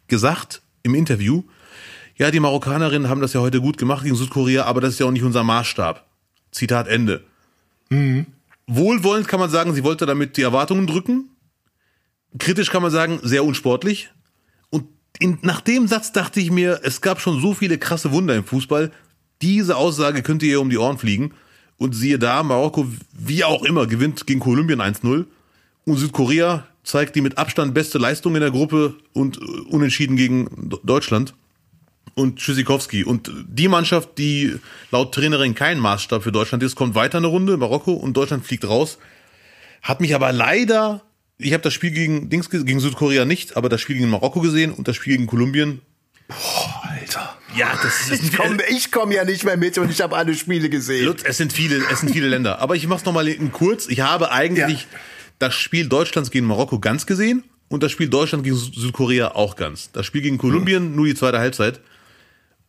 [0.09, 1.43] gesagt im Interview,
[2.17, 5.05] ja, die Marokkanerinnen haben das ja heute gut gemacht gegen Südkorea, aber das ist ja
[5.05, 6.05] auch nicht unser Maßstab.
[6.51, 7.23] Zitat Ende.
[8.67, 11.29] Wohlwollend kann man sagen, sie wollte damit die Erwartungen drücken.
[12.39, 14.11] Kritisch kann man sagen, sehr unsportlich.
[14.69, 14.85] Und
[15.19, 18.45] in, nach dem Satz dachte ich mir, es gab schon so viele krasse Wunder im
[18.45, 18.91] Fußball.
[19.41, 21.33] Diese Aussage könnte ihr um die Ohren fliegen.
[21.77, 25.25] Und siehe da, Marokko, wie auch immer, gewinnt gegen Kolumbien 1-0.
[25.83, 30.69] Und Südkorea zeigt die mit Abstand beste Leistung in der Gruppe und äh, unentschieden gegen
[30.83, 31.33] Deutschland
[32.15, 33.03] und Tschüssikowski.
[33.03, 34.55] Und die Mannschaft, die
[34.91, 38.65] laut Trainerin kein Maßstab für Deutschland ist, kommt weiter eine Runde, Marokko, und Deutschland fliegt
[38.67, 38.97] raus.
[39.81, 41.01] Hat mich aber leider,
[41.37, 44.71] ich habe das Spiel gegen, Dings, gegen Südkorea nicht, aber das Spiel gegen Marokko gesehen
[44.71, 45.81] und das Spiel gegen Kolumbien.
[46.81, 47.37] Alter.
[47.55, 50.33] Ja, das ist Ich komme ich komm ja nicht mehr mit und ich habe alle
[50.33, 51.05] Spiele gesehen.
[51.05, 52.59] Lutz, es sind viele, es sind viele Länder.
[52.59, 53.87] Aber ich mach's nochmal in kurz.
[53.87, 54.97] Ich habe eigentlich Ja.
[55.39, 59.55] das Spiel Deutschlands gegen Marokko ganz gesehen und das Spiel Deutschland gegen Sü- Südkorea auch
[59.55, 59.91] ganz.
[59.91, 61.79] Das Spiel gegen Kolumbien nur die zweite Halbzeit.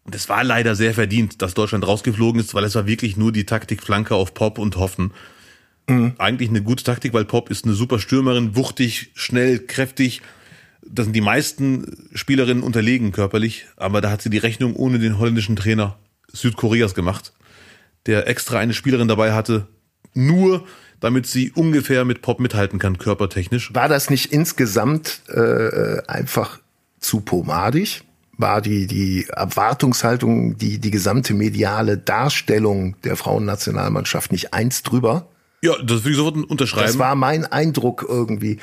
[0.06, 3.32] Und es war leider sehr verdient, dass Deutschland rausgeflogen ist, weil es war wirklich nur
[3.32, 5.12] die Taktik Flanke auf Pop und Hoffen.
[6.18, 10.22] Eigentlich eine gute Taktik, weil Pop ist eine super Stürmerin, wuchtig, schnell, kräftig.
[10.84, 15.18] Da sind die meisten Spielerinnen unterlegen körperlich, aber da hat sie die Rechnung ohne den
[15.18, 15.96] holländischen Trainer
[16.32, 17.32] Südkoreas gemacht,
[18.06, 19.66] der extra eine Spielerin dabei hatte,
[20.14, 20.66] nur
[21.00, 23.74] damit sie ungefähr mit Pop mithalten kann, körpertechnisch.
[23.74, 26.60] War das nicht insgesamt äh, einfach
[27.00, 28.02] zu pomadig?
[28.38, 35.28] War die, die Erwartungshaltung, die, die gesamte mediale Darstellung der Frauennationalmannschaft nicht eins drüber?
[35.62, 36.86] Ja, das will ich sofort unterschreiben.
[36.86, 38.58] Das war mein Eindruck irgendwie.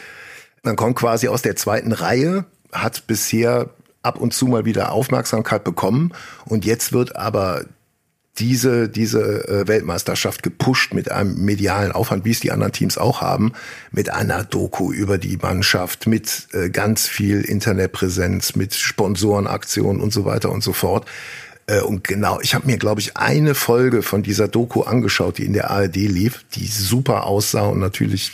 [0.62, 3.72] Man kommt quasi aus der zweiten Reihe, hat bisher
[4.04, 6.14] ab und zu mal wieder Aufmerksamkeit bekommen
[6.46, 7.66] und jetzt wird aber
[8.40, 13.22] diese, diese äh, Weltmeisterschaft gepusht mit einem medialen Aufwand, wie es die anderen Teams auch
[13.22, 13.54] haben,
[13.92, 20.26] mit einer Doku über die Mannschaft, mit äh, ganz viel Internetpräsenz, mit Sponsorenaktionen und so
[20.26, 21.08] weiter und so fort.
[21.68, 25.46] Äh, und genau, ich habe mir, glaube ich, eine Folge von dieser Doku angeschaut, die
[25.46, 28.34] in der ARD lief, die super aussah und natürlich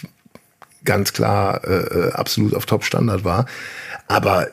[0.86, 3.48] ganz klar äh, absolut auf Top-Standard war.
[4.08, 4.48] Aber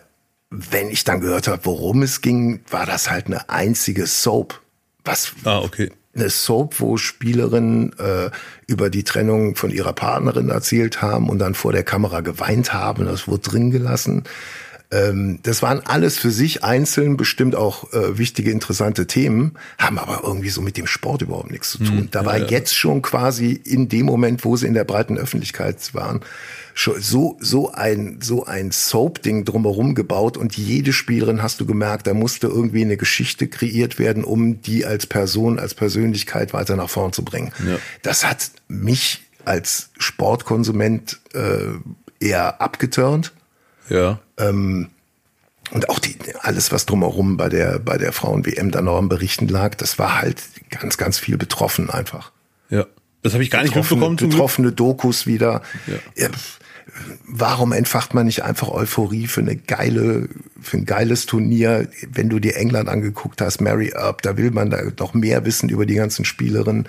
[0.50, 4.60] wenn ich dann gehört habe, worum es ging, war das halt eine einzige Soap.
[5.06, 5.90] Was ah, okay.
[6.14, 8.30] eine Soap, wo Spielerinnen äh,
[8.66, 13.06] über die Trennung von ihrer Partnerin erzählt haben und dann vor der Kamera geweint haben.
[13.06, 14.24] Das wurde drin gelassen.
[14.90, 20.20] Ähm, das waren alles für sich einzeln bestimmt auch äh, wichtige, interessante Themen, haben aber
[20.22, 21.96] irgendwie so mit dem Sport überhaupt nichts zu tun.
[21.96, 25.18] Mhm, da war ja, jetzt schon quasi in dem Moment, wo sie in der breiten
[25.18, 26.20] Öffentlichkeit waren,
[26.76, 32.14] so, so ein, so ein Soap-Ding drumherum gebaut und jede Spielerin hast du gemerkt, da
[32.14, 37.12] musste irgendwie eine Geschichte kreiert werden, um die als Person, als Persönlichkeit weiter nach vorn
[37.12, 37.52] zu bringen.
[37.66, 37.78] Ja.
[38.02, 43.32] Das hat mich als Sportkonsument äh, eher abgeturnt.
[43.88, 44.20] Ja.
[44.38, 44.88] Ähm,
[45.72, 49.48] und auch die, alles, was drumherum bei der, bei der Frauen-WM dann noch am Berichten
[49.48, 52.30] lag, das war halt ganz, ganz viel betroffen einfach.
[52.70, 52.86] Ja.
[53.22, 54.30] Das habe ich gar nicht betroffene, mitbekommen.
[54.30, 55.62] Betroffene Dokus wieder.
[56.16, 56.28] Ja.
[57.26, 60.28] Warum entfacht man nicht einfach Euphorie für eine geile,
[60.60, 61.88] für ein geiles Turnier?
[62.08, 65.68] Wenn du dir England angeguckt hast, Mary Earp, da will man da noch mehr wissen
[65.68, 66.88] über die ganzen Spielerinnen.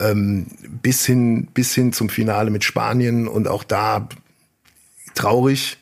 [0.00, 0.46] Ähm,
[0.82, 4.08] bis hin, bis hin zum Finale mit Spanien und auch da
[5.14, 5.78] traurig,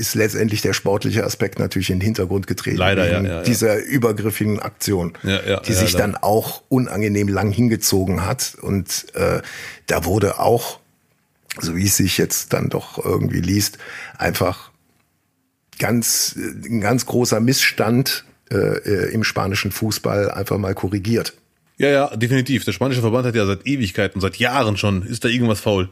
[0.00, 2.78] ist letztendlich der sportliche Aspekt natürlich in den Hintergrund getreten.
[2.78, 8.56] Leider, ja, ja, Dieser übergriffigen Aktion, ja, die sich dann auch unangenehm lang hingezogen hat.
[8.60, 9.42] Und äh,
[9.86, 10.80] da wurde auch,
[11.60, 13.78] so wie es sich jetzt dann doch irgendwie liest,
[14.18, 14.70] einfach
[15.78, 21.34] ganz, ein ganz großer Missstand äh, äh, im spanischen Fußball einfach mal korrigiert.
[21.76, 22.64] Ja, ja, definitiv.
[22.64, 25.88] Der spanische Verband hat ja seit Ewigkeiten, seit Jahren schon, ist da irgendwas faul.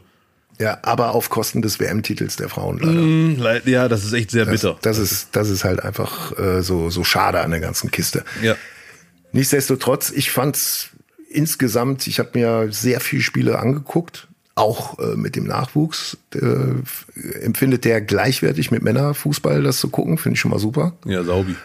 [0.59, 3.01] Ja, aber auf Kosten des WM-Titels der Frauen leider.
[3.01, 4.77] Mm, ja, das ist echt sehr bitter.
[4.81, 8.25] Das, das ist, das ist halt einfach äh, so, so schade an der ganzen Kiste.
[8.41, 8.55] Ja.
[9.31, 10.89] Nichtsdestotrotz, ich fand's
[11.29, 16.17] insgesamt, ich habe mir sehr viele Spiele angeguckt, auch äh, mit dem Nachwuchs.
[16.35, 20.93] Äh, empfindet der gleichwertig mit Männerfußball das zu gucken, finde ich schon mal super.
[21.05, 21.55] Ja, Saubi.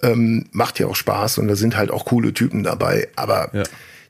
[0.00, 3.64] Ähm, macht ja auch Spaß und da sind halt auch coole Typen dabei, aber ja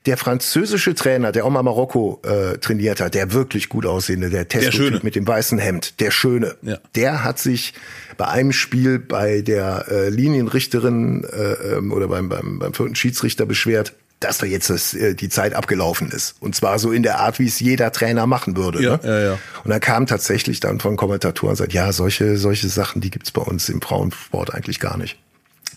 [0.07, 4.49] der französische Trainer, der auch mal Marokko äh, trainiert hat, der wirklich gut aussehende, der
[4.49, 6.79] Testo mit dem weißen Hemd, der Schöne, ja.
[6.95, 7.73] der hat sich
[8.19, 13.47] bei einem Spiel bei der äh, Linienrichterin äh, ähm, oder beim, beim, beim vierten Schiedsrichter
[13.47, 16.37] beschwert, dass da jetzt das, äh, die Zeit abgelaufen ist.
[16.41, 18.83] Und zwar so in der Art, wie es jeder Trainer machen würde.
[18.83, 19.01] Ja, ne?
[19.03, 19.39] ja, ja.
[19.65, 23.31] Und dann kam tatsächlich dann von Kommentatoren und sagt, ja, solche, solche Sachen, die gibt's
[23.31, 25.19] bei uns im Frauensport eigentlich gar nicht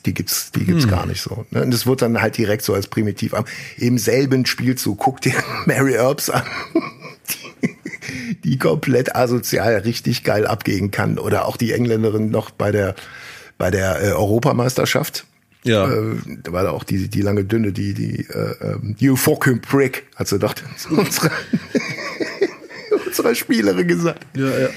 [0.08, 0.90] die gibt's, die gibt's hm.
[0.90, 1.46] gar nicht so.
[1.52, 1.62] Ne?
[1.62, 3.46] Und das wird dann halt direkt so als primitiv am
[3.78, 4.98] im selben Spielzug.
[4.98, 5.34] Guck dir
[5.66, 6.44] Mary Earps an,
[7.62, 11.20] die, die komplett asozial richtig geil abgehen kann.
[11.20, 12.96] Oder auch die Engländerin noch bei der
[13.58, 15.26] bei der äh, Europameisterschaft.
[15.64, 15.92] Ja.
[15.92, 19.62] Äh, da war da auch die, die lange dünne, die, die, äh, ähm, You fucking
[19.62, 20.54] prick, hat sie doch
[23.06, 24.26] unserer Spielerin gesagt.
[24.36, 24.70] Ja, ja.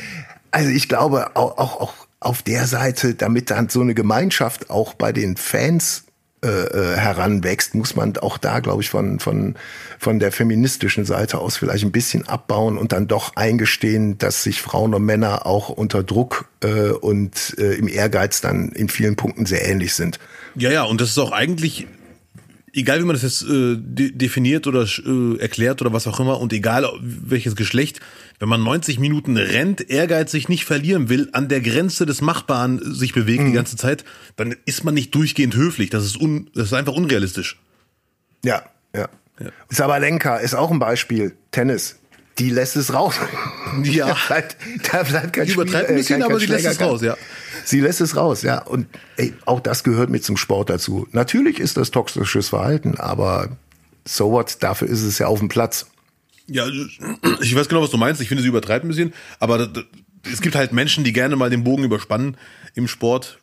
[0.50, 4.94] Also ich glaube, auch, auch, auch auf der Seite, damit dann so eine Gemeinschaft auch
[4.94, 6.04] bei den Fans
[6.42, 9.56] äh, äh, heranwächst, muss man auch da, glaube ich, von, von,
[9.98, 14.62] von der feministischen Seite aus vielleicht ein bisschen abbauen und dann doch eingestehen, dass sich
[14.62, 19.44] Frauen und Männer auch unter Druck äh, und äh, im Ehrgeiz dann in vielen Punkten
[19.44, 20.18] sehr ähnlich sind.
[20.54, 21.86] Ja, ja, und das ist auch eigentlich
[22.72, 26.40] egal wie man das jetzt äh, de definiert oder äh, erklärt oder was auch immer
[26.40, 28.00] und egal welches Geschlecht,
[28.40, 33.12] wenn man 90 Minuten rennt, ehrgeizig nicht verlieren will, an der Grenze des Machbaren sich
[33.12, 33.48] bewegt mhm.
[33.48, 34.04] die ganze Zeit,
[34.36, 35.90] dann ist man nicht durchgehend höflich.
[35.90, 37.60] Das ist, un das ist einfach unrealistisch.
[38.42, 38.62] Ja,
[38.96, 39.08] ja.
[39.38, 39.50] ja.
[39.68, 41.36] Sabalenka ist auch ein Beispiel.
[41.50, 41.96] Tennis.
[42.38, 43.16] Die lässt es raus.
[43.82, 44.06] Ja.
[44.08, 44.56] da bleibt,
[44.90, 47.16] da bleibt kein die übertreibt ein bisschen, kein, kein aber sie lässt es raus, ja.
[47.66, 48.62] Sie lässt es raus, ja.
[48.62, 48.86] Und
[49.18, 51.06] ey, auch das gehört mit zum Sport dazu.
[51.12, 53.50] Natürlich ist das toxisches Verhalten, aber
[54.06, 55.86] so what, dafür ist es ja auf dem Platz.
[56.50, 56.66] Ja,
[57.40, 58.20] ich weiß genau, was du meinst.
[58.20, 59.68] Ich finde, sie übertreibt ein bisschen, aber
[60.30, 62.36] es gibt halt Menschen, die gerne mal den Bogen überspannen
[62.74, 63.38] im Sport.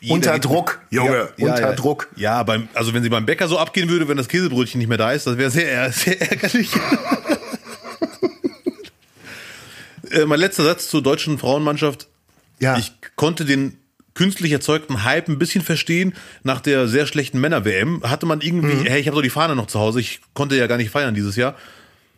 [0.00, 2.08] Jeder unter Druck, Junge, ja, unter ja, Druck.
[2.16, 4.98] Ja, beim, also wenn sie beim Bäcker so abgehen würde, wenn das Käsebrötchen nicht mehr
[4.98, 6.70] da ist, das wäre sehr, sehr ärgerlich.
[10.10, 12.08] äh, mein letzter Satz zur deutschen Frauenmannschaft.
[12.58, 12.76] Ja.
[12.78, 13.78] Ich konnte den
[14.14, 16.14] künstlich erzeugten Hype ein bisschen verstehen.
[16.42, 18.86] Nach der sehr schlechten Männer-WM hatte man irgendwie, mhm.
[18.86, 21.14] hey, ich habe doch die Fahne noch zu Hause, ich konnte ja gar nicht feiern
[21.14, 21.54] dieses Jahr.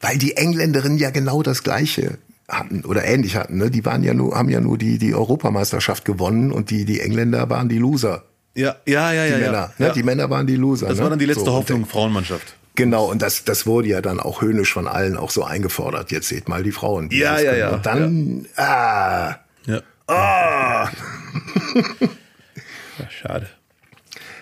[0.01, 2.19] Weil die Engländerinnen ja genau das Gleiche
[2.49, 3.59] hatten oder ähnlich hatten.
[3.59, 3.71] Ne?
[3.71, 7.51] Die waren ja nur, haben ja nur die, die Europameisterschaft gewonnen und die, die Engländer
[7.51, 8.25] waren die Loser.
[8.55, 9.39] Ja, ja, ja, die ja.
[9.39, 9.87] Männer, ja.
[9.87, 9.93] Ne?
[9.95, 10.89] Die Männer waren die Loser.
[10.89, 11.03] Das ne?
[11.05, 12.57] war dann die letzte so, Hoffnung Frauenmannschaft.
[12.75, 16.13] Genau, und das, das wurde ja dann auch höhnisch von allen auch so eingefordert.
[16.13, 17.09] Jetzt seht mal die Frauen.
[17.09, 17.71] Die ja, ja, ja.
[17.71, 18.65] Und dann, ja.
[18.65, 19.39] ah.
[19.67, 19.81] Ja.
[20.07, 20.89] Ah.
[23.11, 23.49] schade.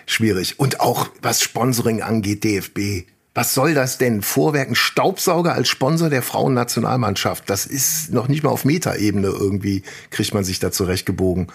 [0.05, 0.59] Schwierig.
[0.59, 3.07] Und auch was Sponsoring angeht, DFB.
[3.37, 4.23] Was soll das denn?
[4.23, 7.47] Vorwerken Staubsauger als Sponsor der Frauennationalmannschaft.
[7.47, 11.45] Das ist noch nicht mal auf Metaebene irgendwie, kriegt man sich da zurechtgebogen.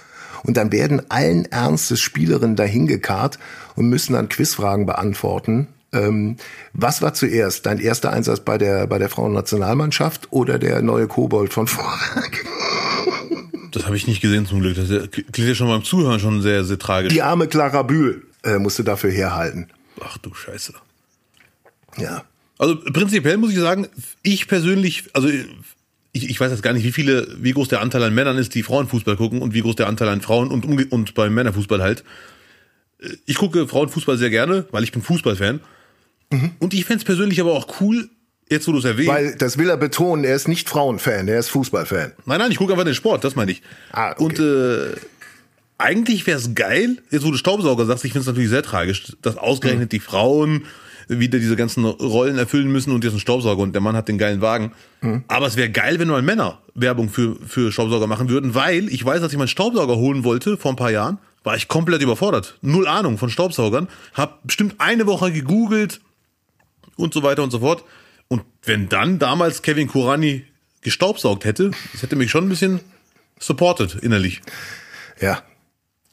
[0.45, 3.41] Und dann werden allen Ernstes Spielerinnen dahin gekarrt
[3.75, 6.37] und müssen dann Quizfragen beantworten Ähm,
[6.73, 7.67] was war zuerst?
[7.67, 12.23] Dein erster Einsatz bei der, bei der Frauennationalmannschaft oder der neue Kobold von vorher?
[13.73, 14.77] Das habe ich nicht gesehen zum Glück.
[14.77, 17.13] Das klingt ja schon beim Zuhören schon sehr, sehr tragisch.
[17.13, 19.67] Die arme Clara Bühl äh, musste dafür herhalten.
[20.01, 20.75] Ach du Scheiße.
[21.99, 22.25] Ja.
[22.59, 23.89] Also prinzipiell muss ich sagen,
[24.23, 25.29] ich persönlich, also
[26.13, 28.55] ich, ich weiß jetzt gar nicht, wie viele, wie groß der Anteil an Männern ist,
[28.55, 32.05] die Frauenfußball gucken und wie groß der Anteil an Frauen und, und beim Männerfußball halt.
[33.27, 35.61] Ich gucke Frauenfußball sehr gerne, weil ich bin Fußballfan.
[36.31, 36.53] Mhm.
[36.59, 38.09] Und ich fände es persönlich aber auch cool,
[38.49, 39.11] jetzt wo du es erwähnst.
[39.11, 42.13] Weil, das will er betonen, er ist nicht Frauenfan, er ist Fußballfan.
[42.27, 43.63] Nein, nein, ich gucke einfach den Sport, das meine ich.
[43.91, 44.23] Ah, okay.
[44.23, 44.95] Und äh,
[45.79, 49.17] eigentlich wäre es geil, jetzt wo du Staubsauger sagst, ich finde es natürlich sehr tragisch,
[49.23, 49.97] dass ausgerechnet mhm.
[49.97, 50.67] die Frauen
[51.09, 54.19] wieder diese ganzen Rollen erfüllen müssen und jetzt einen Staubsauger und der Mann hat den
[54.19, 54.73] geilen Wagen.
[55.01, 55.25] Mhm.
[55.29, 59.05] Aber es wäre geil, wenn nur Männer Werbung für, für Staubsauger machen würden, weil ich
[59.05, 62.59] weiß, als ich meinen Staubsauger holen wollte vor ein paar Jahren, war ich komplett überfordert.
[62.63, 63.89] Null Ahnung von Staubsaugern.
[64.15, 66.01] Hab bestimmt eine Woche gegoogelt
[66.97, 67.85] und so weiter und so fort.
[68.29, 70.45] Und wenn dann damals Kevin Kurani
[70.83, 72.81] gestaubsaugt hätte, das hätte mich schon ein bisschen
[73.39, 74.41] supported innerlich.
[75.21, 75.43] Ja.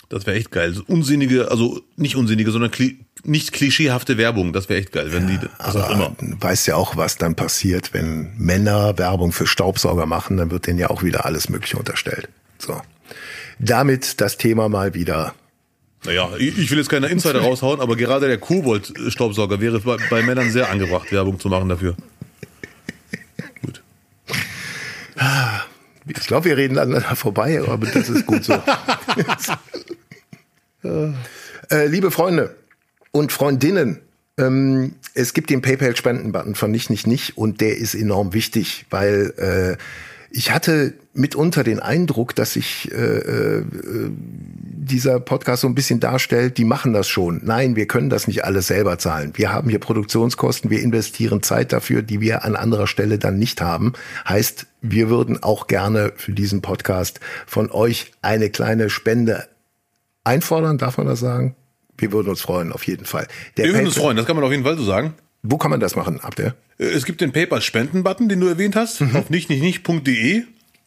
[0.09, 0.75] Das wäre echt geil.
[0.87, 4.53] unsinnige, also nicht unsinnige, sondern kli nicht klischeehafte Werbung.
[4.53, 6.15] Das wäre echt geil, wenn die was auch immer.
[6.19, 10.79] Weißt ja auch, was dann passiert, wenn Männer Werbung für Staubsauger machen, dann wird denen
[10.79, 12.29] ja auch wieder alles Mögliche unterstellt.
[12.57, 12.81] So.
[13.59, 15.35] Damit das Thema mal wieder
[16.05, 20.49] naja, ich will jetzt keine Insider raushauen, aber gerade der Kobold-Staubsauger wäre bei, bei, Männern
[20.49, 21.95] sehr angebracht, Werbung zu machen dafür.
[23.61, 23.81] Gut.
[26.07, 28.53] Ich glaube, wir reden aneinander vorbei, aber das ist gut so.
[30.83, 32.55] äh, liebe Freunde
[33.11, 34.01] und Freundinnen,
[34.37, 39.33] ähm, es gibt den PayPal-Spenden-Button von nicht, nicht, nicht und der ist enorm wichtig, weil
[39.37, 39.77] äh,
[40.31, 43.63] ich hatte mitunter den Eindruck, dass sich äh, äh,
[44.11, 47.41] dieser Podcast so ein bisschen darstellt, die machen das schon.
[47.43, 49.33] Nein, wir können das nicht alles selber zahlen.
[49.35, 53.61] Wir haben hier Produktionskosten, wir investieren Zeit dafür, die wir an anderer Stelle dann nicht
[53.61, 53.93] haben.
[54.27, 59.47] Heißt, wir würden auch gerne für diesen Podcast von euch eine kleine Spende
[60.29, 61.55] einfordern, darf man das sagen?
[61.97, 63.27] Wir würden uns freuen, auf jeden Fall.
[63.57, 65.13] Der wir würden uns freuen, das kann man auf jeden Fall so sagen.
[65.41, 66.55] Wo kann man das machen, Abder?
[66.77, 69.15] Äh, es gibt den PayPal-Spenden-Button, den du erwähnt hast, mhm.
[69.15, 70.43] auf nicht, nicht, nicht.de.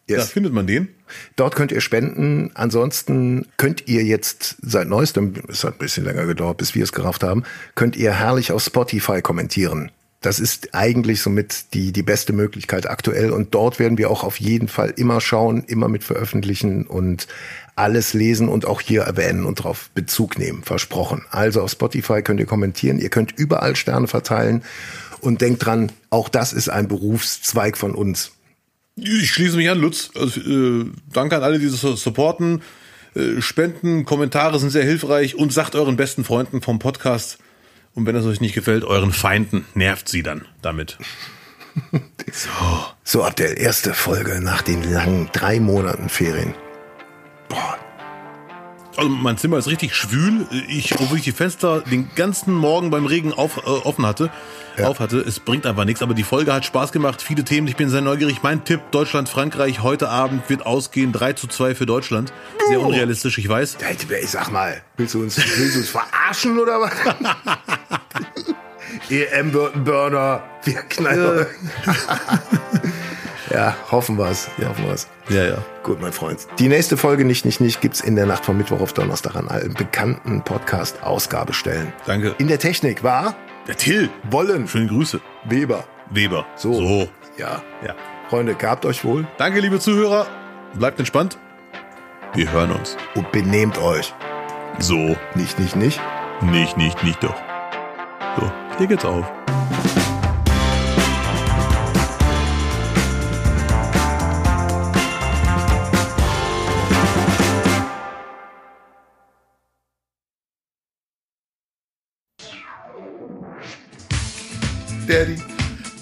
[0.09, 0.19] Yes.
[0.19, 0.89] Da findet man den.
[1.37, 2.51] Dort könnt ihr spenden.
[2.55, 6.93] Ansonsten könnt ihr jetzt seit neuestem, es hat ein bisschen länger gedauert, bis wir es
[6.93, 7.45] gerafft haben,
[7.75, 9.91] könnt ihr herrlich auf Spotify kommentieren.
[10.21, 13.31] Das ist eigentlich somit die, die beste Möglichkeit aktuell.
[13.33, 17.27] Und dort werden wir auch auf jeden Fall immer schauen, immer mit veröffentlichen und
[17.75, 20.63] alles lesen und auch hier erwähnen und darauf Bezug nehmen.
[20.63, 21.25] Versprochen.
[21.31, 22.99] Also auf Spotify könnt ihr kommentieren.
[22.99, 24.63] Ihr könnt überall Sterne verteilen.
[25.21, 28.33] Und denkt dran, auch das ist ein Berufszweig von uns.
[28.97, 30.11] Ich schließe mich an, Lutz.
[30.17, 32.63] Also, äh, danke an alle, die das supporten.
[33.15, 37.39] Äh, Spenden, Kommentare sind sehr hilfreich und sagt euren besten Freunden vom Podcast.
[37.95, 40.99] Und wenn es euch nicht gefällt, euren Feinden nervt sie dann damit.
[42.33, 42.49] so.
[43.05, 46.55] So ab der erste Folge nach den langen drei Monaten Ferien.
[47.53, 47.79] Boah,
[48.97, 50.47] also mein Zimmer ist richtig schwül.
[50.69, 54.31] Ich, obwohl ich die Fenster den ganzen Morgen beim Regen auf, äh, offen hatte,
[54.77, 54.87] ja.
[54.87, 56.03] auf hatte, es bringt einfach nichts.
[56.03, 57.67] Aber die Folge hat Spaß gemacht, viele Themen.
[57.69, 58.43] Ich bin sehr neugierig.
[58.43, 62.33] Mein Tipp: Deutschland, Frankreich heute Abend wird ausgehen 3 zu 2 für Deutschland.
[62.69, 63.79] Sehr unrealistisch, ich weiß.
[64.23, 66.93] Ich sag mal, willst du uns, willst du uns verarschen oder was?
[69.11, 71.47] EM-Burner, wir knallen.
[73.53, 74.49] Ja, hoffen wir's.
[74.57, 74.69] Ja.
[74.69, 75.09] Hoffen wir's.
[75.29, 75.59] Ja, ja.
[75.83, 76.47] Gut, mein Freund.
[76.59, 79.49] Die nächste Folge nicht, nicht, nicht gibt's in der Nacht von Mittwoch auf Donnerstag an
[79.49, 81.93] allen bekannten Podcast-Ausgabestellen.
[82.07, 82.35] Danke.
[82.39, 83.35] In der Technik war
[83.67, 84.09] der Till.
[84.31, 84.67] Wollen.
[84.69, 85.21] Schöne Grüße.
[85.45, 85.85] Weber.
[86.11, 86.47] Weber.
[86.57, 86.73] So.
[86.73, 87.09] So.
[87.37, 87.63] Ja.
[87.87, 87.95] Ja.
[88.31, 89.27] Freunde, gehabt euch wohl.
[89.37, 90.27] Danke, liebe Zuhörer.
[90.75, 91.37] Bleibt entspannt.
[92.35, 92.97] Wir hören uns.
[93.15, 94.15] Und benehmt euch.
[94.79, 95.17] So.
[95.35, 96.01] Nicht, nicht, nicht.
[96.41, 97.37] Nicht, nicht, nicht doch.
[98.39, 99.31] So, hier geht's auf.
[115.13, 115.37] Daddy,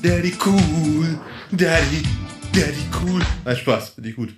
[0.01, 1.19] Daddy cool,
[1.51, 2.05] Daddy,
[2.53, 3.21] Daddy cool.
[3.45, 4.33] Nein, Spaß, finde ich gut.